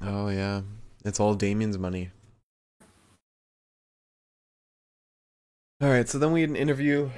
Oh 0.00 0.28
yeah. 0.28 0.62
It's 1.04 1.20
all 1.20 1.34
Damian's 1.34 1.78
money. 1.78 2.10
Alright, 5.82 6.08
so 6.08 6.18
then 6.18 6.32
we 6.32 6.40
had 6.40 6.50
an 6.50 6.56
interview 6.56 7.10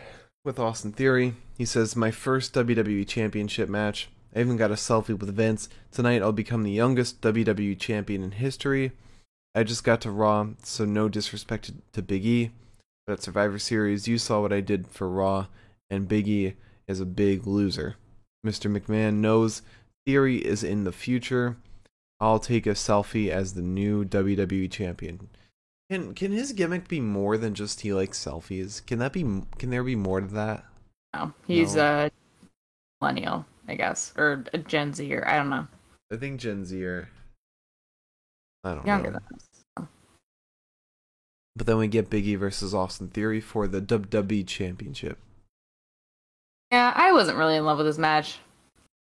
with 0.44 0.58
Austin 0.58 0.92
Theory. 0.92 1.34
He 1.56 1.64
says, 1.64 1.96
My 1.96 2.10
first 2.10 2.52
WWE 2.54 3.08
Championship 3.08 3.70
match. 3.70 4.10
I 4.34 4.40
even 4.40 4.56
got 4.56 4.70
a 4.70 4.74
selfie 4.74 5.18
with 5.18 5.34
Vince. 5.34 5.68
Tonight 5.90 6.22
I'll 6.22 6.32
become 6.32 6.62
the 6.62 6.70
youngest 6.70 7.20
WWE 7.22 7.78
champion 7.78 8.22
in 8.22 8.32
history. 8.32 8.92
I 9.54 9.64
just 9.64 9.82
got 9.82 10.00
to 10.02 10.10
Raw, 10.10 10.48
so 10.62 10.84
no 10.84 11.08
disrespect 11.08 11.72
to 11.92 12.02
Big 12.02 12.24
E. 12.24 12.50
But 13.06 13.14
at 13.14 13.22
Survivor 13.22 13.58
Series, 13.58 14.08
you 14.08 14.18
saw 14.18 14.40
what 14.40 14.52
I 14.52 14.60
did 14.60 14.86
for 14.86 15.08
Raw, 15.08 15.46
and 15.88 16.08
Biggie 16.08 16.54
is 16.86 17.00
a 17.00 17.06
big 17.06 17.46
loser. 17.46 17.96
Mr. 18.46 18.70
McMahon 18.70 19.14
knows 19.14 19.62
Theory 20.06 20.38
is 20.38 20.64
in 20.64 20.84
the 20.84 20.92
future. 20.92 21.56
I'll 22.20 22.38
take 22.38 22.66
a 22.66 22.70
selfie 22.70 23.30
as 23.30 23.54
the 23.54 23.62
new 23.62 24.04
WWE 24.04 24.70
champion. 24.70 25.28
Can 25.90 26.14
can 26.14 26.32
his 26.32 26.52
gimmick 26.52 26.86
be 26.86 27.00
more 27.00 27.36
than 27.36 27.54
just 27.54 27.80
he 27.80 27.92
likes 27.92 28.22
selfies? 28.22 28.84
Can 28.86 28.98
that 29.00 29.12
be? 29.12 29.22
Can 29.58 29.70
there 29.70 29.82
be 29.82 29.96
more 29.96 30.20
to 30.20 30.26
that? 30.28 30.64
No, 31.14 31.32
he's 31.46 31.74
no. 31.74 32.06
a 32.06 32.10
millennial, 33.00 33.44
I 33.66 33.74
guess, 33.74 34.12
or 34.16 34.44
a 34.52 34.58
Gen 34.58 34.94
Z, 34.94 35.12
or 35.12 35.26
I 35.26 35.36
don't 35.36 35.50
know. 35.50 35.66
I 36.12 36.16
think 36.16 36.40
Gen 36.40 36.64
Z 36.64 36.82
or 36.84 37.08
I 38.62 38.74
don't 38.74 38.86
Younger 38.86 39.10
know. 39.10 39.18
Than 39.28 39.36
us. 39.36 39.49
But 41.60 41.66
then 41.66 41.76
we 41.76 41.88
get 41.88 42.08
Biggie 42.08 42.38
versus 42.38 42.74
Austin 42.74 43.08
Theory 43.08 43.38
for 43.38 43.68
the 43.68 43.82
WWE 43.82 44.46
Championship. 44.46 45.18
Yeah, 46.72 46.90
I 46.96 47.12
wasn't 47.12 47.36
really 47.36 47.56
in 47.56 47.66
love 47.66 47.76
with 47.76 47.86
this 47.86 47.98
match. 47.98 48.38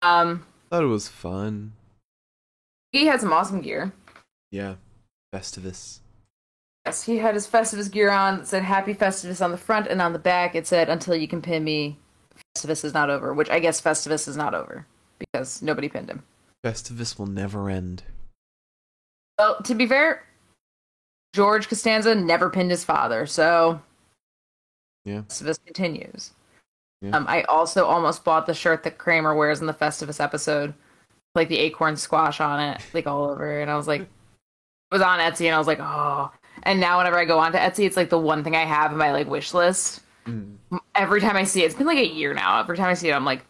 Um, 0.02 0.44
thought 0.68 0.82
it 0.82 0.88
was 0.88 1.08
fun. 1.08 1.72
He 2.92 3.06
had 3.06 3.22
some 3.22 3.32
awesome 3.32 3.62
gear. 3.62 3.94
Yeah, 4.50 4.74
Festivus. 5.34 6.00
Yes, 6.84 7.04
he 7.04 7.16
had 7.16 7.32
his 7.32 7.46
Festivus 7.46 7.90
gear 7.90 8.10
on 8.10 8.40
that 8.40 8.46
said 8.46 8.62
Happy 8.62 8.92
Festivus 8.92 9.42
on 9.42 9.52
the 9.52 9.56
front, 9.56 9.86
and 9.86 10.02
on 10.02 10.12
the 10.12 10.18
back 10.18 10.54
it 10.54 10.66
said 10.66 10.90
Until 10.90 11.16
you 11.16 11.26
can 11.26 11.40
pin 11.40 11.64
me, 11.64 11.96
Festivus 12.54 12.84
is 12.84 12.92
not 12.92 13.08
over, 13.08 13.32
which 13.32 13.48
I 13.48 13.58
guess 13.58 13.80
Festivus 13.80 14.28
is 14.28 14.36
not 14.36 14.52
over 14.52 14.86
because 15.18 15.62
nobody 15.62 15.88
pinned 15.88 16.10
him. 16.10 16.24
Festivus 16.62 17.18
will 17.18 17.26
never 17.26 17.70
end. 17.70 18.02
Well, 19.38 19.62
to 19.62 19.74
be 19.74 19.86
fair, 19.86 20.26
George 21.32 21.68
Costanza 21.68 22.14
never 22.14 22.50
pinned 22.50 22.70
his 22.70 22.84
father, 22.84 23.26
so 23.26 23.80
yeah, 25.04 25.22
Festivus 25.22 25.58
continues. 25.64 26.32
Yeah. 27.02 27.16
Um, 27.16 27.26
I 27.28 27.42
also 27.44 27.86
almost 27.86 28.24
bought 28.24 28.46
the 28.46 28.54
shirt 28.54 28.82
that 28.82 28.98
Kramer 28.98 29.34
wears 29.34 29.60
in 29.60 29.66
the 29.66 29.74
Festivus 29.74 30.22
episode, 30.22 30.74
like 31.34 31.48
the 31.48 31.58
acorn 31.58 31.96
squash 31.96 32.40
on 32.40 32.60
it, 32.60 32.80
like 32.92 33.06
all 33.06 33.24
over, 33.24 33.60
and 33.60 33.70
I 33.70 33.76
was 33.76 33.88
like, 33.88 34.02
it 34.02 34.08
was 34.92 35.02
on 35.02 35.20
Etsy, 35.20 35.46
and 35.46 35.54
I 35.54 35.58
was 35.58 35.66
like, 35.66 35.80
oh, 35.80 36.30
and 36.64 36.80
now 36.80 36.98
whenever 36.98 37.18
I 37.18 37.24
go 37.24 37.38
onto 37.38 37.58
Etsy, 37.58 37.86
it's 37.86 37.96
like 37.96 38.10
the 38.10 38.18
one 38.18 38.44
thing 38.44 38.56
I 38.56 38.64
have 38.64 38.92
in 38.92 38.98
my 38.98 39.12
like 39.12 39.28
wish 39.28 39.54
list. 39.54 40.00
Mm. 40.26 40.56
Every 40.94 41.20
time 41.20 41.36
I 41.36 41.44
see 41.44 41.62
it, 41.62 41.66
it's 41.66 41.74
been 41.74 41.86
like 41.86 41.98
a 41.98 42.06
year 42.06 42.34
now. 42.34 42.60
Every 42.60 42.76
time 42.76 42.88
I 42.88 42.94
see 42.94 43.08
it, 43.08 43.14
I'm 43.14 43.24
like, 43.24 43.44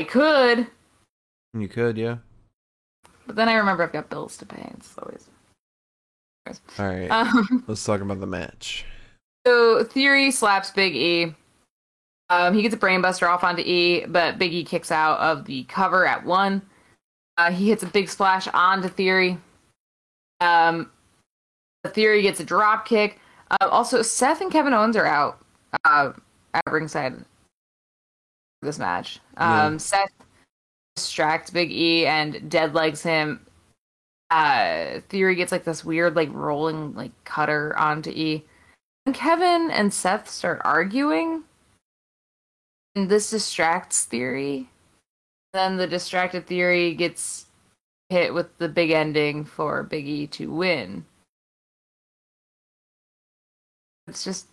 I 0.00 0.04
could. 0.04 0.66
You 1.56 1.68
could, 1.68 1.96
yeah. 1.96 2.16
But 3.26 3.36
then 3.36 3.48
I 3.48 3.54
remember 3.54 3.82
I've 3.84 3.92
got 3.92 4.10
bills 4.10 4.36
to 4.38 4.46
pay. 4.46 4.60
and 4.60 4.76
It's 4.78 4.98
always. 4.98 5.28
All 6.46 6.86
right. 6.86 7.08
Um, 7.08 7.64
Let's 7.66 7.84
talk 7.84 8.00
about 8.00 8.20
the 8.20 8.26
match. 8.26 8.84
So 9.46 9.84
Theory 9.84 10.30
slaps 10.30 10.70
Big 10.70 10.94
E. 10.96 11.34
Um, 12.30 12.54
he 12.54 12.62
gets 12.62 12.74
a 12.74 12.78
brainbuster 12.78 13.28
off 13.28 13.44
onto 13.44 13.62
E, 13.62 14.06
but 14.06 14.38
Big 14.38 14.52
E 14.52 14.64
kicks 14.64 14.90
out 14.90 15.18
of 15.20 15.44
the 15.44 15.64
cover 15.64 16.06
at 16.06 16.24
one. 16.24 16.62
Uh, 17.36 17.50
he 17.50 17.68
hits 17.68 17.82
a 17.82 17.86
big 17.86 18.08
splash 18.08 18.48
onto 18.48 18.88
Theory. 18.88 19.38
Um, 20.40 20.90
Theory 21.86 22.22
gets 22.22 22.40
a 22.40 22.44
drop 22.44 22.86
kick. 22.86 23.20
Uh, 23.50 23.68
also, 23.68 24.02
Seth 24.02 24.40
and 24.40 24.50
Kevin 24.50 24.72
Owens 24.72 24.96
are 24.96 25.06
out 25.06 25.38
uh, 25.84 26.12
at 26.54 26.62
ringside 26.70 27.24
this 28.62 28.78
match. 28.78 29.20
Um, 29.36 29.74
yeah. 29.74 29.78
Seth 29.78 30.12
distracts 30.96 31.50
Big 31.50 31.70
E 31.70 32.06
and 32.06 32.48
dead 32.50 32.74
legs 32.74 33.02
him. 33.02 33.44
Uh, 34.34 34.98
Theory 35.10 35.36
gets 35.36 35.52
like 35.52 35.62
this 35.62 35.84
weird 35.84 36.16
like 36.16 36.28
rolling 36.32 36.92
like 36.96 37.12
cutter 37.22 37.72
onto 37.78 38.10
E. 38.10 38.44
And 39.06 39.14
Kevin 39.14 39.70
and 39.70 39.94
Seth 39.94 40.28
start 40.28 40.60
arguing. 40.64 41.44
And 42.96 43.08
this 43.08 43.30
distracts 43.30 44.04
Theory. 44.04 44.70
Then 45.52 45.76
the 45.76 45.86
distracted 45.86 46.48
Theory 46.48 46.94
gets 46.94 47.46
hit 48.08 48.34
with 48.34 48.58
the 48.58 48.68
big 48.68 48.90
ending 48.90 49.44
for 49.44 49.84
Big 49.84 50.08
E 50.08 50.26
to 50.26 50.52
win. 50.52 51.04
It's 54.08 54.24
just 54.24 54.48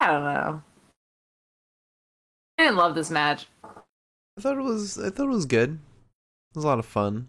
I 0.00 0.08
don't 0.08 0.24
know. 0.24 0.62
I 2.58 2.62
didn't 2.64 2.78
love 2.78 2.96
this 2.96 3.12
match. 3.12 3.46
I 3.62 4.40
thought 4.40 4.58
it 4.58 4.62
was 4.62 4.98
I 4.98 5.10
thought 5.10 5.28
it 5.28 5.36
was 5.36 5.46
good. 5.46 5.78
It 6.50 6.56
was 6.56 6.64
a 6.64 6.66
lot 6.66 6.80
of 6.80 6.84
fun. 6.84 7.28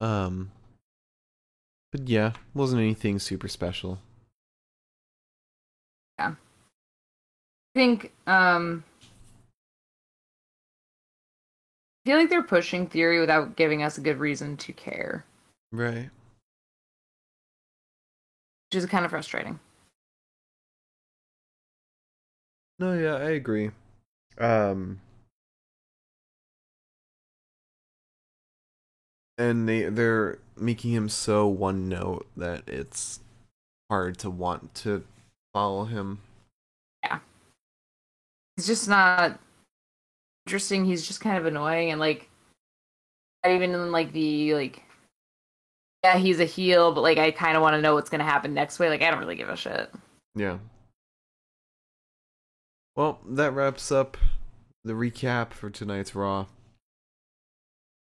Um 0.00 0.50
but 1.92 2.08
yeah, 2.08 2.32
wasn't 2.54 2.82
anything 2.82 3.18
super 3.18 3.48
special. 3.48 3.98
Yeah. 6.18 6.34
I 6.34 7.78
think 7.78 8.12
um 8.26 8.84
I 12.04 12.10
feel 12.10 12.18
like 12.18 12.30
they're 12.30 12.42
pushing 12.42 12.86
theory 12.86 13.18
without 13.20 13.56
giving 13.56 13.82
us 13.82 13.98
a 13.98 14.00
good 14.00 14.18
reason 14.18 14.56
to 14.58 14.72
care. 14.72 15.24
Right 15.72 16.10
which 18.70 18.82
is 18.82 18.86
kind 18.86 19.04
of 19.04 19.10
frustrating. 19.10 19.58
No, 22.78 22.92
yeah, 22.94 23.14
I 23.14 23.30
agree. 23.30 23.70
Um 24.38 25.00
and 29.38 29.68
they 29.68 29.84
they're 29.84 30.38
making 30.56 30.92
him 30.92 31.08
so 31.08 31.46
one 31.46 31.88
note 31.88 32.26
that 32.36 32.62
it's 32.66 33.20
hard 33.90 34.18
to 34.18 34.30
want 34.30 34.74
to 34.74 35.04
follow 35.52 35.84
him. 35.84 36.20
Yeah. 37.02 37.18
He's 38.56 38.66
just 38.66 38.88
not 38.88 39.38
interesting. 40.46 40.84
He's 40.84 41.06
just 41.06 41.20
kind 41.20 41.36
of 41.36 41.46
annoying 41.46 41.90
and 41.90 42.00
like 42.00 42.28
not 43.44 43.52
even 43.52 43.72
in 43.72 43.92
like 43.92 44.12
the 44.12 44.54
like 44.54 44.82
yeah, 46.04 46.18
he's 46.18 46.40
a 46.40 46.44
heel, 46.44 46.92
but 46.92 47.00
like 47.00 47.18
I 47.18 47.30
kind 47.30 47.56
of 47.56 47.62
want 47.62 47.74
to 47.74 47.80
know 47.80 47.94
what's 47.94 48.10
going 48.10 48.20
to 48.20 48.24
happen 48.24 48.54
next 48.54 48.78
way. 48.78 48.88
Like 48.88 49.02
I 49.02 49.10
don't 49.10 49.18
really 49.18 49.36
give 49.36 49.48
a 49.48 49.56
shit. 49.56 49.90
Yeah. 50.34 50.58
Well, 52.94 53.18
that 53.28 53.52
wraps 53.52 53.90
up 53.90 54.16
the 54.84 54.92
recap 54.92 55.52
for 55.52 55.68
tonight's 55.68 56.14
Raw. 56.14 56.46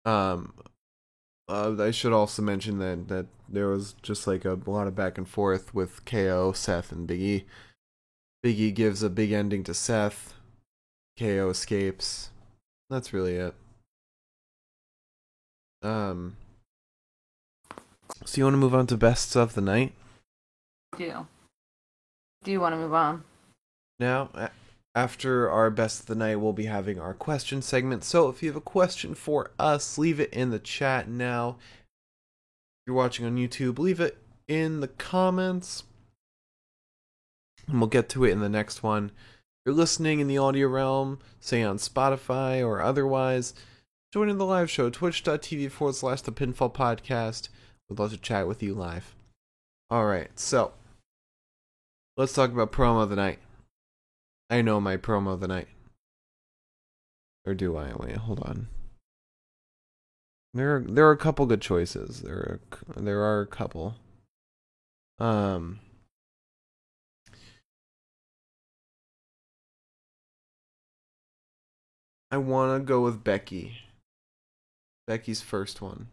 Um, 0.05 0.53
uh, 1.47 1.75
I 1.79 1.91
should 1.91 2.13
also 2.13 2.41
mention 2.41 2.79
that 2.79 3.07
that 3.07 3.25
there 3.49 3.67
was 3.67 3.93
just 4.01 4.27
like 4.27 4.45
a 4.45 4.59
lot 4.65 4.87
of 4.87 4.95
back 4.95 5.17
and 5.17 5.27
forth 5.27 5.73
with 5.73 6.05
KO, 6.05 6.51
Seth, 6.53 6.91
and 6.91 7.07
Biggie. 7.07 7.43
Biggie 8.45 8.73
gives 8.73 9.03
a 9.03 9.09
big 9.09 9.31
ending 9.31 9.63
to 9.63 9.73
Seth. 9.73 10.33
KO 11.17 11.49
escapes. 11.49 12.31
That's 12.89 13.13
really 13.13 13.35
it. 13.35 13.55
Um. 15.81 16.37
So 18.25 18.39
you 18.39 18.45
want 18.45 18.53
to 18.53 18.59
move 18.59 18.75
on 18.75 18.87
to 18.87 18.97
bests 18.97 19.35
of 19.35 19.53
the 19.53 19.61
night? 19.61 19.93
do. 20.97 21.27
Do 22.43 22.51
you 22.51 22.59
want 22.59 22.73
to 22.73 22.77
move 22.77 22.93
on? 22.93 23.23
Now, 23.99 24.29
after 24.95 25.49
our 25.49 25.69
best 25.71 26.01
of 26.01 26.05
the 26.05 26.15
night, 26.15 26.35
we'll 26.35 26.53
be 26.53 26.65
having 26.65 26.99
our 26.99 27.13
question 27.13 27.61
segment. 27.61 28.03
So 28.03 28.29
if 28.29 28.43
you 28.43 28.49
have 28.49 28.55
a 28.55 28.61
question 28.61 29.15
for 29.15 29.51
us, 29.57 29.97
leave 29.97 30.19
it 30.19 30.31
in 30.31 30.51
the 30.51 30.59
chat 30.59 31.07
now. 31.07 31.57
If 31.59 32.87
you're 32.87 32.95
watching 32.95 33.25
on 33.25 33.37
YouTube, 33.37 33.79
leave 33.79 33.99
it 33.99 34.17
in 34.47 34.81
the 34.81 34.87
comments. 34.87 35.83
And 37.67 37.79
we'll 37.79 37.89
get 37.89 38.09
to 38.09 38.25
it 38.25 38.31
in 38.31 38.39
the 38.39 38.49
next 38.49 38.83
one. 38.83 39.05
If 39.05 39.67
you're 39.67 39.75
listening 39.75 40.19
in 40.19 40.27
the 40.27 40.37
audio 40.37 40.67
realm, 40.67 41.19
say 41.39 41.63
on 41.63 41.77
Spotify 41.77 42.63
or 42.63 42.81
otherwise, 42.81 43.53
join 44.13 44.29
in 44.29 44.37
the 44.37 44.45
live 44.45 44.69
show, 44.69 44.89
twitch.tv 44.89 45.71
forward 45.71 45.95
slash 45.95 46.21
the 46.21 46.31
pinfall 46.31 46.73
podcast. 46.73 47.49
We'd 47.89 47.99
love 47.99 48.11
to 48.11 48.17
chat 48.17 48.47
with 48.47 48.61
you 48.61 48.73
live. 48.73 49.15
All 49.89 50.05
right, 50.05 50.37
so 50.37 50.73
let's 52.17 52.33
talk 52.33 52.51
about 52.51 52.71
promo 52.71 53.03
of 53.03 53.09
the 53.09 53.15
night. 53.15 53.39
I 54.53 54.61
know 54.61 54.79
my 54.79 54.97
promo 54.97 55.39
the 55.39 55.47
night. 55.47 55.67
Or 57.43 57.55
do 57.55 57.75
I? 57.75 57.91
Wait, 57.95 58.17
hold 58.17 58.39
on. 58.41 58.67
There 60.53 60.75
are 60.75 60.81
there 60.81 61.07
are 61.07 61.11
a 61.11 61.17
couple 61.17 61.47
good 61.47 61.59
choices. 61.59 62.21
There 62.21 62.37
are 62.37 62.59
there 62.95 63.21
are 63.21 63.41
a 63.41 63.47
couple. 63.47 63.95
Um 65.17 65.79
I 72.29 72.37
want 72.37 72.79
to 72.79 72.85
go 72.85 73.01
with 73.01 73.23
Becky. 73.23 73.79
Becky's 75.07 75.41
first 75.41 75.81
one. 75.81 76.09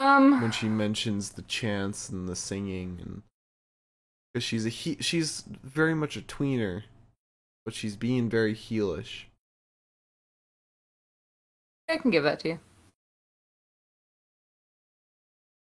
Um, 0.00 0.40
when 0.40 0.52
she 0.52 0.68
mentions 0.68 1.30
the 1.30 1.42
chants 1.42 2.08
and 2.08 2.28
the 2.28 2.36
singing 2.36 2.98
and 3.00 3.22
because 4.32 4.44
she's 4.44 4.64
a 4.64 4.68
he 4.68 4.96
she's 5.00 5.42
very 5.64 5.94
much 5.94 6.16
a 6.16 6.20
tweener 6.20 6.84
but 7.64 7.74
she's 7.74 7.96
being 7.96 8.30
very 8.30 8.54
heelish. 8.54 9.24
I 11.88 11.96
can 11.96 12.10
give 12.10 12.22
that 12.22 12.40
to 12.40 12.48
you. 12.48 12.60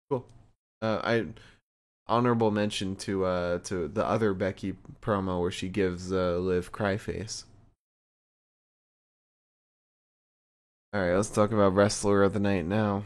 cool. 0.09 0.25
Uh, 0.81 1.01
i 1.03 1.25
honorable 2.07 2.51
mention 2.51 2.95
to 2.95 3.25
uh 3.25 3.59
to 3.59 3.87
the 3.87 4.05
other 4.05 4.33
becky 4.33 4.75
promo 5.01 5.39
where 5.41 5.51
she 5.51 5.69
gives 5.69 6.11
uh 6.11 6.37
liv 6.37 6.71
cry 6.71 6.97
face 6.97 7.45
all 10.93 11.01
right 11.01 11.15
let's 11.15 11.29
talk 11.29 11.51
about 11.51 11.73
wrestler 11.73 12.23
of 12.23 12.33
the 12.33 12.39
night 12.39 12.65
now 12.65 13.03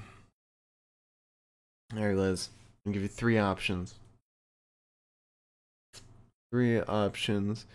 all 1.96 2.04
right 2.06 2.16
liz 2.16 2.50
i'll 2.86 2.94
give 2.94 3.02
you 3.02 3.08
three 3.08 3.38
options 3.38 3.96
three 6.52 6.80
options 6.82 7.66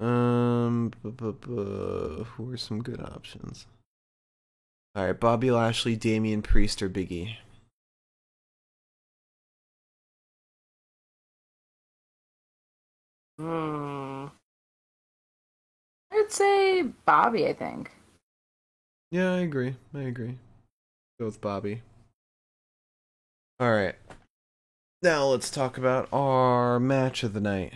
um 0.00 0.92
bu- 1.02 1.10
bu- 1.12 1.32
bu- 1.32 2.24
who 2.24 2.52
are 2.52 2.56
some 2.56 2.82
good 2.82 3.00
options 3.00 3.66
all 4.94 5.06
right 5.06 5.18
bobby 5.20 5.50
lashley 5.50 5.96
damian 5.96 6.42
priest 6.42 6.82
or 6.82 6.88
biggie 6.88 7.36
Hmm. 13.38 14.26
I'd 16.12 16.26
say 16.32 16.82
Bobby. 17.04 17.46
I 17.46 17.52
think. 17.52 17.92
Yeah, 19.10 19.34
I 19.34 19.38
agree. 19.40 19.76
I 19.94 20.00
agree. 20.00 20.36
Go 21.18 21.26
with 21.26 21.40
Bobby. 21.40 21.82
All 23.60 23.72
right. 23.72 23.96
Now 25.02 25.26
let's 25.26 25.50
talk 25.50 25.78
about 25.78 26.08
our 26.12 26.78
match 26.78 27.22
of 27.24 27.32
the 27.32 27.40
night. 27.40 27.72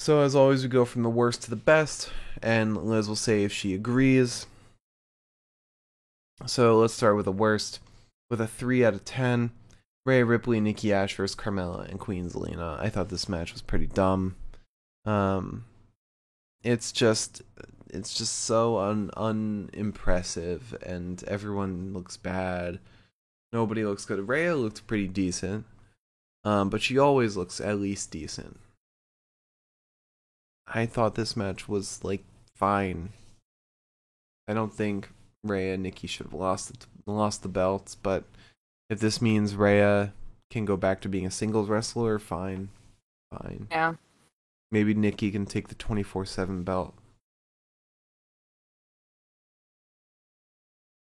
So 0.00 0.22
as 0.22 0.34
always, 0.34 0.64
we 0.64 0.68
go 0.68 0.84
from 0.84 1.04
the 1.04 1.08
worst 1.08 1.42
to 1.42 1.50
the 1.50 1.56
best, 1.56 2.10
and 2.42 2.76
Liz 2.76 3.06
will 3.06 3.14
say 3.14 3.44
if 3.44 3.52
she 3.52 3.74
agrees. 3.74 4.46
So 6.46 6.76
let's 6.78 6.94
start 6.94 7.14
with 7.14 7.26
the 7.26 7.32
worst, 7.32 7.78
with 8.28 8.40
a 8.40 8.48
three 8.48 8.84
out 8.84 8.94
of 8.94 9.04
ten. 9.04 9.52
Rhea 10.04 10.24
Ripley, 10.24 10.58
Nikki 10.58 10.92
Ash 10.92 11.14
versus 11.14 11.36
Carmella 11.36 11.88
and 11.88 12.00
Queen 12.00 12.28
Zelina. 12.28 12.80
I 12.80 12.88
thought 12.88 13.08
this 13.08 13.28
match 13.28 13.52
was 13.52 13.62
pretty 13.62 13.86
dumb. 13.86 14.34
Um, 15.04 15.66
it's 16.64 16.90
just 16.90 17.42
it's 17.92 18.14
just 18.14 18.40
so 18.40 18.78
un 18.78 19.10
unimpressive 19.16 20.74
and 20.84 21.22
everyone 21.24 21.92
looks 21.92 22.16
bad. 22.16 22.80
Nobody 23.52 23.84
looks 23.84 24.06
good. 24.06 24.26
Rhea 24.26 24.56
looked 24.56 24.86
pretty 24.86 25.08
decent. 25.08 25.66
Um, 26.44 26.70
but 26.70 26.82
she 26.82 26.98
always 26.98 27.36
looks 27.36 27.60
at 27.60 27.78
least 27.78 28.10
decent. 28.10 28.58
I 30.66 30.86
thought 30.86 31.14
this 31.14 31.36
match 31.36 31.68
was 31.68 32.02
like 32.02 32.24
fine. 32.56 33.10
I 34.48 34.54
don't 34.54 34.72
think 34.72 35.10
Rhea 35.44 35.74
and 35.74 35.82
Nikki 35.82 36.06
should 36.06 36.26
have 36.26 36.34
lost 36.34 36.80
the, 36.80 37.12
lost 37.12 37.42
the 37.42 37.48
belts, 37.48 37.94
but 37.94 38.24
if 38.90 38.98
this 38.98 39.22
means 39.22 39.54
Rhea 39.54 40.12
can 40.50 40.64
go 40.64 40.76
back 40.76 41.00
to 41.02 41.08
being 41.08 41.26
a 41.26 41.30
singles 41.30 41.68
wrestler, 41.68 42.18
fine. 42.18 42.70
Fine. 43.30 43.68
Yeah. 43.70 43.94
Maybe 44.70 44.94
Nikki 44.94 45.30
can 45.30 45.46
take 45.46 45.68
the 45.68 45.74
24/7 45.74 46.64
belt. 46.64 46.94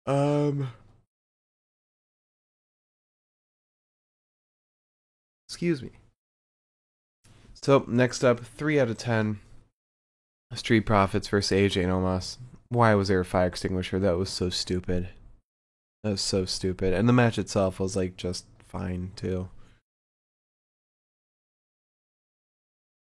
Um 0.06 0.68
Excuse 5.48 5.82
me. 5.82 5.90
So, 7.62 7.84
next 7.86 8.24
up, 8.24 8.40
3 8.40 8.80
out 8.80 8.90
of 8.90 8.98
10. 8.98 9.38
Street 10.54 10.80
Profits 10.80 11.28
versus 11.28 11.56
AJ 11.56 11.84
and 11.84 11.92
Omos. 11.92 12.38
Why 12.68 12.94
was 12.94 13.08
there 13.08 13.20
a 13.20 13.24
fire 13.24 13.46
extinguisher? 13.46 13.98
That 13.98 14.18
was 14.18 14.30
so 14.30 14.50
stupid. 14.50 15.08
That 16.02 16.10
was 16.10 16.20
so 16.20 16.44
stupid. 16.44 16.92
And 16.92 17.08
the 17.08 17.12
match 17.12 17.38
itself 17.38 17.80
was 17.80 17.96
like 17.96 18.16
just 18.16 18.46
fine 18.66 19.12
too. 19.16 19.48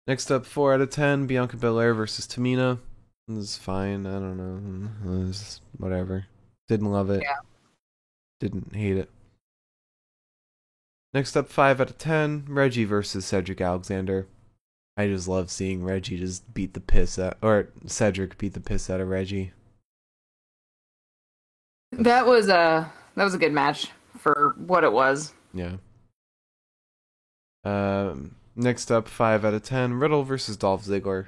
Next 0.07 0.29
up, 0.29 0.45
4 0.45 0.73
out 0.73 0.81
of 0.81 0.89
10. 0.89 1.27
Bianca 1.27 1.57
Belair 1.57 1.93
versus 1.93 2.27
Tamina. 2.27 2.79
This 3.27 3.37
is 3.37 3.57
fine. 3.57 4.05
I 4.05 4.19
don't 4.19 4.37
know. 4.37 5.25
This 5.25 5.61
whatever. 5.77 6.25
Didn't 6.72 6.89
love 6.89 7.10
it. 7.10 7.22
Yeah. 7.22 7.35
Didn't 8.39 8.73
hate 8.73 8.95
it. 8.95 9.10
Next 11.14 11.35
up, 11.35 11.49
5 11.49 11.81
out 11.81 11.89
of 11.89 11.98
10. 11.98 12.45
Reggie 12.48 12.85
versus 12.85 13.26
Cedric 13.26 13.60
Alexander. 13.60 14.26
I 14.95 15.07
just 15.07 15.27
love 15.27 15.52
seeing 15.52 15.84
Reggie 15.84 16.18
just 16.18 16.53
beat 16.53 16.73
the 16.73 16.80
piss 16.80 17.19
out, 17.19 17.35
or 17.41 17.68
Cedric 17.85 18.38
beat 18.38 18.53
the 18.53 18.61
piss 18.61 18.89
out 18.89 19.02
of 19.02 19.10
Reggie. 19.10 19.52
That 21.91 22.26
was 22.26 22.48
a 22.48 22.89
that 23.15 23.23
was 23.26 23.34
a 23.34 23.38
good 23.38 23.52
match 23.52 23.89
for 24.18 24.56
what 24.57 24.85
it 24.85 24.93
was. 24.93 25.34
Yeah. 25.53 25.76
Um. 27.65 28.35
Next 28.56 28.89
up, 28.89 29.10
five 29.10 29.43
out 29.43 29.53
of 29.53 29.64
ten. 29.64 29.95
Riddle 29.95 30.23
versus 30.23 30.56
Dolph 30.56 30.85
Ziggler. 30.85 31.27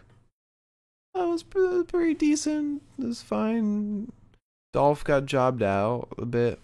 That 1.14 1.28
was 1.28 1.44
pretty 1.44 2.14
decent. 2.14 2.82
It 2.98 3.08
was 3.08 3.22
fine. 3.22 4.10
Dolph 4.74 5.04
got 5.04 5.26
jobbed 5.28 5.62
out 5.62 6.10
a 6.18 6.26
bit. 6.26 6.60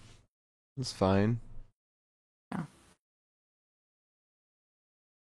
It's 0.76 0.92
fine. 0.92 1.38
Yeah. 2.52 2.64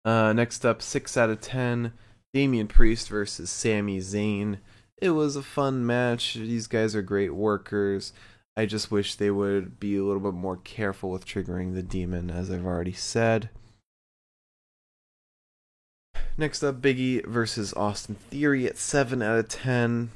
Uh, 0.04 0.32
next 0.32 0.66
up, 0.66 0.82
six 0.82 1.16
out 1.16 1.30
of 1.30 1.40
ten. 1.40 1.92
Damian 2.32 2.66
Priest 2.66 3.08
versus 3.08 3.48
Sami 3.48 4.00
Zayn. 4.00 4.58
It 5.00 5.10
was 5.10 5.36
a 5.36 5.42
fun 5.42 5.86
match. 5.86 6.34
These 6.34 6.66
guys 6.66 6.96
are 6.96 7.02
great 7.02 7.34
workers. 7.34 8.12
I 8.56 8.66
just 8.66 8.90
wish 8.90 9.14
they 9.14 9.30
would 9.30 9.78
be 9.78 9.96
a 9.96 10.04
little 10.04 10.20
bit 10.20 10.34
more 10.34 10.56
careful 10.56 11.10
with 11.10 11.26
triggering 11.26 11.74
the 11.74 11.82
demon, 11.82 12.30
as 12.30 12.50
I've 12.50 12.66
already 12.66 12.92
said. 12.92 13.50
Next 16.36 16.64
up, 16.64 16.80
Biggie 16.80 17.24
versus 17.26 17.72
Austin 17.74 18.16
Theory 18.16 18.66
at 18.66 18.76
7 18.76 19.22
out 19.22 19.38
of 19.38 19.48
10. 19.48 20.10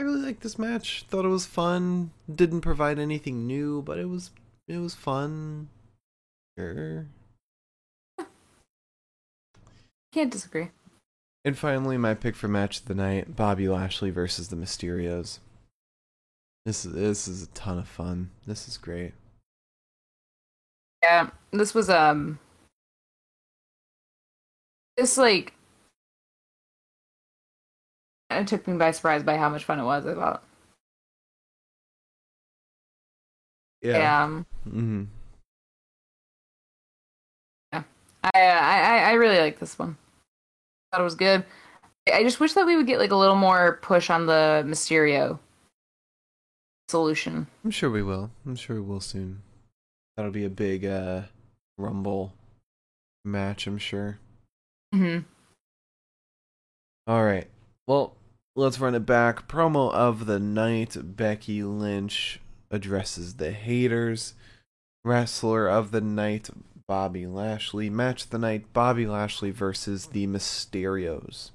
I 0.00 0.02
really 0.02 0.22
liked 0.22 0.40
this 0.40 0.58
match. 0.58 1.04
Thought 1.10 1.26
it 1.26 1.28
was 1.28 1.44
fun. 1.44 2.10
Didn't 2.34 2.62
provide 2.62 2.98
anything 2.98 3.46
new, 3.46 3.82
but 3.82 3.98
it 3.98 4.08
was 4.08 4.30
it 4.66 4.78
was 4.78 4.94
fun. 4.94 5.68
Sure. 6.58 7.04
Can't 10.14 10.30
disagree. 10.30 10.70
And 11.44 11.58
finally, 11.58 11.98
my 11.98 12.14
pick 12.14 12.34
for 12.34 12.48
match 12.48 12.80
of 12.80 12.86
the 12.86 12.94
night: 12.94 13.36
Bobby 13.36 13.68
Lashley 13.68 14.08
versus 14.08 14.48
the 14.48 14.56
Mysterios. 14.56 15.40
This 16.64 16.86
is 16.86 16.94
this 16.94 17.28
is 17.28 17.42
a 17.42 17.48
ton 17.48 17.76
of 17.76 17.86
fun. 17.86 18.30
This 18.46 18.68
is 18.68 18.78
great. 18.78 19.12
Yeah, 21.02 21.28
this 21.50 21.74
was 21.74 21.90
um 21.90 22.38
this 24.96 25.18
like 25.18 25.52
it 28.30 28.46
took 28.46 28.66
me 28.66 28.76
by 28.76 28.90
surprise 28.92 29.22
by 29.22 29.36
how 29.36 29.48
much 29.48 29.64
fun 29.64 29.80
it 29.80 29.84
was, 29.84 30.06
I 30.06 30.14
thought. 30.14 30.44
Yeah. 33.82 34.24
Um 34.24 34.46
hmm 34.64 35.04
I 37.72 37.82
I 38.34 38.98
I 38.98 39.12
really 39.14 39.38
like 39.38 39.58
this 39.58 39.78
one. 39.78 39.96
Thought 40.92 41.00
it 41.00 41.04
was 41.04 41.14
good. 41.14 41.44
I 42.12 42.22
just 42.22 42.40
wish 42.40 42.52
that 42.54 42.66
we 42.66 42.76
would 42.76 42.86
get 42.86 42.98
like 42.98 43.12
a 43.12 43.16
little 43.16 43.36
more 43.36 43.78
push 43.82 44.10
on 44.10 44.26
the 44.26 44.64
Mysterio 44.66 45.38
solution. 46.88 47.46
I'm 47.64 47.70
sure 47.70 47.90
we 47.90 48.02
will. 48.02 48.30
I'm 48.44 48.56
sure 48.56 48.76
we 48.76 48.82
will 48.82 49.00
soon. 49.00 49.42
That'll 50.16 50.32
be 50.32 50.44
a 50.44 50.50
big 50.50 50.84
uh 50.84 51.22
rumble 51.78 52.34
match, 53.24 53.66
I'm 53.66 53.78
sure. 53.78 54.18
hmm 54.92 55.18
All 57.06 57.24
right. 57.24 57.48
Well, 57.86 58.14
let's 58.60 58.78
run 58.78 58.94
it 58.94 59.06
back. 59.06 59.48
Promo 59.48 59.90
of 59.92 60.26
the 60.26 60.38
night 60.38 60.96
Becky 61.16 61.62
Lynch 61.62 62.40
addresses 62.70 63.34
the 63.34 63.52
haters. 63.52 64.34
Wrestler 65.02 65.66
of 65.66 65.92
the 65.92 66.02
night 66.02 66.50
Bobby 66.86 67.26
Lashley. 67.26 67.88
Match 67.88 68.24
of 68.24 68.30
the 68.30 68.38
night 68.38 68.70
Bobby 68.74 69.06
Lashley 69.06 69.50
versus 69.50 70.06
the 70.06 70.26
Mysterios. 70.26 71.52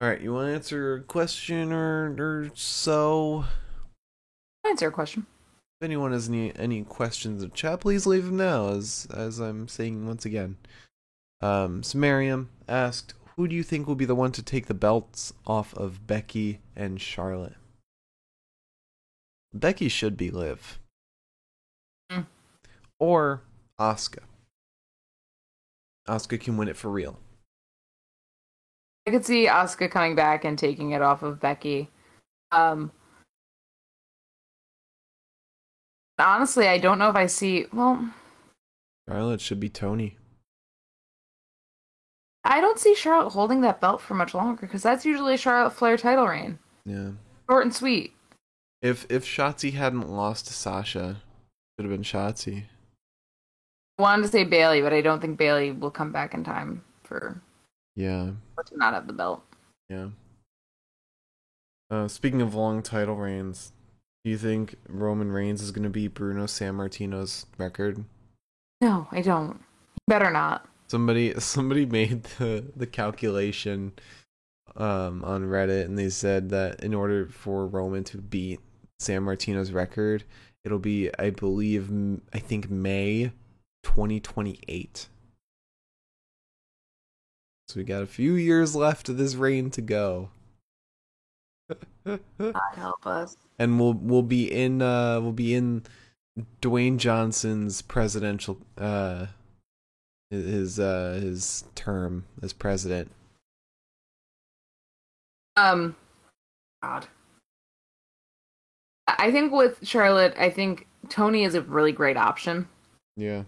All 0.00 0.08
right, 0.08 0.20
you 0.20 0.34
want 0.34 0.48
to 0.48 0.54
answer 0.54 0.94
a 0.94 1.00
question 1.00 1.72
or, 1.72 2.16
or 2.18 2.50
so? 2.54 3.44
Answer 4.66 4.88
a 4.88 4.92
question. 4.92 5.26
If 5.80 5.84
anyone 5.84 6.10
has 6.10 6.28
any 6.28 6.52
any 6.56 6.82
questions 6.82 7.40
in 7.40 7.50
the 7.50 7.54
chat, 7.54 7.80
please 7.80 8.04
leave 8.04 8.24
them 8.26 8.36
now. 8.36 8.70
As 8.70 9.06
as 9.14 9.38
I'm 9.38 9.68
saying 9.68 10.08
once 10.08 10.24
again, 10.24 10.56
um, 11.40 11.84
so 11.84 11.98
Miriam 11.98 12.50
asked, 12.68 13.14
"Who 13.36 13.48
do 13.48 13.54
you 13.54 13.62
think 13.62 13.86
will 13.86 13.94
be 13.94 14.04
the 14.04 14.14
one 14.14 14.32
to 14.32 14.42
take 14.42 14.66
the 14.66 14.74
belts 14.74 15.32
off 15.46 15.74
of 15.74 16.06
Becky 16.06 16.60
and 16.76 17.00
Charlotte?" 17.00 17.56
Becky 19.54 19.88
should 19.88 20.16
be 20.16 20.30
Liv, 20.30 20.78
Hmm. 22.10 22.22
or 22.98 23.42
Asuka. 23.78 24.24
Asuka 26.08 26.40
can 26.40 26.56
win 26.56 26.68
it 26.68 26.76
for 26.76 26.90
real. 26.90 27.18
I 29.06 29.10
could 29.10 29.24
see 29.24 29.46
Asuka 29.46 29.90
coming 29.90 30.14
back 30.14 30.44
and 30.44 30.58
taking 30.58 30.90
it 30.92 31.02
off 31.02 31.22
of 31.22 31.40
Becky. 31.40 31.90
Um 32.50 32.92
honestly, 36.18 36.68
I 36.68 36.78
don't 36.78 36.98
know 36.98 37.10
if 37.10 37.16
I 37.16 37.26
see 37.26 37.66
well, 37.72 38.14
Charlotte 39.08 39.40
should 39.40 39.60
be 39.60 39.68
Toni. 39.68 40.16
I 42.44 42.60
don't 42.60 42.78
see 42.78 42.94
Charlotte 42.94 43.30
holding 43.30 43.60
that 43.60 43.80
belt 43.80 44.00
for 44.00 44.14
much 44.14 44.34
longer 44.34 44.60
because 44.66 44.82
that's 44.82 45.04
usually 45.04 45.34
a 45.34 45.38
Charlotte 45.38 45.72
Flair 45.72 45.96
title 45.96 46.26
reign. 46.26 46.58
Yeah. 46.84 47.10
Short 47.48 47.64
and 47.64 47.74
sweet. 47.74 48.14
If 48.80 49.06
if 49.10 49.24
Shotzi 49.24 49.74
hadn't 49.74 50.08
lost 50.10 50.46
to 50.48 50.52
Sasha, 50.52 51.10
it 51.10 51.16
should 51.82 51.90
have 51.90 51.92
been 51.92 52.02
Shotzi. 52.02 52.64
I 53.98 54.02
wanted 54.02 54.22
to 54.22 54.28
say 54.28 54.42
Bayley, 54.44 54.80
but 54.82 54.92
I 54.92 55.00
don't 55.02 55.20
think 55.20 55.38
Bayley 55.38 55.70
will 55.70 55.90
come 55.90 56.10
back 56.10 56.34
in 56.34 56.42
time 56.42 56.82
for 57.04 57.40
Yeah. 57.94 58.30
to 58.66 58.76
not 58.76 58.94
have 58.94 59.06
the 59.06 59.12
belt. 59.12 59.44
Yeah. 59.88 60.08
Uh, 61.90 62.08
speaking 62.08 62.40
of 62.40 62.54
long 62.54 62.82
title 62.82 63.16
reigns, 63.16 63.72
do 64.24 64.30
you 64.30 64.38
think 64.38 64.76
Roman 64.88 65.30
Reigns 65.30 65.60
is 65.60 65.70
going 65.72 65.82
to 65.84 65.90
be 65.90 66.08
Bruno 66.08 66.46
Sammartino's 66.46 67.44
record? 67.58 68.04
No, 68.80 69.06
I 69.12 69.20
don't. 69.20 69.60
Better 70.08 70.30
not. 70.30 70.66
Somebody 70.92 71.32
somebody 71.40 71.86
made 71.86 72.24
the 72.38 72.70
the 72.76 72.86
calculation 72.86 73.94
um 74.76 75.24
on 75.24 75.44
Reddit 75.44 75.86
and 75.86 75.98
they 75.98 76.10
said 76.10 76.50
that 76.50 76.84
in 76.84 76.92
order 76.92 77.28
for 77.28 77.66
Roman 77.66 78.04
to 78.04 78.18
beat 78.18 78.60
Sammartino's 79.00 79.72
record, 79.72 80.24
it'll 80.66 80.78
be 80.78 81.08
I 81.18 81.30
believe 81.30 81.90
I 82.34 82.38
think 82.38 82.68
May 82.68 83.32
2028. 83.84 85.08
So 87.68 87.80
we 87.80 87.84
got 87.84 88.02
a 88.02 88.06
few 88.06 88.34
years 88.34 88.76
left 88.76 89.08
of 89.08 89.16
this 89.16 89.34
reign 89.34 89.70
to 89.70 89.80
go. 89.80 90.28
God 92.04 92.20
help 92.74 93.06
us. 93.06 93.38
and 93.58 93.80
we'll 93.80 93.94
we'll 93.94 94.22
be 94.22 94.52
in 94.52 94.82
uh 94.82 95.22
we'll 95.22 95.32
be 95.32 95.54
in 95.54 95.84
Dwayne 96.60 96.98
Johnson's 96.98 97.80
presidential 97.80 98.58
uh 98.76 99.28
his 100.32 100.80
uh 100.80 101.18
his 101.22 101.64
term 101.74 102.24
as 102.42 102.52
president. 102.52 103.10
Um, 105.56 105.94
God. 106.82 107.06
I 109.06 109.30
think 109.30 109.52
with 109.52 109.78
Charlotte, 109.82 110.34
I 110.38 110.48
think 110.48 110.86
Toni 111.10 111.44
is 111.44 111.54
a 111.54 111.60
really 111.60 111.92
great 111.92 112.16
option. 112.16 112.68
Yeah. 113.16 113.42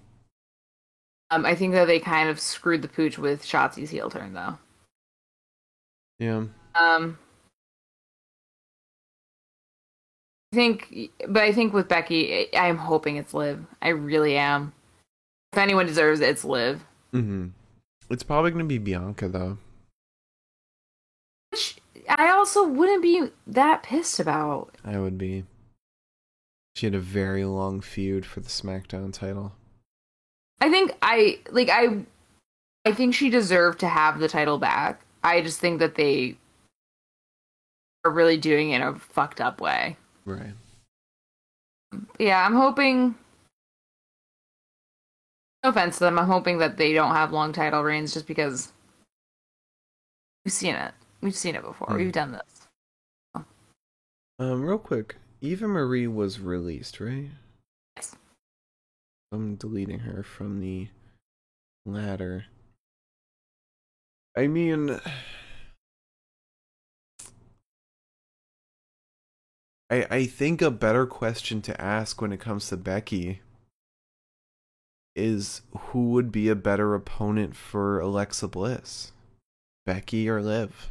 Um, 1.31 1.47
I 1.47 1.55
think 1.55 1.73
that 1.73 1.87
they 1.87 1.99
kind 1.99 2.29
of 2.29 2.39
screwed 2.39 2.83
the 2.83 2.89
pooch 2.89 3.19
with 3.19 3.43
Shotzi's 3.43 3.91
heel 3.91 4.11
turn, 4.11 4.35
though. 4.35 4.59
Yeah. 6.19 6.45
Um, 6.75 7.19
I 10.53 10.57
think, 10.57 11.11
but 11.27 11.43
I 11.43 11.53
think 11.53 11.73
with 11.73 11.89
Becky, 11.89 12.49
I- 12.55 12.69
I'm 12.69 12.77
hoping 12.77 13.17
it's 13.17 13.33
Liv. 13.33 13.65
I 13.81 13.89
really 13.89 14.37
am. 14.37 14.73
If 15.55 15.59
anyone 15.59 15.87
deserves 15.87 16.19
it, 16.19 16.31
it's 16.31 16.45
Liv. 16.45 16.85
Mhm. 17.13 17.53
It's 18.11 18.25
probably 18.25 18.51
going 18.51 18.65
to 18.65 18.69
be 18.69 18.79
Bianca 18.79 19.29
though. 19.29 19.59
Which 21.51 21.77
I 22.09 22.31
also 22.31 22.67
wouldn't 22.67 23.03
be 23.03 23.31
that 23.47 23.85
pissed 23.85 24.19
about. 24.19 24.75
I 24.85 24.99
would 24.99 25.17
be. 25.17 25.45
She 26.75 26.87
had 26.87 26.95
a 26.97 26.99
very 26.99 27.45
long 27.45 27.81
feud 27.81 28.27
for 28.27 28.41
the 28.41 28.49
SmackDown 28.49 29.13
title. 29.13 29.53
I 30.61 30.71
think 30.71 30.91
I 31.01 31.39
like 31.53 31.69
I 31.71 32.05
I 32.85 32.93
think 32.93 33.15
she 33.15 33.31
deserved 33.31 33.79
to 33.79 33.89
have 33.89 34.19
the 34.19 34.27
title 34.27 34.59
back. 34.59 35.03
I 35.23 35.41
just 35.41 35.61
think 35.61 35.79
that 35.79 35.95
they 35.95 36.37
are 38.05 38.11
really 38.11 38.39
doing 38.39 38.71
it 38.71 38.77
in 38.77 38.83
a 38.83 38.99
fucked 38.99 39.41
up 39.41 39.61
way. 39.61 39.99
Right. 40.25 40.55
Yeah, 42.19 42.45
I'm 42.45 42.57
hoping 42.57 43.15
no 45.65 45.71
offense 45.71 45.97
to 45.99 46.05
them, 46.05 46.19
I'm 46.19 46.27
hoping 46.27 46.59
that 46.59 46.77
they 46.77 46.93
don't 46.93 47.15
have 47.15 47.33
long 47.33 47.53
title 47.53 47.83
reigns 47.83 48.13
just 48.13 48.27
because 48.27 48.71
we've 50.45 50.53
seen 50.53 50.75
it. 50.75 50.93
We've 51.23 51.35
seen 51.35 51.55
it 51.57 51.63
before. 51.63 51.89
Hmm. 51.89 51.97
We've 51.97 52.13
done 52.13 52.33
this. 52.33 52.43
Um 54.39 54.63
real 54.63 54.79
quick, 54.79 55.17
Eva 55.41 55.67
Marie 55.67 56.07
was 56.07 56.39
released, 56.39 57.01
right? 57.01 57.31
Yes. 57.97 58.15
I'm 59.33 59.55
deleting 59.57 60.01
her 60.01 60.23
from 60.23 60.61
the 60.61 60.89
ladder. 61.87 62.45
I 64.37 64.49
mean, 64.49 65.01
I 69.91 70.07
I 70.11 70.27
think 70.27 70.61
a 70.61 70.71
better 70.71 71.07
question 71.07 71.63
to 71.63 71.81
ask 71.81 72.21
when 72.21 72.33
it 72.33 72.41
comes 72.41 72.69
to 72.69 72.77
Becky 72.77 73.41
is 75.17 75.63
who 75.77 76.11
would 76.11 76.33
be 76.33 76.49
a 76.49 76.55
better 76.55 76.95
opponent 76.95 77.55
for 77.57 78.01
Alexa 78.01 78.49
Bliss, 78.49 79.13
Becky 79.87 80.29
or 80.29 80.43
Liv? 80.43 80.91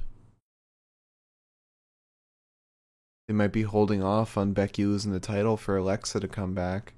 They 3.27 3.33
might 3.33 3.53
be 3.53 3.63
holding 3.63 4.03
off 4.03 4.37
on 4.37 4.53
Becky 4.53 4.85
losing 4.85 5.13
the 5.13 5.19
title 5.19 5.55
for 5.55 5.77
Alexa 5.77 6.19
to 6.19 6.27
come 6.27 6.53
back 6.53 6.93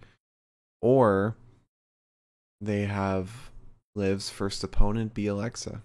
or 0.81 1.35
they 2.61 2.85
have 2.85 3.51
Liv's 3.95 4.29
first 4.29 4.63
opponent 4.63 5.13
be 5.13 5.27
Alexa. 5.27 5.81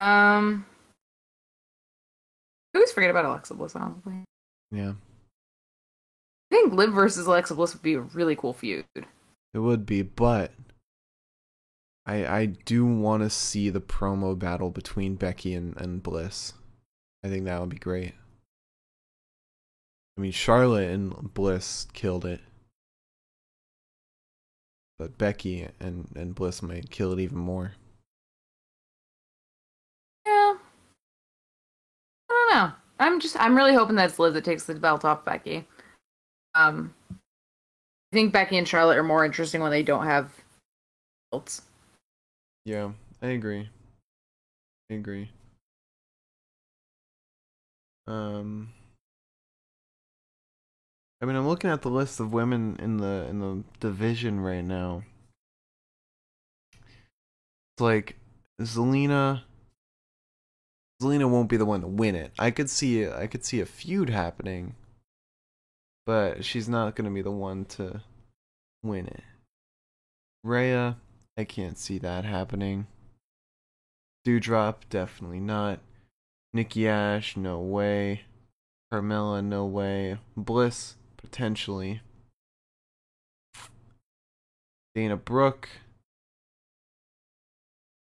Um, 0.00 0.66
I 2.74 2.78
always 2.78 2.92
forget 2.92 3.10
about 3.10 3.24
Alexa 3.24 3.54
Bliss. 3.54 3.74
Honestly, 3.74 4.24
Yeah, 4.70 4.92
I 6.50 6.54
think 6.54 6.72
Liv 6.72 6.92
versus 6.92 7.26
Alexa 7.26 7.54
Bliss 7.54 7.74
would 7.74 7.82
be 7.82 7.94
a 7.94 8.00
really 8.00 8.36
cool 8.36 8.52
feud. 8.52 8.84
It 9.54 9.58
would 9.58 9.86
be, 9.86 10.02
but 10.02 10.52
I 12.06 12.26
I 12.26 12.46
do 12.46 12.84
want 12.86 13.22
to 13.22 13.30
see 13.30 13.70
the 13.70 13.80
promo 13.80 14.38
battle 14.38 14.70
between 14.70 15.14
Becky 15.14 15.54
and, 15.54 15.76
and 15.76 16.02
Bliss. 16.02 16.54
I 17.22 17.28
think 17.28 17.44
that 17.44 17.60
would 17.60 17.68
be 17.68 17.78
great. 17.78 18.14
I 20.16 20.20
mean, 20.20 20.32
Charlotte 20.32 20.90
and 20.90 21.32
Bliss 21.32 21.86
killed 21.92 22.24
it. 22.24 22.40
But 24.98 25.16
Becky 25.16 25.68
and, 25.78 26.08
and 26.16 26.34
Bliss 26.34 26.60
might 26.60 26.90
kill 26.90 27.12
it 27.12 27.20
even 27.20 27.38
more. 27.38 27.74
Yeah, 30.26 30.56
I 32.28 32.48
don't 32.50 32.54
know. 32.54 32.72
I'm 32.98 33.20
just 33.20 33.36
I'm 33.38 33.56
really 33.56 33.74
hoping 33.74 33.94
that 33.94 34.10
it's 34.10 34.18
Liv 34.18 34.34
that 34.34 34.44
takes 34.44 34.64
the 34.64 34.74
belt 34.74 35.04
off 35.04 35.24
Becky. 35.24 35.66
Um, 36.56 36.94
I 38.12 38.16
think 38.16 38.32
Becky 38.32 38.56
and 38.56 38.66
Charlotte 38.66 38.96
are 38.96 39.02
more 39.02 39.24
interesting 39.24 39.60
when 39.60 39.70
they 39.70 39.82
don't 39.82 40.06
have 40.06 40.32
belts. 41.30 41.62
Yeah, 42.64 42.92
I 43.20 43.28
agree. 43.28 43.68
I 44.90 44.94
agree. 44.94 45.30
Um 48.06 48.72
I 51.20 51.26
mean, 51.26 51.34
I'm 51.34 51.48
looking 51.48 51.70
at 51.70 51.82
the 51.82 51.90
list 51.90 52.20
of 52.20 52.32
women 52.32 52.76
in 52.78 52.98
the 52.98 53.26
in 53.28 53.40
the 53.40 53.64
division 53.80 54.40
right 54.40 54.64
now. 54.64 55.02
It's 57.74 57.80
like 57.80 58.16
Zelina 58.60 59.42
Zelina 61.02 61.28
won't 61.28 61.48
be 61.48 61.56
the 61.56 61.66
one 61.66 61.80
to 61.82 61.86
win 61.86 62.14
it. 62.14 62.32
I 62.38 62.50
could 62.50 62.70
see 62.70 63.06
I 63.06 63.26
could 63.26 63.44
see 63.44 63.60
a 63.60 63.66
feud 63.66 64.10
happening, 64.10 64.74
but 66.08 66.42
she's 66.42 66.70
not 66.70 66.96
going 66.96 67.04
to 67.04 67.14
be 67.14 67.20
the 67.20 67.30
one 67.30 67.66
to 67.66 68.00
win 68.82 69.06
it. 69.08 69.22
Rhea, 70.42 70.96
I 71.36 71.44
can't 71.44 71.76
see 71.76 71.98
that 71.98 72.24
happening. 72.24 72.86
Doudrop, 74.26 74.76
definitely 74.88 75.40
not. 75.40 75.80
Nikki 76.54 76.88
Ash, 76.88 77.36
no 77.36 77.60
way. 77.60 78.22
Carmella, 78.90 79.44
no 79.44 79.66
way. 79.66 80.16
Bliss, 80.34 80.96
potentially. 81.18 82.00
Dana 84.94 85.18
Brooke, 85.18 85.68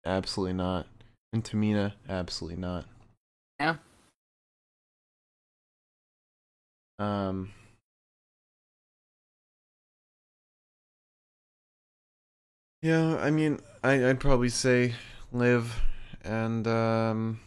absolutely 0.06 0.54
not. 0.54 0.86
And 1.32 1.42
Tamina, 1.42 1.94
absolutely 2.08 2.60
not. 2.60 2.84
Yeah. 3.58 3.74
Um. 7.00 7.50
Yeah, 12.80 13.16
I 13.16 13.30
mean, 13.30 13.58
I, 13.82 14.08
I'd 14.08 14.20
probably 14.20 14.48
say 14.48 14.94
Liv 15.32 15.80
and 16.22 16.66
um, 16.66 17.40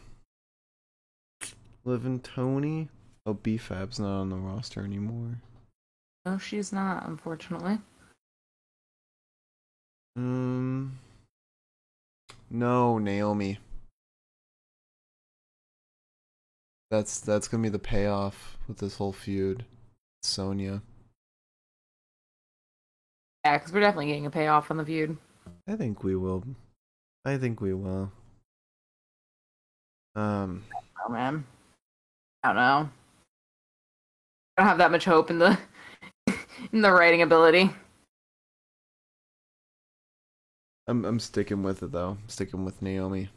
Liv 1.85 2.05
and 2.05 2.23
Toni. 2.23 2.89
Oh, 3.25 3.33
B-Fab's 3.33 3.99
not 3.99 4.19
on 4.19 4.29
the 4.29 4.35
roster 4.35 4.83
anymore. 4.83 5.41
No, 6.25 6.37
she's 6.37 6.73
not, 6.73 7.07
unfortunately. 7.07 7.79
Um, 10.17 10.99
no, 12.49 12.97
Naomi. 12.97 13.59
That's 16.89 17.21
that's 17.21 17.47
gonna 17.47 17.63
be 17.63 17.69
the 17.69 17.79
payoff 17.79 18.57
with 18.67 18.79
this 18.79 18.97
whole 18.97 19.13
feud. 19.13 19.63
Sonya. 20.23 20.81
Yeah, 23.45 23.57
because 23.57 23.73
we're 23.73 23.80
definitely 23.81 24.07
getting 24.07 24.26
a 24.26 24.31
payoff 24.31 24.69
on 24.72 24.77
the 24.77 24.85
feud. 24.85 25.18
I 25.68 25.76
think 25.76 26.03
we 26.03 26.15
will. 26.15 26.43
I 27.26 27.38
think 27.38 27.61
we 27.61 27.73
will. 27.73 28.11
Um, 30.15 30.63
Oh 31.03 31.11
man, 31.11 31.45
I 32.43 32.47
don't 32.49 32.55
know. 32.55 32.89
I 34.57 34.61
don't 34.61 34.68
have 34.68 34.77
that 34.77 34.91
much 34.91 35.05
hope 35.05 35.30
in 35.30 35.39
the 35.39 35.57
in 36.72 36.81
the 36.81 36.91
writing 36.91 37.22
ability. 37.22 37.72
I'm 40.88 41.05
I'm 41.05 41.19
sticking 41.19 41.63
with 41.63 41.81
it 41.81 41.91
though. 41.91 42.18
I'm 42.22 42.30
sticking 42.30 42.65
with 42.65 42.81
Naomi. 42.81 43.30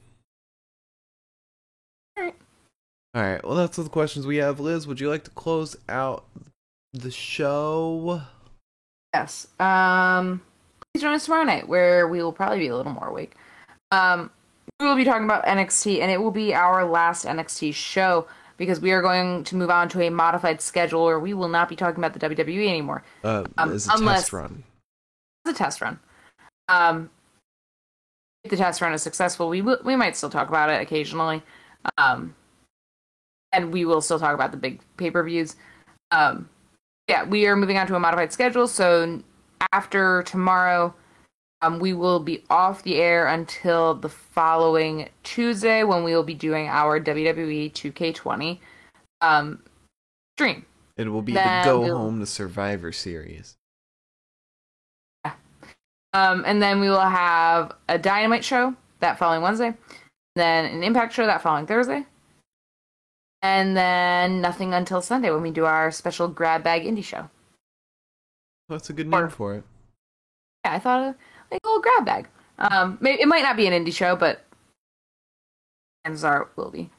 Alright. 2.18 2.34
All 3.14 3.22
right. 3.22 3.44
Well, 3.44 3.54
that's 3.54 3.78
all 3.78 3.84
the 3.84 3.90
questions 3.90 4.26
we 4.26 4.36
have. 4.36 4.60
Liz, 4.60 4.86
would 4.86 5.00
you 5.00 5.08
like 5.08 5.24
to 5.24 5.30
close 5.30 5.76
out 5.88 6.24
the 6.92 7.10
show? 7.10 8.22
Yes. 9.14 9.46
Um, 9.60 10.42
please 10.92 11.02
join 11.02 11.14
us 11.14 11.24
tomorrow 11.24 11.44
night, 11.44 11.68
where 11.68 12.08
we 12.08 12.22
will 12.22 12.32
probably 12.32 12.58
be 12.58 12.66
a 12.68 12.76
little 12.76 12.92
more 12.92 13.06
awake. 13.08 13.34
Um, 13.92 14.30
we 14.80 14.86
will 14.86 14.96
be 14.96 15.04
talking 15.04 15.24
about 15.24 15.44
NXT, 15.46 16.00
and 16.00 16.10
it 16.10 16.20
will 16.20 16.32
be 16.32 16.52
our 16.52 16.84
last 16.84 17.24
NXT 17.24 17.72
show 17.74 18.26
because 18.56 18.80
we 18.80 18.90
are 18.90 19.00
going 19.02 19.44
to 19.44 19.56
move 19.56 19.70
on 19.70 19.88
to 19.90 20.02
a 20.02 20.10
modified 20.10 20.60
schedule 20.60 21.04
where 21.04 21.18
we 21.20 21.32
will 21.32 21.48
not 21.48 21.68
be 21.68 21.76
talking 21.76 22.02
about 22.02 22.12
the 22.12 22.28
WWE 22.28 22.68
anymore. 22.68 23.04
Uh, 23.22 23.44
Um, 23.56 23.72
as 23.72 23.88
a 23.88 23.92
unless- 23.94 24.22
test 24.22 24.32
run. 24.32 24.64
It's 25.46 25.54
a 25.60 25.62
test 25.62 25.80
run. 25.80 26.00
Um, 26.68 27.10
if 28.42 28.50
the 28.50 28.56
test 28.56 28.80
run 28.80 28.92
is 28.94 29.02
successful, 29.02 29.48
we 29.48 29.60
will, 29.62 29.78
we 29.84 29.94
might 29.94 30.16
still 30.16 30.30
talk 30.30 30.48
about 30.48 30.70
it 30.70 30.80
occasionally. 30.80 31.42
Um, 31.98 32.34
and 33.52 33.72
we 33.72 33.84
will 33.84 34.00
still 34.00 34.18
talk 34.18 34.34
about 34.34 34.50
the 34.50 34.56
big 34.56 34.80
pay 34.96 35.10
per 35.10 35.22
views. 35.22 35.54
Um, 36.10 36.48
yeah, 37.08 37.24
we 37.24 37.46
are 37.46 37.56
moving 37.56 37.76
on 37.78 37.86
to 37.86 37.94
a 37.96 38.00
modified 38.00 38.32
schedule. 38.32 38.66
So 38.66 39.22
after 39.72 40.22
tomorrow, 40.24 40.94
um, 41.62 41.78
we 41.78 41.92
will 41.92 42.20
be 42.20 42.44
off 42.50 42.82
the 42.82 42.96
air 42.96 43.26
until 43.26 43.94
the 43.94 44.08
following 44.08 45.08
Tuesday 45.22 45.82
when 45.82 46.04
we 46.04 46.14
will 46.14 46.22
be 46.22 46.34
doing 46.34 46.68
our 46.68 47.00
WWE 47.00 47.72
2K20 47.72 48.58
um, 49.20 49.62
stream. 50.36 50.64
It 50.96 51.08
will 51.08 51.22
be 51.22 51.32
Then 51.32 51.62
the 51.64 51.70
Go 51.70 51.80
we'll- 51.80 51.98
Home 51.98 52.20
to 52.20 52.26
Survivor 52.26 52.92
series. 52.92 53.56
Yeah. 55.24 55.32
Um, 56.12 56.44
and 56.46 56.62
then 56.62 56.80
we 56.80 56.88
will 56.88 57.00
have 57.00 57.72
a 57.88 57.98
Dynamite 57.98 58.44
show 58.44 58.74
that 59.00 59.18
following 59.18 59.42
Wednesday, 59.42 59.74
then 60.36 60.66
an 60.66 60.82
Impact 60.82 61.12
show 61.12 61.26
that 61.26 61.42
following 61.42 61.66
Thursday, 61.66 62.06
and 63.44 63.76
then 63.76 64.40
nothing 64.40 64.72
until 64.72 65.02
Sunday 65.02 65.30
when 65.30 65.42
we 65.42 65.50
do 65.50 65.66
our 65.66 65.90
special 65.90 66.28
grab 66.28 66.64
bag 66.64 66.82
indie 66.84 67.04
show. 67.04 67.28
That's 68.70 68.88
a 68.88 68.94
good 68.94 69.12
Or- 69.12 69.20
name 69.20 69.28
for 69.28 69.54
it. 69.56 69.64
Yeah, 70.64 70.72
I 70.72 70.78
thought 70.78 71.08
of 71.10 71.14
like 71.52 71.60
a 71.62 71.66
little 71.68 71.82
grab 71.82 72.06
bag. 72.06 72.26
Um, 72.58 72.96
maybe, 73.02 73.20
it 73.20 73.28
might 73.28 73.42
not 73.42 73.56
be 73.56 73.66
an 73.66 73.74
indie 73.84 73.92
show, 73.94 74.16
but 74.16 74.42
chances 76.06 76.24
are 76.24 76.42
it 76.42 76.48
will 76.56 76.70
be. 76.70 76.90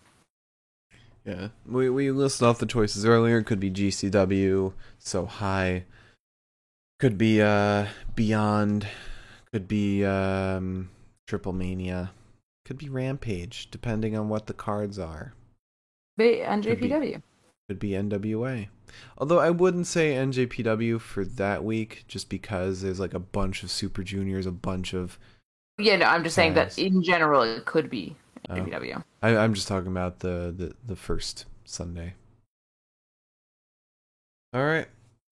Yeah, 1.25 1.47
we 1.65 1.89
we 1.89 2.11
listed 2.11 2.45
off 2.45 2.59
the 2.59 2.67
choices 2.67 3.05
earlier. 3.05 3.41
Could 3.41 3.59
be 3.59 3.71
GCW, 3.71 4.73
So 4.99 5.25
High. 5.25 5.85
Could 6.99 7.17
be 7.17 7.41
uh 7.41 7.87
Beyond. 8.13 8.87
Could 9.51 9.67
be 9.67 10.05
um 10.05 10.91
Triplemania. 11.27 12.11
Could 12.65 12.77
be 12.77 12.89
Rampage, 12.89 13.69
depending 13.71 14.15
on 14.15 14.29
what 14.29 14.45
the 14.45 14.53
cards 14.53 14.99
are. 14.99 15.33
But 16.17 16.41
on 16.41 16.63
Could 16.63 16.79
be. 16.79 17.17
Could 17.69 17.79
be 17.79 17.89
NWA. 17.89 18.67
Although 19.17 19.39
I 19.39 19.49
wouldn't 19.49 19.87
say 19.87 20.13
NJPW 20.13 21.01
for 21.01 21.25
that 21.25 21.63
week, 21.63 22.05
just 22.07 22.29
because 22.29 22.81
there's 22.81 22.99
like 22.99 23.13
a 23.13 23.19
bunch 23.19 23.63
of 23.63 23.71
Super 23.71 24.03
Juniors, 24.03 24.45
a 24.45 24.51
bunch 24.51 24.93
of. 24.93 25.19
Yeah, 25.77 25.97
no, 25.97 26.05
I'm 26.05 26.23
just 26.23 26.35
saying 26.35 26.53
that 26.53 26.77
in 26.77 27.03
general 27.03 27.41
it 27.41 27.65
could 27.65 27.89
be 27.89 28.15
Oh. 28.49 29.03
I, 29.21 29.35
I'm 29.35 29.53
just 29.53 29.67
talking 29.67 29.91
about 29.91 30.19
the, 30.19 30.53
the 30.55 30.75
the 30.85 30.95
first 30.95 31.45
Sunday. 31.63 32.13
All 34.53 34.65
right. 34.65 34.87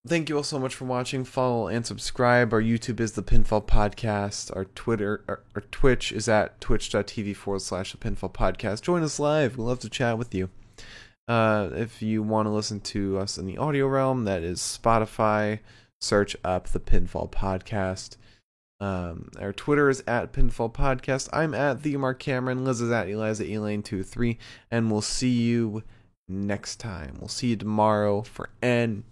Thank 0.05 0.27
you 0.27 0.35
all 0.35 0.43
so 0.43 0.59
much 0.59 0.75
for 0.75 0.83
watching. 0.83 1.23
Follow 1.23 1.67
and 1.67 1.85
subscribe. 1.85 2.51
Our 2.51 2.61
YouTube 2.61 2.99
is 2.99 3.13
the 3.13 3.23
Pinfall 3.23 3.65
Podcast. 3.65 4.53
Our 4.53 4.65
Twitter, 4.65 5.23
our, 5.29 5.43
our 5.55 5.61
Twitch 5.61 6.11
is 6.11 6.27
at 6.27 6.59
twitch.tv 6.59 7.35
forward 7.37 7.61
slash 7.61 7.93
the 7.93 7.97
Pinfall 7.97 8.33
Podcast. 8.33 8.81
Join 8.81 9.01
us 9.01 9.17
live. 9.17 9.57
We'd 9.57 9.63
love 9.63 9.79
to 9.79 9.89
chat 9.89 10.17
with 10.17 10.35
you. 10.35 10.49
Uh, 11.27 11.69
if 11.73 12.01
you 12.01 12.21
want 12.21 12.47
to 12.47 12.51
listen 12.51 12.79
to 12.81 13.17
us 13.17 13.37
in 13.37 13.45
the 13.45 13.57
audio 13.57 13.87
realm, 13.87 14.25
that 14.25 14.43
is 14.43 14.59
Spotify. 14.59 15.59
Search 16.01 16.35
up 16.43 16.67
the 16.67 16.79
Pinfall 16.79 17.31
Podcast. 17.31 18.17
Um, 18.81 19.29
our 19.39 19.53
Twitter 19.53 19.89
is 19.89 20.03
at 20.05 20.33
Pinfall 20.33 20.73
Podcast. 20.73 21.29
I'm 21.31 21.53
at 21.53 21.83
the 21.83 21.95
Mark 21.95 22.19
Cameron. 22.19 22.65
Liz 22.65 22.81
is 22.81 22.91
at 22.91 23.07
Eliza 23.07 23.45
Elaine23. 23.45 24.37
And 24.69 24.91
we'll 24.91 24.99
see 25.01 25.29
you 25.29 25.83
next 26.27 26.81
time. 26.81 27.15
We'll 27.19 27.29
see 27.29 27.47
you 27.47 27.55
tomorrow 27.55 28.23
for 28.23 28.49
NXT. 28.61 29.03